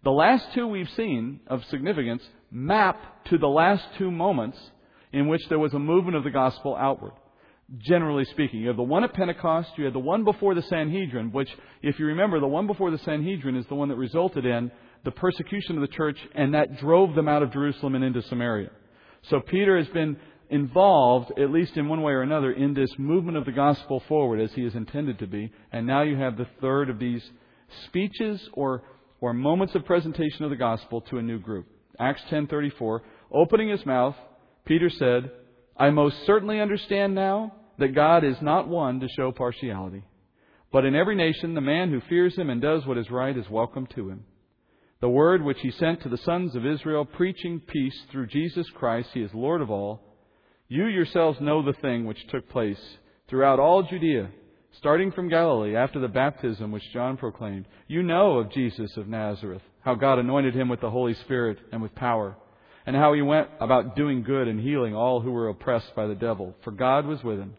The 0.04 0.12
last 0.12 0.46
two 0.54 0.68
we've 0.68 0.90
seen 0.92 1.42
of 1.48 1.64
significance 1.66 2.24
map 2.52 3.26
to 3.26 3.38
the 3.38 3.48
last 3.48 3.84
two 3.98 4.12
moments 4.12 4.58
in 5.12 5.28
which 5.28 5.42
there 5.50 5.60
was 5.60 5.74
a 5.74 5.80
movement 5.80 6.18
of 6.18 6.24
the 6.24 6.32
gospel 6.32 6.76
outward 6.76 7.14
generally 7.80 8.26
speaking. 8.26 8.62
You 8.62 8.70
have 8.70 8.78
the 8.78 8.84
one 8.84 9.04
at 9.04 9.14
Pentecost, 9.14 9.72
you 9.78 9.86
had 9.86 9.94
the 9.94 10.00
one 10.00 10.24
before 10.24 10.56
the 10.56 10.62
Sanhedrin, 10.64 11.32
which, 11.32 11.50
if 11.82 12.00
you 12.00 12.06
remember, 12.06 12.40
the 12.40 12.48
one 12.48 12.68
before 12.68 12.92
the 12.92 12.98
Sanhedrin 13.00 13.56
is 13.56 13.66
the 13.68 13.76
one 13.76 13.90
that 13.90 13.98
resulted 13.98 14.46
in 14.46 14.72
the 15.04 15.12
persecution 15.12 15.76
of 15.76 15.82
the 15.82 15.96
church, 15.96 16.18
and 16.34 16.54
that 16.54 16.78
drove 16.80 17.14
them 17.16 17.28
out 17.28 17.44
of 17.44 17.52
Jerusalem 17.52 17.96
and 17.96 18.04
into 18.04 18.22
Samaria. 18.24 18.72
So 19.30 19.40
Peter 19.40 19.78
has 19.78 19.88
been 19.90 20.18
involved, 20.50 21.32
at 21.38 21.52
least 21.52 21.76
in 21.76 21.90
one 21.90 22.02
way 22.02 22.14
or 22.14 22.22
another, 22.22 22.52
in 22.52 22.74
this 22.74 22.90
movement 22.98 23.38
of 23.38 23.46
the 23.46 23.52
gospel 23.52 24.02
forward 24.08 24.40
as 24.40 24.52
he 24.54 24.64
is 24.64 24.76
intended 24.76 25.20
to 25.20 25.28
be. 25.28 25.52
And 25.72 25.86
now 25.86 26.04
you 26.04 26.16
have 26.16 26.38
the 26.38 26.48
third 26.62 26.90
of 26.90 27.00
these 27.00 27.24
speeches 27.86 28.50
or, 28.54 28.84
or 29.20 29.34
moments 29.34 29.76
of 29.76 29.86
presentation 29.86 30.46
of 30.46 30.50
the 30.50 30.56
gospel 30.56 31.02
to 31.02 31.18
a 31.18 31.22
new 31.22 31.40
group. 31.40 31.68
Acts 32.00 32.24
10:34, 32.30 33.02
opening 33.32 33.70
his 33.70 33.86
mouth, 33.86 34.16
Peter 34.66 34.90
said, 34.90 35.32
"I 35.76 35.90
most 35.90 36.26
certainly 36.26 36.60
understand 36.60 37.16
now 37.16 37.54
that 37.78 37.96
God 37.96 38.24
is 38.24 38.42
not 38.42 38.68
one 38.68 39.00
to 39.00 39.08
show 39.08 39.32
partiality, 39.32 40.04
but 40.72 40.86
in 40.86 40.96
every 40.96 41.16
nation 41.16 41.54
the 41.54 41.62
man 41.62 41.90
who 41.90 42.00
fears 42.02 42.36
him 42.36 42.50
and 42.50 42.62
does 42.62 42.86
what 42.86 42.98
is 42.98 43.10
right 43.10 43.36
is 43.36 43.50
welcome 43.50 43.88
to 43.88 44.10
him." 44.10 44.26
The 45.00 45.10
word 45.10 45.44
which 45.44 45.62
he 45.62 45.70
sent 45.70 46.02
to 46.02 46.10
the 46.10 46.18
sons 46.18 46.56
of 46.56 46.66
Israel, 46.66 47.06
preaching 47.06 47.60
peace 47.60 48.06
through 48.10 48.28
Jesus 48.28 48.68
Christ, 48.72 49.12
he 49.14 49.22
is 49.22 49.34
Lord 49.34 49.62
of 49.62 49.70
all. 49.70 50.02
You 50.68 50.86
yourselves 50.86 51.40
know 51.40 51.62
the 51.62 51.74
thing 51.74 52.06
which 52.06 52.26
took 52.28 52.50
place 52.50 52.98
throughout 53.28 53.60
all 53.60 53.84
Judea, 53.84 54.30
starting 54.72 55.12
from 55.12 55.30
Galilee 55.30 55.76
after 55.76 56.00
the 56.00 56.08
baptism 56.08 56.72
which 56.72 56.92
John 56.94 57.16
proclaimed. 57.16 57.68
You 57.88 58.02
know 58.02 58.40
of 58.40 58.50
Jesus 58.50 58.98
of 58.98 59.08
Nazareth, 59.08 59.62
how 59.88 59.96
God 59.96 60.20
anointed 60.20 60.54
him 60.54 60.68
with 60.68 60.82
the 60.82 60.90
Holy 60.90 61.14
Spirit 61.14 61.60
and 61.72 61.82
with 61.82 61.96
power, 61.96 62.36
and 62.86 62.94
how 62.94 63.14
he 63.14 63.22
went 63.22 63.48
about 63.62 63.96
doing 63.96 64.22
good 64.22 64.50
and 64.50 64.60
healing 64.60 64.94
all 64.94 65.22
who 65.22 65.32
were 65.32 65.48
oppressed 65.48 65.96
by 65.96 66.08
the 66.08 66.14
devil, 66.14 66.54
for 66.66 66.72
God 66.72 67.06
was 67.06 67.24
with 67.24 67.40
him. 67.40 67.54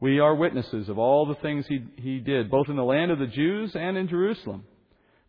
We 0.00 0.18
are 0.18 0.34
witnesses 0.34 0.88
of 0.88 0.98
all 0.98 1.24
the 1.24 1.40
things 1.40 1.64
he, 1.68 1.84
he 1.98 2.18
did, 2.18 2.50
both 2.50 2.68
in 2.68 2.74
the 2.74 2.82
land 2.82 3.12
of 3.12 3.20
the 3.20 3.28
Jews 3.28 3.76
and 3.76 3.96
in 3.96 4.08
Jerusalem 4.08 4.64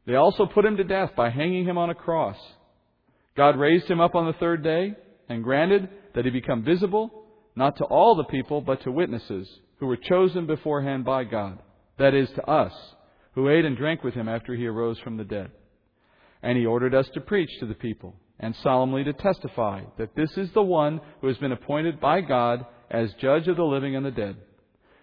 they 0.07 0.15
also 0.15 0.47
put 0.47 0.65
him 0.65 0.77
to 0.77 0.83
death 0.83 1.11
by 1.15 1.29
hanging 1.29 1.65
him 1.65 1.77
on 1.77 1.91
a 1.91 1.95
cross. 1.95 2.37
God 3.37 3.55
raised 3.55 3.85
him 3.85 4.01
up 4.01 4.15
on 4.15 4.25
the 4.25 4.39
third 4.39 4.63
day 4.63 4.95
and 5.29 5.43
granted 5.43 5.87
that 6.15 6.25
he 6.25 6.31
become 6.31 6.63
visible, 6.63 7.25
not 7.55 7.77
to 7.77 7.85
all 7.85 8.15
the 8.15 8.23
people, 8.23 8.59
but 8.59 8.81
to 8.83 8.91
witnesses 8.91 9.47
who 9.79 9.85
were 9.85 9.97
chosen 9.97 10.47
beforehand 10.47 11.05
by 11.05 11.25
God. 11.25 11.59
That 11.99 12.15
is, 12.15 12.27
to 12.31 12.49
us, 12.49 12.73
who 13.35 13.49
ate 13.49 13.65
and 13.65 13.77
drank 13.77 14.03
with 14.03 14.15
him 14.15 14.27
after 14.27 14.55
he 14.55 14.65
arose 14.65 14.97
from 14.99 15.17
the 15.17 15.23
dead. 15.23 15.51
And 16.43 16.57
he 16.57 16.65
ordered 16.65 16.93
us 16.93 17.07
to 17.13 17.21
preach 17.21 17.49
to 17.59 17.65
the 17.65 17.73
people 17.73 18.15
and 18.39 18.55
solemnly 18.61 19.03
to 19.05 19.13
testify 19.13 19.81
that 19.97 20.15
this 20.15 20.37
is 20.37 20.51
the 20.51 20.61
one 20.61 20.99
who 21.21 21.27
has 21.27 21.37
been 21.37 21.53
appointed 21.53 21.99
by 21.99 22.21
God 22.21 22.65
as 22.91 23.13
judge 23.13 23.47
of 23.47 23.55
the 23.55 23.63
living 23.63 23.95
and 23.95 24.05
the 24.05 24.11
dead. 24.11 24.35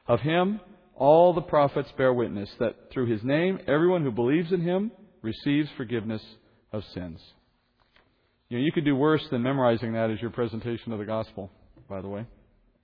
Of 0.07 0.21
him, 0.21 0.61
all 0.95 1.33
the 1.33 1.41
prophets 1.41 1.91
bear 1.97 2.13
witness 2.13 2.51
that 2.59 2.91
through 2.93 3.07
his 3.07 3.25
name, 3.25 3.59
everyone 3.67 4.03
who 4.03 4.11
believes 4.11 4.53
in 4.53 4.61
him 4.61 4.93
receives 5.23 5.71
forgiveness 5.77 6.23
of 6.73 6.85
sins. 6.93 7.21
You 8.51 8.59
know, 8.59 8.65
you 8.65 8.73
could 8.73 8.85
do 8.85 8.95
worse 8.95 9.27
than 9.31 9.43
memorizing 9.43 9.95
that 9.95 10.11
as 10.11 10.21
your 10.21 10.31
presentation 10.31 10.93
of 10.93 10.99
the 10.99 11.05
gospel, 11.05 11.51
by 11.89 12.03
the 12.03 12.09
way. 12.09 12.27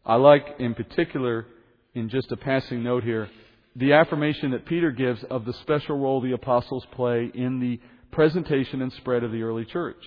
I 0.04 0.14
like, 0.14 0.46
in 0.58 0.74
particular, 0.74 1.46
in 1.94 2.08
just 2.08 2.32
a 2.32 2.36
passing 2.36 2.82
note 2.82 3.04
here, 3.04 3.28
the 3.74 3.92
affirmation 3.92 4.52
that 4.52 4.64
Peter 4.64 4.90
gives 4.90 5.22
of 5.24 5.44
the 5.44 5.52
special 5.54 5.98
role 5.98 6.20
the 6.20 6.32
apostles 6.32 6.86
play 6.92 7.30
in 7.34 7.60
the 7.60 7.80
presentation 8.16 8.80
and 8.80 8.92
spread 8.94 9.22
of 9.22 9.30
the 9.30 9.42
early 9.42 9.66
church. 9.66 10.02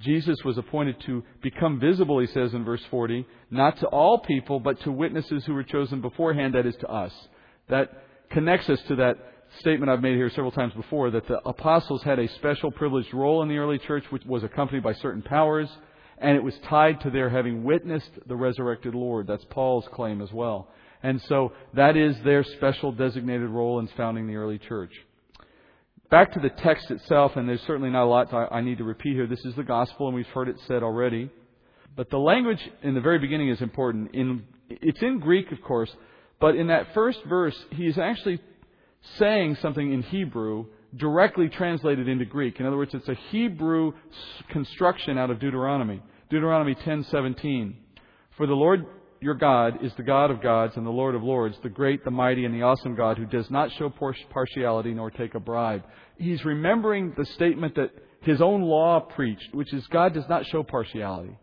Jesus 0.00 0.36
was 0.44 0.58
appointed 0.58 0.96
to 1.06 1.22
become 1.42 1.78
visible, 1.78 2.18
he 2.18 2.26
says 2.26 2.52
in 2.52 2.64
verse 2.64 2.82
40, 2.90 3.24
not 3.52 3.78
to 3.78 3.86
all 3.86 4.18
people, 4.18 4.58
but 4.58 4.80
to 4.80 4.90
witnesses 4.90 5.44
who 5.46 5.54
were 5.54 5.62
chosen 5.62 6.00
beforehand, 6.00 6.54
that 6.54 6.66
is 6.66 6.74
to 6.80 6.88
us. 6.88 7.12
That 7.68 8.02
connects 8.32 8.68
us 8.68 8.80
to 8.88 8.96
that 8.96 9.16
statement 9.60 9.90
I've 9.90 10.02
made 10.02 10.16
here 10.16 10.28
several 10.28 10.50
times 10.50 10.72
before 10.74 11.12
that 11.12 11.28
the 11.28 11.38
apostles 11.46 12.02
had 12.02 12.18
a 12.18 12.28
special 12.34 12.72
privileged 12.72 13.14
role 13.14 13.44
in 13.44 13.48
the 13.48 13.58
early 13.58 13.78
church, 13.78 14.02
which 14.10 14.24
was 14.26 14.42
accompanied 14.42 14.82
by 14.82 14.94
certain 14.94 15.22
powers, 15.22 15.68
and 16.18 16.36
it 16.36 16.42
was 16.42 16.58
tied 16.68 17.00
to 17.02 17.10
their 17.10 17.30
having 17.30 17.62
witnessed 17.62 18.10
the 18.26 18.34
resurrected 18.34 18.96
Lord. 18.96 19.28
That's 19.28 19.46
Paul's 19.50 19.86
claim 19.92 20.20
as 20.20 20.32
well. 20.32 20.68
And 21.00 21.22
so 21.28 21.52
that 21.74 21.96
is 21.96 22.16
their 22.24 22.42
special 22.42 22.90
designated 22.90 23.50
role 23.50 23.78
in 23.78 23.88
founding 23.96 24.26
the 24.26 24.34
early 24.34 24.58
church. 24.58 24.90
Back 26.08 26.32
to 26.34 26.40
the 26.40 26.50
text 26.50 26.90
itself, 26.92 27.32
and 27.34 27.48
there's 27.48 27.62
certainly 27.62 27.90
not 27.90 28.04
a 28.04 28.06
lot 28.06 28.32
I 28.52 28.60
need 28.60 28.78
to 28.78 28.84
repeat 28.84 29.14
here. 29.14 29.26
This 29.26 29.44
is 29.44 29.56
the 29.56 29.64
gospel, 29.64 30.06
and 30.06 30.14
we've 30.14 30.26
heard 30.28 30.48
it 30.48 30.56
said 30.68 30.84
already. 30.84 31.30
But 31.96 32.10
the 32.10 32.18
language 32.18 32.60
in 32.82 32.94
the 32.94 33.00
very 33.00 33.18
beginning 33.18 33.48
is 33.48 33.60
important. 33.60 34.14
In, 34.14 34.44
it's 34.68 35.02
in 35.02 35.18
Greek, 35.18 35.50
of 35.50 35.60
course, 35.62 35.90
but 36.38 36.54
in 36.54 36.68
that 36.68 36.94
first 36.94 37.18
verse, 37.28 37.56
he's 37.70 37.98
actually 37.98 38.40
saying 39.18 39.56
something 39.60 39.92
in 39.92 40.02
Hebrew 40.02 40.66
directly 40.96 41.48
translated 41.48 42.06
into 42.06 42.24
Greek. 42.24 42.60
In 42.60 42.66
other 42.66 42.76
words, 42.76 42.94
it's 42.94 43.08
a 43.08 43.16
Hebrew 43.30 43.92
construction 44.50 45.18
out 45.18 45.30
of 45.30 45.40
Deuteronomy. 45.40 46.02
Deuteronomy 46.30 46.76
10:17. 46.76 47.74
For 48.36 48.46
the 48.46 48.54
Lord 48.54 48.86
your 49.20 49.34
God 49.34 49.84
is 49.84 49.92
the 49.96 50.02
God 50.02 50.30
of 50.30 50.42
gods 50.42 50.76
and 50.76 50.86
the 50.86 50.90
Lord 50.90 51.14
of 51.14 51.22
lords, 51.22 51.56
the 51.62 51.68
great, 51.68 52.04
the 52.04 52.10
mighty, 52.10 52.44
and 52.44 52.54
the 52.54 52.62
awesome 52.62 52.94
God 52.94 53.18
who 53.18 53.26
does 53.26 53.50
not 53.50 53.70
show 53.72 53.92
partiality 54.30 54.94
nor 54.94 55.10
take 55.10 55.34
a 55.34 55.40
bribe. 55.40 55.82
He's 56.18 56.44
remembering 56.44 57.14
the 57.16 57.24
statement 57.24 57.74
that 57.76 57.90
his 58.22 58.40
own 58.40 58.62
law 58.62 59.00
preached, 59.00 59.54
which 59.54 59.72
is 59.72 59.86
God 59.88 60.14
does 60.14 60.28
not 60.28 60.46
show 60.46 60.62
partiality. 60.62 61.38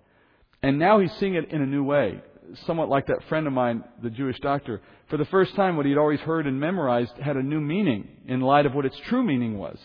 And 0.62 0.80
now 0.80 1.00
he's 1.00 1.12
seeing 1.14 1.36
it 1.36 1.52
in 1.52 1.62
a 1.62 1.66
new 1.66 1.84
way 1.84 2.22
somewhat 2.66 2.90
like 2.90 3.08
that 3.08 3.24
friend 3.30 3.48
of 3.48 3.54
mine, 3.54 3.84
the 4.02 4.10
Jewish 4.10 4.40
doctor. 4.40 4.82
For 5.10 5.18
the 5.18 5.26
first 5.26 5.56
time, 5.56 5.76
what 5.76 5.86
he'd 5.86 5.98
always 5.98 6.20
heard 6.22 6.48
and 6.48 6.60
memorized 6.60 7.18
had 7.18 7.38
a 7.38 7.44
new 7.44 7.60
meaning 7.60 8.08
in 8.28 8.42
light 8.42 8.66
of 8.66 8.74
what 8.74 8.86
its 8.86 8.98
true 9.08 9.24
meaning 9.24 9.58
was, 9.58 9.78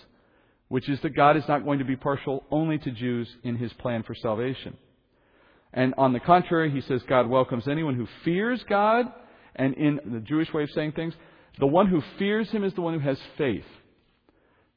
which 0.68 0.88
is 0.88 1.00
that 1.00 1.16
God 1.16 1.36
is 1.36 1.46
not 1.48 1.64
going 1.64 1.78
to 1.78 1.84
be 1.84 1.96
partial 1.96 2.44
only 2.50 2.78
to 2.78 2.90
Jews 2.90 3.28
in 3.42 3.56
his 3.56 3.72
plan 3.74 4.02
for 4.02 4.14
salvation. 4.14 4.76
And 5.72 5.94
on 5.98 6.12
the 6.12 6.20
contrary, 6.20 6.70
he 6.70 6.80
says 6.80 7.02
God 7.08 7.28
welcomes 7.28 7.68
anyone 7.68 7.94
who 7.94 8.06
fears 8.24 8.64
God, 8.68 9.06
and 9.56 9.74
in 9.74 10.00
the 10.12 10.20
Jewish 10.20 10.52
way 10.52 10.62
of 10.62 10.70
saying 10.70 10.92
things, 10.92 11.14
the 11.58 11.66
one 11.66 11.88
who 11.88 12.02
fears 12.18 12.50
him 12.50 12.64
is 12.64 12.72
the 12.74 12.80
one 12.80 12.94
who 12.94 13.00
has 13.00 13.18
faith. 13.36 13.64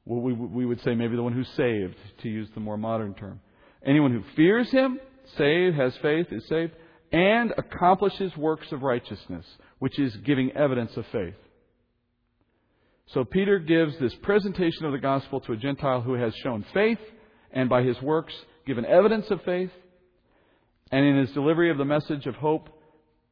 Well, 0.05 0.21
we, 0.21 0.33
we 0.33 0.65
would 0.65 0.81
say 0.81 0.95
maybe 0.95 1.15
the 1.15 1.23
one 1.23 1.33
who's 1.33 1.49
saved, 1.55 1.95
to 2.23 2.29
use 2.29 2.49
the 2.53 2.59
more 2.59 2.77
modern 2.77 3.13
term. 3.13 3.39
Anyone 3.85 4.11
who 4.11 4.23
fears 4.35 4.69
him, 4.71 4.99
saved, 5.37 5.77
has 5.77 5.95
faith, 6.01 6.27
is 6.31 6.47
saved 6.47 6.73
and 7.11 7.53
accomplishes 7.57 8.35
works 8.37 8.71
of 8.71 8.83
righteousness, 8.83 9.45
which 9.79 9.99
is 9.99 10.15
giving 10.17 10.51
evidence 10.51 10.95
of 10.95 11.05
faith. 11.11 11.35
So 13.07 13.25
Peter 13.25 13.59
gives 13.59 13.97
this 13.99 14.15
presentation 14.21 14.85
of 14.85 14.93
the 14.93 14.97
gospel 14.97 15.41
to 15.41 15.51
a 15.51 15.57
Gentile 15.57 16.01
who 16.01 16.13
has 16.13 16.33
shown 16.35 16.65
faith 16.73 16.99
and 17.51 17.67
by 17.67 17.83
his 17.83 18.01
works 18.01 18.33
given 18.65 18.85
evidence 18.85 19.29
of 19.29 19.41
faith. 19.43 19.71
And 20.91 21.05
in 21.05 21.17
his 21.17 21.31
delivery 21.31 21.71
of 21.71 21.77
the 21.77 21.85
message 21.85 22.25
of 22.25 22.35
hope, 22.35 22.69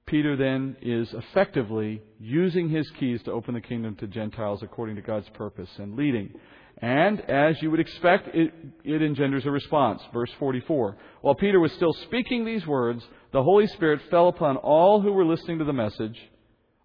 Peter 0.05 0.35
then 0.35 0.75
is 0.81 1.13
effectively 1.13 2.01
using 2.19 2.69
his 2.69 2.89
keys 2.99 3.21
to 3.23 3.31
open 3.31 3.53
the 3.53 3.61
kingdom 3.61 3.95
to 3.97 4.07
Gentiles 4.07 4.63
according 4.63 4.95
to 4.95 5.01
God's 5.01 5.29
purpose 5.29 5.69
and 5.77 5.95
leading 5.95 6.33
and 6.81 7.19
as 7.29 7.61
you 7.61 7.71
would 7.71 7.81
expect, 7.81 8.33
it, 8.33 8.53
it, 8.85 9.01
engenders 9.01 9.45
a 9.45 9.51
response. 9.51 10.01
Verse 10.13 10.31
44. 10.39 10.97
While 11.21 11.35
Peter 11.35 11.59
was 11.59 11.73
still 11.73 11.93
speaking 12.05 12.45
these 12.45 12.65
words, 12.65 13.03
the 13.33 13.43
Holy 13.43 13.67
Spirit 13.67 14.01
fell 14.09 14.29
upon 14.29 14.55
all 14.57 15.01
who 15.01 15.11
were 15.11 15.25
listening 15.25 15.59
to 15.59 15.65
the 15.65 15.73
message. 15.73 16.17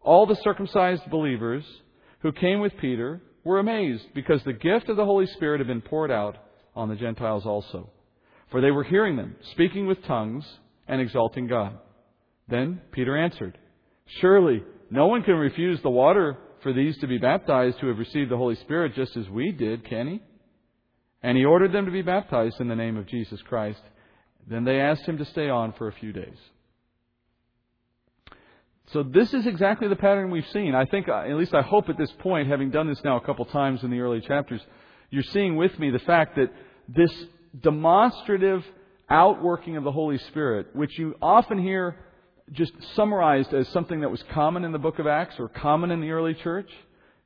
All 0.03 0.27
the 0.27 0.37
circumcised 0.43 1.09
believers 1.11 1.64
who 2.20 2.33
came 2.33 2.61
with 2.61 2.77
Peter 2.79 3.22
were 3.45 3.61
amazed 3.61 4.07
because 4.14 4.43
the 4.43 4.53
gift 4.53 4.89
of 4.89 4.97
the 4.97 5.05
Holy 5.05 5.27
Spirit 5.27 5.61
had 5.61 5.68
been 5.68 5.81
poured 5.81 6.11
out 6.11 6.39
on 6.75 6.89
the 6.89 6.97
Gentiles 6.97 7.47
also. 7.47 7.91
For 8.51 8.61
they 8.61 8.72
were 8.72 8.85
hearing 8.85 9.16
them, 9.16 9.37
speaking 9.53 9.87
with 9.87 10.05
tongues 10.05 10.45
and 10.89 11.01
exalting 11.01 11.47
God. 11.47 11.78
Then 12.49 12.80
Peter 12.93 13.16
answered, 13.16 13.59
Surely 14.20 14.62
no 14.91 15.07
one 15.07 15.22
can 15.22 15.35
refuse 15.35 15.80
the 15.82 15.91
water 15.91 16.37
for 16.62 16.72
these 16.72 16.97
to 16.99 17.07
be 17.07 17.18
baptized 17.18 17.78
who 17.78 17.89
have 17.89 17.99
received 17.99 18.30
the 18.30 18.37
Holy 18.37 18.57
Spirit 18.57 18.95
just 18.95 19.16
as 19.16 19.28
we 19.28 19.53
did, 19.53 19.89
can 19.89 20.09
he? 20.09 20.22
And 21.22 21.39
he 21.39 21.45
ordered 21.45 21.72
them 21.72 21.87
to 21.87 21.91
be 21.91 22.03
baptized 22.03 22.61
in 22.61 22.68
the 22.68 22.76
name 22.76 22.97
of 22.97 23.07
Jesus 23.07 23.41
Christ. 23.43 23.80
Then 24.47 24.64
they 24.64 24.80
asked 24.80 25.07
him 25.07 25.18
to 25.18 25.24
stay 25.24 25.49
on 25.49 25.72
for 25.72 25.89
a 25.89 25.93
few 25.93 26.12
days. 26.12 26.37
So 28.93 29.03
this 29.03 29.32
is 29.32 29.47
exactly 29.47 29.89
the 29.89 29.97
pattern 29.97 30.30
we've 30.30 30.47
seen. 30.53 30.74
I 30.74 30.85
think, 30.85 31.09
uh, 31.09 31.22
at 31.22 31.37
least 31.37 31.55
I 31.55 31.62
hope 31.62 31.89
at 31.89 31.97
this 31.97 32.12
point, 32.18 32.49
having 32.49 32.70
done 32.70 32.87
this 32.87 33.01
now 33.03 33.16
a 33.16 33.24
couple 33.24 33.47
times 33.47 33.82
in 33.82 33.91
the 33.91 34.01
early 34.01 34.20
chapters, 34.20 34.61
you're 35.11 35.22
seeing 35.22 35.57
with 35.57 35.78
me 35.78 35.91
the 35.91 35.99
fact 36.01 36.37
that 36.37 36.53
this 36.89 37.11
demonstrative 37.59 38.62
outworking 39.11 39.76
of 39.76 39.84
the 39.84 39.92
Holy 39.92 40.18
Spirit, 40.18 40.74
which 40.74 40.98
you 40.98 41.14
often 41.20 41.59
hear 41.59 41.96
just 42.52 42.72
summarized 42.94 43.52
as 43.55 43.68
something 43.68 44.00
that 44.00 44.11
was 44.11 44.22
common 44.32 44.64
in 44.64 44.72
the 44.72 44.78
book 44.78 44.98
of 44.98 45.07
Acts 45.07 45.36
or 45.38 45.48
common 45.48 45.90
in 45.90 46.00
the 46.00 46.11
early 46.11 46.34
church, 46.34 46.70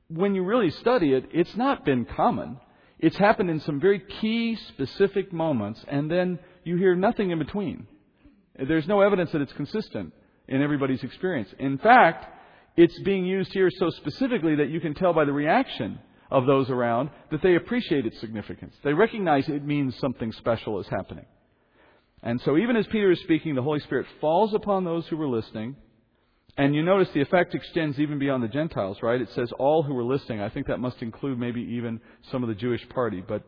when 0.07 0.33
you 0.33 0.43
really 0.43 0.71
study 0.71 1.13
it, 1.13 1.29
it's 1.33 1.55
not 1.55 1.85
been 1.85 2.05
common. 2.05 2.57
It's 2.99 3.17
happened 3.17 3.49
in 3.49 3.59
some 3.61 3.79
very 3.79 3.99
key, 3.99 4.57
specific 4.69 5.31
moments, 5.31 5.83
and 5.87 6.09
then 6.09 6.39
you 6.63 6.77
hear 6.77 6.95
nothing 6.95 7.31
in 7.31 7.39
between. 7.39 7.87
There's 8.57 8.87
no 8.87 9.01
evidence 9.01 9.31
that 9.31 9.41
it's 9.41 9.53
consistent 9.53 10.13
in 10.47 10.61
everybody's 10.61 11.03
experience. 11.03 11.49
In 11.59 11.77
fact, 11.77 12.25
it's 12.75 12.99
being 13.03 13.25
used 13.25 13.53
here 13.53 13.69
so 13.69 13.89
specifically 13.91 14.55
that 14.55 14.69
you 14.69 14.79
can 14.79 14.93
tell 14.93 15.13
by 15.13 15.25
the 15.25 15.33
reaction 15.33 15.99
of 16.31 16.45
those 16.45 16.69
around 16.69 17.09
that 17.31 17.41
they 17.41 17.55
appreciate 17.55 18.05
its 18.05 18.19
significance. 18.19 18.75
They 18.83 18.93
recognize 18.93 19.47
it 19.47 19.65
means 19.65 19.97
something 19.99 20.31
special 20.33 20.79
is 20.79 20.87
happening. 20.87 21.25
And 22.21 22.41
so, 22.41 22.57
even 22.57 22.75
as 22.75 22.85
Peter 22.87 23.11
is 23.11 23.19
speaking, 23.21 23.55
the 23.55 23.61
Holy 23.61 23.79
Spirit 23.79 24.05
falls 24.19 24.53
upon 24.53 24.83
those 24.83 25.07
who 25.07 25.17
were 25.17 25.27
listening. 25.27 25.75
And 26.57 26.75
you 26.75 26.83
notice 26.83 27.07
the 27.13 27.21
effect 27.21 27.55
extends 27.55 27.99
even 27.99 28.19
beyond 28.19 28.43
the 28.43 28.49
Gentiles, 28.49 28.97
right? 29.01 29.21
It 29.21 29.29
says 29.33 29.49
all 29.57 29.83
who 29.83 29.93
were 29.93 30.03
listening. 30.03 30.41
I 30.41 30.49
think 30.49 30.67
that 30.67 30.79
must 30.79 31.01
include 31.01 31.39
maybe 31.39 31.61
even 31.61 32.01
some 32.31 32.43
of 32.43 32.49
the 32.49 32.55
Jewish 32.55 32.87
party, 32.89 33.23
but 33.25 33.43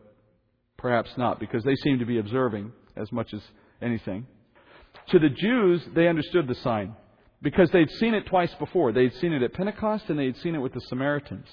perhaps 0.78 1.10
not, 1.18 1.38
because 1.38 1.62
they 1.62 1.76
seem 1.76 1.98
to 1.98 2.06
be 2.06 2.18
observing 2.18 2.72
as 2.96 3.12
much 3.12 3.34
as 3.34 3.42
anything. 3.82 4.26
To 5.08 5.18
the 5.18 5.28
Jews, 5.28 5.82
they 5.94 6.08
understood 6.08 6.48
the 6.48 6.54
sign 6.54 6.94
because 7.42 7.70
they'd 7.70 7.90
seen 7.90 8.14
it 8.14 8.26
twice 8.26 8.54
before. 8.58 8.92
They'd 8.92 9.14
seen 9.14 9.32
it 9.32 9.42
at 9.42 9.52
Pentecost 9.52 10.04
and 10.08 10.18
they'd 10.18 10.36
seen 10.38 10.54
it 10.54 10.60
with 10.60 10.72
the 10.72 10.80
Samaritans. 10.88 11.48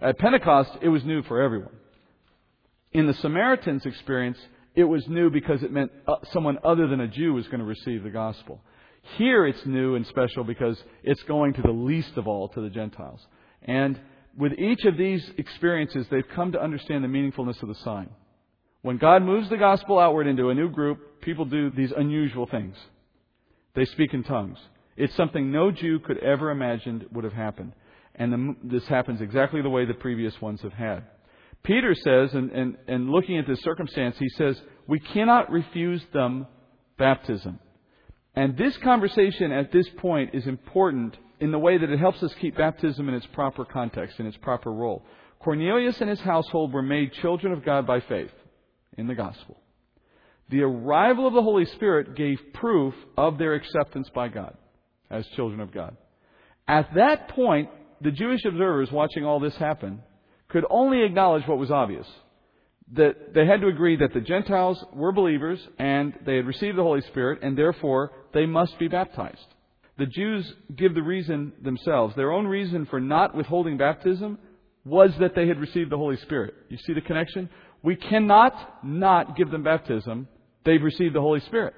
At 0.00 0.18
Pentecost, 0.18 0.70
it 0.82 0.88
was 0.88 1.04
new 1.04 1.22
for 1.22 1.40
everyone. 1.40 1.74
In 2.92 3.06
the 3.06 3.14
Samaritans' 3.14 3.86
experience, 3.86 4.38
it 4.74 4.84
was 4.84 5.06
new 5.08 5.30
because 5.30 5.62
it 5.62 5.72
meant 5.72 5.92
uh, 6.06 6.16
someone 6.32 6.58
other 6.64 6.86
than 6.86 7.00
a 7.00 7.08
Jew 7.08 7.34
was 7.34 7.46
going 7.46 7.60
to 7.60 7.66
receive 7.66 8.02
the 8.02 8.10
gospel. 8.10 8.60
Here 9.16 9.46
it's 9.46 9.64
new 9.66 9.94
and 9.94 10.06
special 10.06 10.44
because 10.44 10.82
it's 11.02 11.22
going 11.24 11.52
to 11.54 11.62
the 11.62 11.70
least 11.70 12.16
of 12.16 12.26
all, 12.26 12.48
to 12.48 12.60
the 12.60 12.70
Gentiles. 12.70 13.20
And 13.62 14.00
with 14.36 14.52
each 14.58 14.84
of 14.84 14.96
these 14.96 15.30
experiences, 15.38 16.06
they've 16.10 16.28
come 16.34 16.52
to 16.52 16.62
understand 16.62 17.04
the 17.04 17.08
meaningfulness 17.08 17.62
of 17.62 17.68
the 17.68 17.74
sign. 17.76 18.08
When 18.82 18.98
God 18.98 19.22
moves 19.22 19.48
the 19.48 19.56
gospel 19.56 19.98
outward 19.98 20.26
into 20.26 20.48
a 20.48 20.54
new 20.54 20.68
group, 20.68 21.20
people 21.20 21.44
do 21.44 21.70
these 21.70 21.92
unusual 21.96 22.46
things. 22.46 22.76
They 23.74 23.84
speak 23.86 24.12
in 24.12 24.24
tongues. 24.24 24.58
It's 24.96 25.14
something 25.16 25.50
no 25.50 25.70
Jew 25.70 26.00
could 26.00 26.18
ever 26.18 26.50
imagined 26.50 27.06
would 27.12 27.24
have 27.24 27.32
happened. 27.32 27.72
And 28.14 28.32
the, 28.32 28.56
this 28.62 28.86
happens 28.86 29.20
exactly 29.20 29.62
the 29.62 29.70
way 29.70 29.84
the 29.84 29.94
previous 29.94 30.40
ones 30.40 30.60
have 30.62 30.72
had. 30.72 31.04
Peter 31.64 31.94
says, 31.94 32.34
and, 32.34 32.50
and, 32.52 32.76
and 32.86 33.10
looking 33.10 33.38
at 33.38 33.46
this 33.46 33.60
circumstance, 33.62 34.16
he 34.18 34.28
says, 34.28 34.60
we 34.86 35.00
cannot 35.00 35.50
refuse 35.50 36.04
them 36.12 36.46
baptism. 36.98 37.58
And 38.36 38.56
this 38.56 38.76
conversation 38.78 39.50
at 39.50 39.72
this 39.72 39.88
point 39.96 40.34
is 40.34 40.46
important 40.46 41.16
in 41.40 41.50
the 41.52 41.58
way 41.58 41.78
that 41.78 41.90
it 41.90 41.98
helps 41.98 42.22
us 42.22 42.34
keep 42.34 42.56
baptism 42.56 43.08
in 43.08 43.14
its 43.14 43.26
proper 43.26 43.64
context, 43.64 44.20
in 44.20 44.26
its 44.26 44.36
proper 44.36 44.70
role. 44.72 45.04
Cornelius 45.40 46.00
and 46.00 46.10
his 46.10 46.20
household 46.20 46.72
were 46.72 46.82
made 46.82 47.12
children 47.14 47.52
of 47.52 47.64
God 47.64 47.86
by 47.86 48.00
faith. 48.00 48.32
in 48.96 49.06
the 49.06 49.14
gospel. 49.14 49.56
The 50.50 50.62
arrival 50.62 51.26
of 51.26 51.34
the 51.34 51.42
Holy 51.42 51.64
Spirit 51.64 52.14
gave 52.14 52.38
proof 52.52 52.94
of 53.16 53.38
their 53.38 53.54
acceptance 53.54 54.08
by 54.14 54.28
God 54.28 54.56
as 55.10 55.26
children 55.28 55.60
of 55.60 55.72
God. 55.72 55.96
At 56.68 56.94
that 56.94 57.28
point, 57.28 57.70
the 58.00 58.10
Jewish 58.10 58.44
observers 58.44 58.92
watching 58.92 59.24
all 59.24 59.40
this 59.40 59.56
happen 59.56 60.02
could 60.54 60.64
only 60.70 61.02
acknowledge 61.02 61.48
what 61.48 61.58
was 61.58 61.72
obvious. 61.72 62.06
That 62.92 63.34
they 63.34 63.44
had 63.44 63.60
to 63.62 63.66
agree 63.66 63.96
that 63.96 64.14
the 64.14 64.20
Gentiles 64.20 64.84
were 64.92 65.10
believers 65.10 65.58
and 65.80 66.14
they 66.24 66.36
had 66.36 66.46
received 66.46 66.78
the 66.78 66.82
Holy 66.84 67.00
Spirit 67.00 67.40
and 67.42 67.58
therefore 67.58 68.12
they 68.32 68.46
must 68.46 68.78
be 68.78 68.86
baptized. 68.86 69.48
The 69.98 70.06
Jews 70.06 70.54
give 70.76 70.94
the 70.94 71.02
reason 71.02 71.54
themselves. 71.60 72.14
Their 72.14 72.30
own 72.30 72.46
reason 72.46 72.86
for 72.86 73.00
not 73.00 73.34
withholding 73.34 73.78
baptism 73.78 74.38
was 74.84 75.10
that 75.18 75.34
they 75.34 75.48
had 75.48 75.58
received 75.58 75.90
the 75.90 75.96
Holy 75.96 76.18
Spirit. 76.18 76.54
You 76.68 76.78
see 76.86 76.94
the 76.94 77.00
connection? 77.00 77.50
We 77.82 77.96
cannot 77.96 78.84
not 78.84 79.36
give 79.36 79.50
them 79.50 79.64
baptism. 79.64 80.28
They've 80.64 80.80
received 80.80 81.16
the 81.16 81.20
Holy 81.20 81.40
Spirit. 81.40 81.74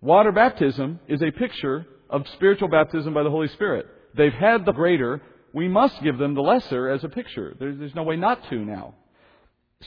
Water 0.00 0.30
baptism 0.30 1.00
is 1.08 1.20
a 1.20 1.32
picture 1.32 1.84
of 2.08 2.22
spiritual 2.34 2.68
baptism 2.68 3.12
by 3.12 3.24
the 3.24 3.30
Holy 3.30 3.48
Spirit. 3.48 3.86
They've 4.16 4.32
had 4.32 4.64
the 4.64 4.72
greater. 4.72 5.20
We 5.56 5.68
must 5.68 6.02
give 6.02 6.18
them 6.18 6.34
the 6.34 6.42
lesser 6.42 6.90
as 6.90 7.02
a 7.02 7.08
picture. 7.08 7.56
There's, 7.58 7.78
there's 7.78 7.94
no 7.94 8.02
way 8.02 8.16
not 8.16 8.46
to 8.50 8.56
now. 8.56 8.94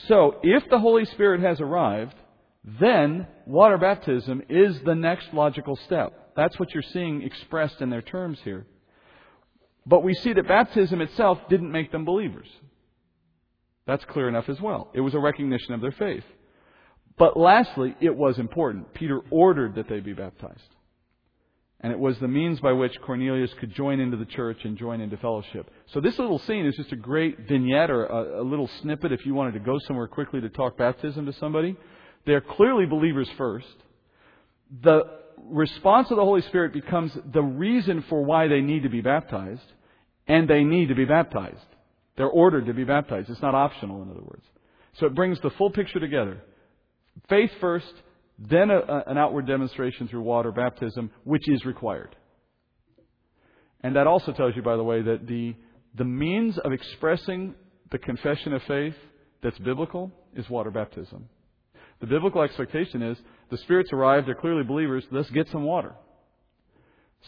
So, 0.08 0.40
if 0.42 0.68
the 0.68 0.80
Holy 0.80 1.04
Spirit 1.04 1.42
has 1.42 1.60
arrived, 1.60 2.16
then 2.64 3.28
water 3.46 3.78
baptism 3.78 4.42
is 4.48 4.80
the 4.84 4.96
next 4.96 5.32
logical 5.32 5.76
step. 5.76 6.32
That's 6.34 6.58
what 6.58 6.74
you're 6.74 6.82
seeing 6.82 7.22
expressed 7.22 7.80
in 7.80 7.88
their 7.88 8.02
terms 8.02 8.40
here. 8.42 8.66
But 9.86 10.02
we 10.02 10.12
see 10.12 10.32
that 10.32 10.48
baptism 10.48 11.00
itself 11.00 11.38
didn't 11.48 11.70
make 11.70 11.92
them 11.92 12.04
believers. 12.04 12.48
That's 13.86 14.04
clear 14.06 14.28
enough 14.28 14.48
as 14.48 14.60
well. 14.60 14.90
It 14.92 15.02
was 15.02 15.14
a 15.14 15.20
recognition 15.20 15.74
of 15.74 15.80
their 15.80 15.92
faith. 15.92 16.24
But 17.16 17.36
lastly, 17.36 17.94
it 18.00 18.16
was 18.16 18.40
important. 18.40 18.92
Peter 18.92 19.20
ordered 19.30 19.76
that 19.76 19.88
they 19.88 20.00
be 20.00 20.14
baptized. 20.14 20.74
And 21.82 21.92
it 21.92 21.98
was 21.98 22.18
the 22.18 22.28
means 22.28 22.60
by 22.60 22.72
which 22.72 23.00
Cornelius 23.00 23.50
could 23.58 23.74
join 23.74 24.00
into 24.00 24.16
the 24.18 24.26
church 24.26 24.58
and 24.64 24.76
join 24.76 25.00
into 25.00 25.16
fellowship. 25.16 25.70
So 25.94 26.00
this 26.00 26.18
little 26.18 26.38
scene 26.40 26.66
is 26.66 26.76
just 26.76 26.92
a 26.92 26.96
great 26.96 27.48
vignette 27.48 27.90
or 27.90 28.04
a, 28.04 28.42
a, 28.42 28.44
little 28.44 28.68
snippet 28.82 29.12
if 29.12 29.24
you 29.24 29.32
wanted 29.32 29.52
to 29.52 29.60
go 29.60 29.78
somewhere 29.86 30.06
quickly 30.06 30.42
to 30.42 30.50
talk 30.50 30.76
baptism 30.76 31.24
to 31.24 31.32
somebody. 31.34 31.76
They're 32.26 32.42
clearly 32.42 32.84
believers 32.84 33.30
first. 33.38 33.66
The 34.82 35.04
response 35.42 36.10
of 36.10 36.18
the 36.18 36.24
Holy 36.24 36.42
Spirit 36.42 36.74
becomes 36.74 37.12
the 37.32 37.42
reason 37.42 38.04
for 38.10 38.22
why 38.22 38.46
they 38.48 38.60
need 38.60 38.82
to 38.82 38.90
be 38.90 39.00
baptized, 39.00 39.72
and 40.28 40.48
they 40.48 40.64
need 40.64 40.88
to 40.88 40.94
be 40.94 41.06
baptized. 41.06 41.56
They're 42.18 42.28
ordered 42.28 42.66
to 42.66 42.74
be 42.74 42.84
baptized. 42.84 43.30
It's 43.30 43.40
not 43.40 43.54
optional, 43.54 44.02
in 44.02 44.10
other 44.10 44.20
words. 44.20 44.44
So 44.98 45.06
it 45.06 45.14
brings 45.14 45.40
the 45.40 45.50
full 45.50 45.70
picture 45.70 45.98
together. 45.98 46.42
Faith 47.30 47.50
first, 47.58 47.92
then 48.40 48.70
a, 48.70 48.78
a, 48.78 49.04
an 49.06 49.18
outward 49.18 49.46
demonstration 49.46 50.08
through 50.08 50.22
water 50.22 50.50
baptism, 50.50 51.10
which 51.24 51.48
is 51.48 51.64
required. 51.64 52.16
And 53.82 53.96
that 53.96 54.06
also 54.06 54.32
tells 54.32 54.56
you, 54.56 54.62
by 54.62 54.76
the 54.76 54.84
way, 54.84 55.02
that 55.02 55.26
the, 55.26 55.54
the 55.96 56.04
means 56.04 56.58
of 56.58 56.72
expressing 56.72 57.54
the 57.90 57.98
confession 57.98 58.54
of 58.54 58.62
faith 58.64 58.94
that's 59.42 59.58
biblical 59.58 60.10
is 60.34 60.48
water 60.48 60.70
baptism. 60.70 61.28
The 62.00 62.06
biblical 62.06 62.42
expectation 62.42 63.02
is 63.02 63.18
the 63.50 63.58
Spirit's 63.58 63.92
arrived, 63.92 64.26
they're 64.26 64.34
clearly 64.34 64.64
believers, 64.64 65.04
let's 65.10 65.30
get 65.30 65.48
some 65.48 65.64
water. 65.64 65.94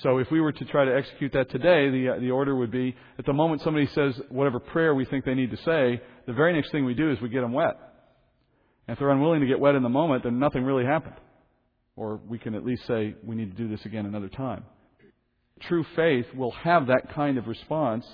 So 0.03 0.19
if 0.19 0.31
we 0.31 0.41
were 0.41 0.53
to 0.53 0.65
try 0.67 0.87
to 0.87 0.95
execute 0.95 1.33
that 1.35 1.51
today, 1.51 1.91
the, 1.91 2.17
the 2.21 2.31
order 2.31 2.57
would 2.57 2.71
be 2.71 2.97
at 3.19 3.27
the 3.27 3.35
moment 3.35 3.61
somebody 3.61 3.87
says 3.89 4.19
whatever 4.31 4.59
prayer 4.59 4.95
we 4.95 5.05
think 5.05 5.27
they 5.27 5.35
need 5.35 5.51
to 5.51 5.59
say, 5.59 6.01
the 6.27 6.33
very 6.33 6.55
next 6.55 6.73
thing 6.73 6.87
we 6.87 6.95
do 6.95 7.11
is 7.11 7.21
we 7.21 7.29
get 7.29 7.43
them 7.43 7.53
wet. 7.53 7.77
And 8.87 8.95
if 8.95 8.99
they're 8.99 9.11
unwilling 9.11 9.41
to 9.41 9.47
get 9.47 9.61
wet 9.61 9.75
in 9.75 9.83
the 9.83 9.89
moment, 9.89 10.25
then 10.25 10.39
nothing 10.39 10.65
really 10.65 10.85
happened. 10.85 11.17
Or 11.97 12.21
we 12.29 12.39
can 12.39 12.55
at 12.55 12.65
least 12.65 12.87
say, 12.87 13.15
we 13.25 13.37
need 13.37 13.57
to 13.57 13.57
do 13.57 13.69
this 13.69 13.85
again 13.85 14.07
another 14.07 14.29
time. 14.29 14.65
True 15.61 15.85
faith 15.95 16.27
will 16.35 16.51
have 16.51 16.89
that 16.89 17.15
kind 17.15 17.39
of 17.39 17.47
response 17.47 18.05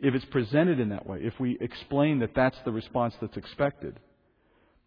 if 0.00 0.14
it's 0.14 0.24
presented 0.26 0.80
in 0.80 0.90
that 0.90 1.06
way, 1.06 1.18
if 1.22 1.38
we 1.40 1.56
explain 1.60 2.18
that 2.18 2.34
that's 2.34 2.56
the 2.64 2.72
response 2.72 3.14
that's 3.20 3.36
expected. 3.36 3.98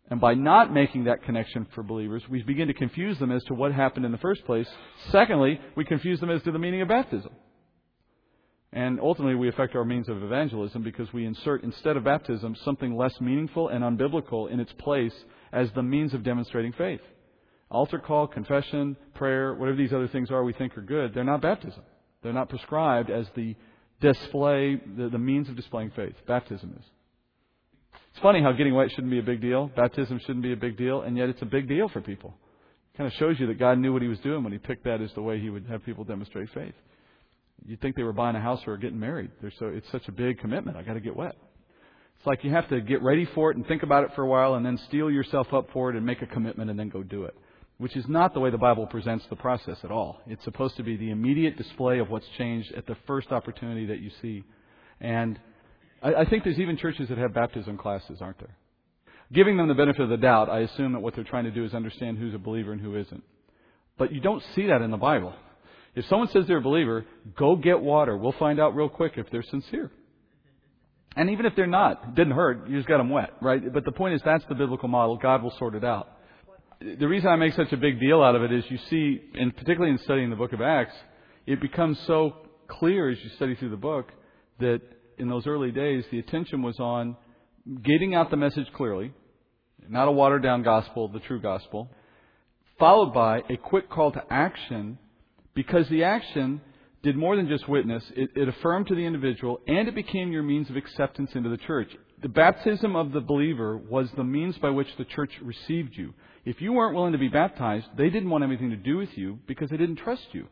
And 0.10 0.22
by 0.22 0.36
not 0.36 0.72
making 0.72 1.06
that 1.06 1.24
connection 1.24 1.66
for 1.74 1.84
believers, 1.84 2.24
we 2.30 2.44
begin 2.44 2.68
to 2.68 2.74
confuse 2.74 3.18
them 3.20 3.32
as 3.32 3.44
to 3.46 3.54
what 3.54 3.74
happened 3.74 4.06
in 4.06 4.12
the 4.12 4.18
first 4.20 4.46
place. 4.46 4.68
Secondly, 5.12 5.60
we 5.76 5.86
confuse 5.86 6.20
them 6.20 6.30
as 6.30 6.42
to 6.44 6.52
the 6.52 6.60
meaning 6.60 6.82
of 6.82 6.88
baptism. 6.88 7.32
And 8.74 9.00
ultimately, 9.00 9.36
we 9.36 9.48
affect 9.48 9.76
our 9.76 9.86
means 9.86 10.10
of 10.10 10.22
evangelism 10.22 10.84
because 10.84 11.12
we 11.14 11.26
insert, 11.26 11.64
instead 11.64 11.96
of 11.96 12.04
baptism, 12.04 12.56
something 12.66 12.96
less 12.96 13.20
meaningful 13.22 13.70
and 13.70 13.84
unbiblical 13.84 14.52
in 14.52 14.60
its 14.60 14.74
place 14.74 15.14
as 15.54 15.70
the 15.72 15.84
means 15.84 16.14
of 16.14 16.24
demonstrating 16.24 16.74
faith. 16.74 17.02
Altar 17.70 18.00
call, 18.00 18.28
confession, 18.28 18.98
prayer, 19.14 19.54
whatever 19.54 19.78
these 19.78 19.94
other 19.94 20.08
things 20.08 20.32
are 20.32 20.44
we 20.44 20.54
think 20.54 20.78
are 20.78 20.82
good, 20.82 21.14
they're 21.14 21.24
not 21.24 21.42
baptism. 21.42 21.84
They're 22.24 22.34
not 22.34 22.50
prescribed 22.50 23.10
as 23.10 23.26
the 23.36 23.56
display, 24.02 24.82
the, 24.98 25.10
the 25.10 25.18
means 25.18 25.50
of 25.50 25.56
displaying 25.56 25.92
faith. 25.96 26.16
Baptism 26.28 26.76
is. 26.78 26.86
It's 28.12 28.22
funny 28.22 28.42
how 28.42 28.52
getting 28.52 28.74
wet 28.74 28.90
shouldn't 28.92 29.12
be 29.12 29.20
a 29.20 29.24
big 29.24 29.42
deal, 29.42 29.72
baptism 29.76 30.20
shouldn't 30.20 30.44
be 30.44 30.54
a 30.54 30.58
big 30.58 30.78
deal, 30.78 31.02
and 31.02 31.18
yet 31.18 31.30
it's 31.30 31.42
a 31.42 31.46
big 31.46 31.68
deal 31.68 31.88
for 31.90 32.02
people. 32.02 32.34
It 32.94 32.98
kind 32.98 33.08
of 33.08 33.14
shows 33.14 33.40
you 33.40 33.48
that 33.48 33.60
God 33.60 33.78
knew 33.80 33.94
what 33.94 34.02
He 34.02 34.08
was 34.08 34.20
doing 34.20 34.44
when 34.44 34.54
He 34.54 34.60
picked 34.60 34.86
that 34.86 35.02
as 35.02 35.12
the 35.14 35.22
way 35.22 35.40
He 35.40 35.50
would 35.50 35.68
have 35.68 35.86
people 35.86 36.04
demonstrate 36.04 36.50
faith. 36.54 36.74
You'd 37.66 37.82
think 37.82 37.96
they 37.96 38.04
were 38.04 38.14
buying 38.14 38.36
a 38.36 38.42
house 38.42 38.62
or 38.68 38.78
getting 38.78 39.00
married. 39.00 39.32
They're 39.42 39.52
so, 39.60 39.68
it's 39.68 39.90
such 39.92 40.08
a 40.08 40.12
big 40.12 40.40
commitment. 40.40 40.78
I 40.78 40.84
got 40.84 40.94
to 40.94 41.00
get 41.00 41.16
wet. 41.16 41.36
It's 42.18 42.26
like 42.26 42.44
you 42.44 42.52
have 42.52 42.68
to 42.70 42.82
get 42.82 43.02
ready 43.02 43.28
for 43.36 43.52
it 43.52 43.58
and 43.58 43.68
think 43.68 43.84
about 43.84 44.04
it 44.04 44.12
for 44.16 44.24
a 44.24 44.28
while 44.28 44.56
and 44.56 44.66
then 44.66 44.80
steel 44.88 45.12
yourself 45.12 45.54
up 45.54 45.68
for 45.72 45.90
it 45.90 45.96
and 45.96 46.06
make 46.06 46.22
a 46.22 46.26
commitment 46.26 46.70
and 46.70 46.80
then 46.80 46.90
go 46.90 47.04
do 47.04 47.24
it. 47.26 47.36
Which 47.78 47.96
is 47.96 48.06
not 48.08 48.34
the 48.34 48.40
way 48.40 48.50
the 48.50 48.58
Bible 48.58 48.88
presents 48.88 49.26
the 49.30 49.36
process 49.36 49.78
at 49.84 49.92
all. 49.92 50.22
It's 50.26 50.44
supposed 50.44 50.78
to 50.78 50.84
be 50.84 50.98
the 50.98 51.12
immediate 51.12 51.58
display 51.58 52.00
of 52.00 52.10
what's 52.10 52.26
changed 52.38 52.74
at 52.74 52.88
the 52.88 52.98
first 53.06 53.32
opportunity 53.32 53.86
that 53.88 54.00
you 54.00 54.10
see. 54.22 54.44
And 55.00 55.40
I, 56.02 56.16
I 56.16 56.26
think 56.26 56.44
there's 56.44 56.60
even 56.60 56.78
churches 56.78 57.10
that 57.10 57.20
have 57.20 57.36
baptism 57.36 57.78
classes, 57.78 58.18
aren't 58.20 58.40
there? 58.40 58.56
Giving 59.32 59.58
them 59.58 59.68
the 59.68 59.76
benefit 59.76 60.02
of 60.02 60.10
the 60.10 60.18
doubt, 60.18 60.50
I 60.50 60.62
assume 60.62 60.94
that 60.94 61.02
what 61.02 61.14
they're 61.14 61.24
trying 61.24 61.44
to 61.44 61.52
do 61.52 61.66
is 61.66 61.74
understand 61.74 62.18
who's 62.18 62.34
a 62.34 62.40
believer 62.40 62.72
and 62.72 62.82
who 62.82 62.96
isn't. 62.96 63.24
But 63.98 64.12
you 64.12 64.22
don't 64.22 64.42
see 64.56 64.68
that 64.68 64.82
in 64.82 64.90
the 64.90 64.98
Bible. 64.98 65.34
If 65.98 66.06
someone 66.06 66.28
says 66.28 66.44
they're 66.48 66.58
a 66.58 66.62
believer, 66.62 67.06
go 67.36 67.56
get 67.56 67.82
water. 67.82 68.16
We'll 68.16 68.36
find 68.38 68.60
out 68.60 68.76
real 68.76 68.88
quick 68.88 69.14
if 69.16 69.32
they're 69.32 69.42
sincere. 69.42 69.90
And 71.16 71.32
even 71.32 71.48
if 71.48 71.56
they're 71.56 71.66
not, 71.66 72.04
it 72.04 72.14
didn't 72.14 72.34
hurt. 72.34 72.70
You 72.70 72.78
just 72.78 72.88
got 72.88 73.00
them 73.00 73.10
wet, 73.10 73.32
right? 73.42 73.74
But 73.74 73.84
the 73.84 73.92
point 73.92 74.14
is 74.14 74.22
that's 74.24 74.44
the 74.48 74.54
biblical 74.54 74.90
model. 74.90 75.18
God 75.18 75.42
will 75.42 75.56
sort 75.58 75.74
it 75.74 75.84
out. 75.84 76.08
The 76.80 77.08
reason 77.08 77.30
I 77.30 77.36
make 77.36 77.56
such 77.56 77.74
a 77.74 77.78
big 77.78 78.00
deal 78.00 78.22
out 78.22 78.36
of 78.36 78.44
it 78.44 78.54
is 78.54 78.64
you 78.70 78.78
see, 78.92 79.22
and 79.34 79.52
particularly 79.58 79.90
in 79.90 79.98
studying 80.04 80.30
the 80.30 80.36
book 80.36 80.54
of 80.54 80.62
Acts, 80.62 80.94
it 81.48 81.60
becomes 81.60 81.98
so 82.06 82.36
clear 82.68 83.10
as 83.10 83.18
you 83.24 83.32
study 83.36 83.56
through 83.56 83.72
the 83.72 83.76
book 83.76 84.12
that 84.60 84.82
in 85.18 85.28
those 85.28 85.48
early 85.48 85.72
days, 85.72 86.04
the 86.12 86.20
attention 86.20 86.62
was 86.62 86.80
on 86.80 87.18
getting 87.82 88.14
out 88.14 88.30
the 88.30 88.38
message 88.38 88.68
clearly, 88.76 89.14
not 89.90 90.08
a 90.08 90.12
watered 90.12 90.44
down 90.44 90.62
gospel, 90.62 91.08
the 91.08 91.22
true 91.22 91.42
gospel, 91.42 91.90
followed 92.78 93.16
by 93.16 93.42
a 93.50 93.58
quick 93.58 93.90
call 93.90 94.12
to 94.12 94.24
action 94.30 95.00
because 95.58 95.90
the 95.90 96.04
action 96.04 96.62
did 97.02 97.18
more 97.18 97.36
than 97.36 97.48
just 97.48 97.68
witness, 97.68 98.04
it, 98.16 98.30
it, 98.36 98.48
affirmed 98.48 98.86
to 98.86 98.94
the 98.94 99.02
individual 99.02 99.60
and 99.68 99.88
it 99.88 99.96
became 99.96 100.32
your 100.32 100.44
means 100.44 100.70
of 100.70 100.76
acceptance 100.76 101.32
into 101.34 101.50
the 101.50 101.58
church. 101.58 101.90
The 102.22 102.30
baptism 102.30 102.96
of 102.96 103.12
the 103.12 103.22
believer 103.22 103.76
was 103.76 104.08
the 104.16 104.24
means 104.24 104.56
by 104.60 104.70
which 104.70 104.88
the 105.00 105.06
church 105.06 105.32
received 105.42 105.98
you. 105.98 106.14
If 106.46 106.62
you 106.62 106.74
weren't 106.74 106.94
willing 106.94 107.14
to 107.14 107.18
be 107.18 107.28
baptized, 107.28 107.88
they 107.98 108.12
didn't 108.12 108.30
want 108.30 108.44
anything 108.44 108.70
to 108.70 108.76
do 108.76 108.98
with 108.98 109.10
you 109.18 109.40
because 109.48 109.72
they 109.72 109.78
didn't 109.78 109.96
trust 109.96 110.28
you. 110.32 110.48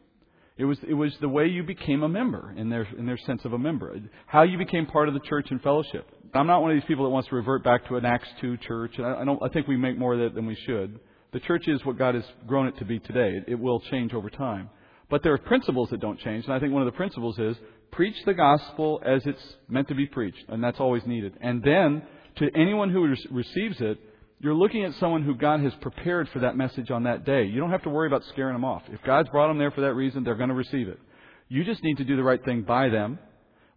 It 0.57 0.65
was, 0.65 0.79
it 0.87 0.95
was 0.95 1.15
the 1.21 1.29
way 1.29 1.45
you 1.45 1.61
became 1.61 2.01
a 2.01 2.09
member 2.09 2.51
in 2.57 2.69
their, 2.69 2.87
in 2.97 3.05
their 3.05 3.19
sense 3.27 3.45
of 3.45 3.53
a 3.53 3.59
member. 3.59 3.95
How 4.25 4.41
you 4.41 4.57
became 4.57 4.87
part 4.87 5.07
of 5.07 5.13
the 5.13 5.19
church 5.19 5.47
and 5.51 5.61
fellowship. 5.61 6.09
I'm 6.33 6.47
not 6.47 6.63
one 6.63 6.71
of 6.71 6.77
these 6.77 6.87
people 6.87 7.05
that 7.05 7.11
wants 7.11 7.29
to 7.29 7.35
revert 7.35 7.63
back 7.63 7.87
to 7.89 7.97
an 7.97 8.05
Acts 8.05 8.29
2 8.41 8.57
church. 8.57 8.95
I, 8.97 9.21
I, 9.21 9.25
don't, 9.25 9.39
I 9.43 9.49
think 9.49 9.67
we 9.67 9.77
make 9.77 9.99
more 9.99 10.15
of 10.15 10.19
that 10.21 10.33
than 10.33 10.47
we 10.47 10.57
should. 10.65 10.99
The 11.31 11.41
church 11.41 11.67
is 11.67 11.85
what 11.85 11.99
God 11.99 12.15
has 12.15 12.23
grown 12.47 12.65
it 12.67 12.77
to 12.79 12.85
be 12.85 12.97
today. 12.97 13.35
It, 13.35 13.43
it 13.49 13.59
will 13.59 13.81
change 13.81 14.11
over 14.13 14.31
time. 14.31 14.69
But 15.09 15.23
there 15.23 15.33
are 15.33 15.37
principles 15.37 15.89
that 15.91 15.99
don't 15.99 16.19
change, 16.19 16.45
and 16.45 16.53
I 16.53 16.59
think 16.59 16.73
one 16.73 16.81
of 16.81 16.91
the 16.91 16.97
principles 16.97 17.37
is 17.37 17.55
preach 17.91 18.15
the 18.25 18.33
gospel 18.33 19.01
as 19.05 19.21
it's 19.25 19.41
meant 19.69 19.87
to 19.89 19.95
be 19.95 20.07
preached, 20.07 20.43
and 20.49 20.63
that's 20.63 20.79
always 20.79 21.03
needed. 21.05 21.33
And 21.41 21.63
then, 21.63 22.03
to 22.37 22.49
anyone 22.55 22.89
who 22.89 23.07
re- 23.07 23.27
receives 23.31 23.79
it, 23.79 23.99
you're 24.39 24.55
looking 24.55 24.83
at 24.83 24.93
someone 24.95 25.23
who 25.23 25.35
God 25.35 25.61
has 25.61 25.73
prepared 25.81 26.27
for 26.29 26.39
that 26.39 26.57
message 26.57 26.91
on 26.91 27.03
that 27.03 27.25
day. 27.25 27.45
You 27.45 27.59
don't 27.59 27.71
have 27.71 27.83
to 27.83 27.89
worry 27.89 28.07
about 28.07 28.23
scaring 28.25 28.53
them 28.53 28.65
off. 28.65 28.83
If 28.89 29.01
God's 29.03 29.29
brought 29.29 29.47
them 29.47 29.57
there 29.57 29.71
for 29.71 29.81
that 29.81 29.93
reason, 29.93 30.23
they're 30.23 30.35
going 30.35 30.49
to 30.49 30.55
receive 30.55 30.87
it. 30.87 30.99
You 31.47 31.63
just 31.63 31.83
need 31.83 31.97
to 31.97 32.03
do 32.03 32.15
the 32.15 32.23
right 32.23 32.43
thing 32.43 32.63
by 32.63 32.89
them, 32.89 33.19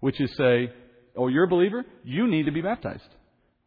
which 0.01 0.21
is 0.21 0.35
say, 0.37 0.73
Oh, 1.17 1.29
you're 1.29 1.45
a 1.45 1.49
believer? 1.49 1.85
You 2.05 2.29
need 2.29 2.47
to 2.47 2.53
be 2.53 2.61
baptized. 2.61 3.03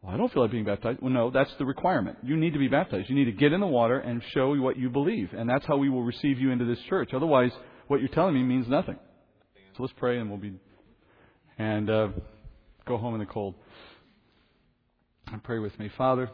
Well, 0.02 0.12
I 0.12 0.16
don't 0.16 0.32
feel 0.32 0.42
like 0.42 0.50
being 0.50 0.64
baptized. 0.64 1.00
Well, 1.00 1.12
no, 1.12 1.30
that's 1.30 1.50
the 1.58 1.64
requirement. 1.64 2.18
You 2.22 2.36
need 2.36 2.52
to 2.52 2.58
be 2.58 2.68
baptized. 2.68 3.08
You 3.08 3.14
need 3.14 3.26
to 3.26 3.32
get 3.32 3.52
in 3.52 3.60
the 3.60 3.66
water 3.66 3.98
and 3.98 4.22
show 4.34 4.54
what 4.60 4.76
you 4.76 4.90
believe. 4.90 5.30
And 5.32 5.48
that's 5.48 5.64
how 5.64 5.76
we 5.76 5.88
will 5.88 6.02
receive 6.02 6.38
you 6.38 6.50
into 6.50 6.64
this 6.64 6.78
church. 6.88 7.10
Otherwise, 7.14 7.52
what 7.86 8.00
you're 8.00 8.08
telling 8.08 8.34
me 8.34 8.42
means 8.42 8.66
nothing. 8.68 8.96
So 9.76 9.84
let's 9.84 9.94
pray 9.96 10.18
and 10.18 10.28
we'll 10.28 10.38
be, 10.38 10.52
and 11.56 11.88
uh, 11.88 12.08
go 12.86 12.98
home 12.98 13.14
in 13.14 13.20
the 13.20 13.26
cold. 13.26 13.54
And 15.28 15.42
pray 15.42 15.60
with 15.60 15.78
me. 15.78 15.90
Father, 15.96 16.28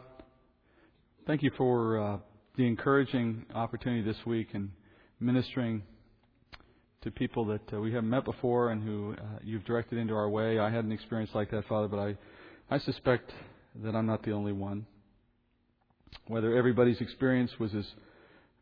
Thank 1.29 1.43
you 1.43 1.51
for 1.57 1.99
uh, 1.99 2.17
the 2.57 2.65
encouraging 2.65 3.45
opportunity 3.53 4.01
this 4.01 4.17
week 4.25 4.47
and 4.53 4.71
ministering 5.19 5.83
to 7.03 7.11
people 7.11 7.45
that 7.45 7.61
uh, 7.71 7.79
we 7.79 7.93
haven't 7.93 8.09
met 8.09 8.25
before 8.25 8.71
and 8.71 8.81
who 8.81 9.13
uh, 9.13 9.37
you've 9.43 9.63
directed 9.63 9.99
into 9.99 10.15
our 10.15 10.27
way. 10.27 10.57
I 10.57 10.71
had 10.71 10.85
an 10.85 10.91
experience 10.91 11.29
like 11.35 11.51
that, 11.51 11.67
Father, 11.67 11.87
but 11.87 11.99
I, 11.99 12.17
I 12.71 12.79
suspect 12.79 13.31
that 13.75 13.95
I'm 13.95 14.05
not 14.05 14.23
the 14.23 14.31
only 14.31 14.51
one. 14.51 14.85
Whether 16.27 16.55
everybody's 16.55 17.01
experience 17.01 17.51
was 17.59 17.73
as 17.73 17.85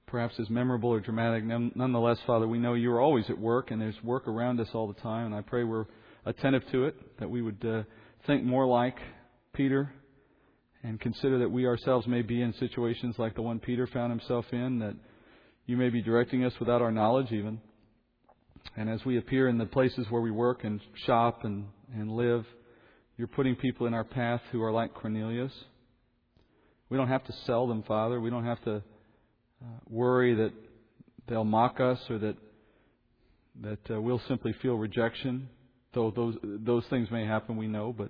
perhaps 0.05 0.35
as 0.39 0.49
memorable 0.49 0.89
or 0.89 0.99
dramatic, 0.99 1.43
nonetheless, 1.43 2.17
Father, 2.25 2.47
we 2.47 2.59
know 2.59 2.73
you 2.73 2.91
are 2.91 3.01
always 3.01 3.29
at 3.29 3.37
work 3.37 3.71
and 3.71 3.81
there's 3.81 4.01
work 4.03 4.27
around 4.27 4.59
us 4.59 4.69
all 4.73 4.87
the 4.87 4.99
time, 5.01 5.25
and 5.27 5.35
I 5.35 5.41
pray 5.41 5.63
we're 5.63 5.85
attentive 6.25 6.63
to 6.71 6.85
it, 6.85 7.19
that 7.19 7.29
we 7.29 7.41
would 7.41 7.65
uh, 7.65 7.83
think 8.25 8.43
more 8.43 8.65
like 8.65 8.97
Peter 9.53 9.91
and 10.83 10.99
consider 10.99 11.39
that 11.39 11.49
we 11.49 11.65
ourselves 11.65 12.07
may 12.07 12.21
be 12.21 12.41
in 12.41 12.53
situations 12.53 13.15
like 13.17 13.35
the 13.35 13.41
one 13.41 13.59
Peter 13.59 13.87
found 13.87 14.11
himself 14.11 14.45
in, 14.51 14.79
that 14.79 14.95
you 15.65 15.75
may 15.75 15.89
be 15.89 16.01
directing 16.01 16.45
us 16.45 16.53
without 16.59 16.81
our 16.81 16.91
knowledge 16.91 17.31
even. 17.31 17.59
And 18.75 18.89
as 18.89 19.03
we 19.05 19.17
appear 19.17 19.47
in 19.47 19.57
the 19.57 19.65
places 19.65 20.05
where 20.09 20.21
we 20.21 20.31
work 20.31 20.63
and 20.63 20.79
shop 21.05 21.43
and, 21.43 21.65
and 21.93 22.11
live, 22.11 22.45
you're 23.17 23.27
putting 23.27 23.55
people 23.55 23.87
in 23.87 23.93
our 23.93 24.03
path 24.03 24.41
who 24.51 24.61
are 24.63 24.71
like 24.71 24.93
Cornelius. 24.93 25.51
We 26.89 26.97
don't 26.97 27.07
have 27.07 27.25
to 27.25 27.33
sell 27.45 27.67
them, 27.67 27.83
Father. 27.83 28.21
We 28.21 28.29
don't 28.29 28.45
have 28.45 28.63
to 28.63 28.75
uh, 28.75 29.79
worry 29.89 30.35
that 30.35 30.51
they'll 31.27 31.43
mock 31.43 31.79
us 31.79 31.99
or 32.09 32.19
that 32.19 32.35
that 33.61 33.79
uh, 33.91 33.99
we'll 33.99 34.21
simply 34.27 34.53
feel 34.61 34.75
rejection. 34.75 35.49
Though 35.93 36.11
those 36.15 36.35
those 36.43 36.83
things 36.89 37.09
may 37.09 37.25
happen, 37.25 37.57
we 37.57 37.67
know, 37.67 37.93
but 37.97 38.09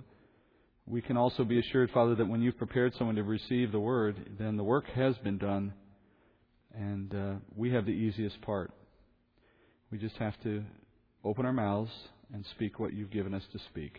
we 0.86 1.02
can 1.02 1.18
also 1.18 1.44
be 1.44 1.60
assured, 1.60 1.90
Father, 1.92 2.16
that 2.16 2.28
when 2.28 2.42
you've 2.42 2.58
prepared 2.58 2.94
someone 2.98 3.16
to 3.16 3.24
receive 3.24 3.72
the 3.72 3.80
word, 3.80 4.16
then 4.38 4.58
the 4.58 4.64
work 4.64 4.86
has 4.96 5.16
been 5.18 5.38
done, 5.38 5.74
and 6.74 7.14
uh, 7.14 7.34
we 7.56 7.72
have 7.72 7.86
the 7.86 7.92
easiest 7.92 8.42
part. 8.42 8.72
We 9.92 9.98
just 9.98 10.16
have 10.18 10.34
to 10.44 10.64
open 11.24 11.46
our 11.46 11.54
mouths 11.54 11.92
and 12.34 12.46
speak 12.56 12.80
what 12.80 12.94
you've 12.94 13.12
given 13.12 13.34
us 13.34 13.44
to 13.54 13.60
speak. 13.70 13.98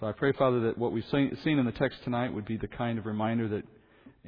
So 0.00 0.08
I 0.08 0.12
pray, 0.12 0.32
Father, 0.32 0.60
that 0.62 0.76
what 0.76 0.90
we've 0.90 1.04
seen 1.10 1.36
in 1.44 1.64
the 1.64 1.72
text 1.72 1.98
tonight 2.02 2.34
would 2.34 2.44
be 2.44 2.56
the 2.56 2.66
kind 2.66 2.98
of 2.98 3.06
reminder 3.06 3.46
that 3.46 3.64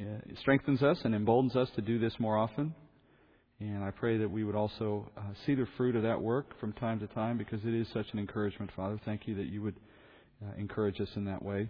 uh, 0.00 0.38
strengthens 0.40 0.80
us 0.80 0.98
and 1.02 1.12
emboldens 1.12 1.56
us 1.56 1.68
to 1.74 1.82
do 1.82 1.98
this 1.98 2.12
more 2.20 2.38
often. 2.38 2.72
And 3.58 3.82
I 3.82 3.90
pray 3.90 4.16
that 4.18 4.30
we 4.30 4.44
would 4.44 4.54
also 4.54 5.10
uh, 5.16 5.22
see 5.44 5.56
the 5.56 5.66
fruit 5.76 5.96
of 5.96 6.04
that 6.04 6.20
work 6.20 6.58
from 6.60 6.72
time 6.74 7.00
to 7.00 7.08
time 7.08 7.36
because 7.36 7.58
it 7.64 7.74
is 7.74 7.88
such 7.92 8.06
an 8.12 8.20
encouragement, 8.20 8.70
Father. 8.76 9.00
Thank 9.04 9.26
you 9.26 9.34
that 9.36 9.46
you 9.46 9.60
would 9.62 9.74
uh, 10.40 10.52
encourage 10.56 11.00
us 11.00 11.08
in 11.16 11.24
that 11.24 11.42
way. 11.42 11.68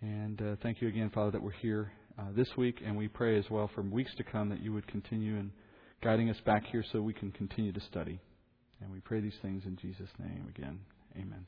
And 0.00 0.40
thank 0.62 0.80
you 0.80 0.86
again, 0.86 1.10
Father, 1.12 1.32
that 1.32 1.42
we're 1.42 1.52
here 1.52 1.90
this 2.36 2.48
week, 2.56 2.82
and 2.84 2.96
we 2.96 3.08
pray 3.08 3.38
as 3.38 3.46
well 3.50 3.68
for 3.74 3.82
weeks 3.82 4.14
to 4.18 4.22
come 4.22 4.50
that 4.50 4.60
you 4.60 4.72
would 4.72 4.86
continue 4.86 5.36
in 5.36 5.50
guiding 6.04 6.28
us 6.28 6.36
back 6.44 6.64
here 6.70 6.84
so 6.92 7.00
we 7.00 7.14
can 7.14 7.32
continue 7.32 7.72
to 7.72 7.80
study. 7.80 8.20
And 8.80 8.92
we 8.92 9.00
pray 9.00 9.20
these 9.20 9.38
things 9.40 9.62
in 9.64 9.76
Jesus' 9.76 10.10
name 10.18 10.52
again. 10.54 10.78
Amen. 11.16 11.46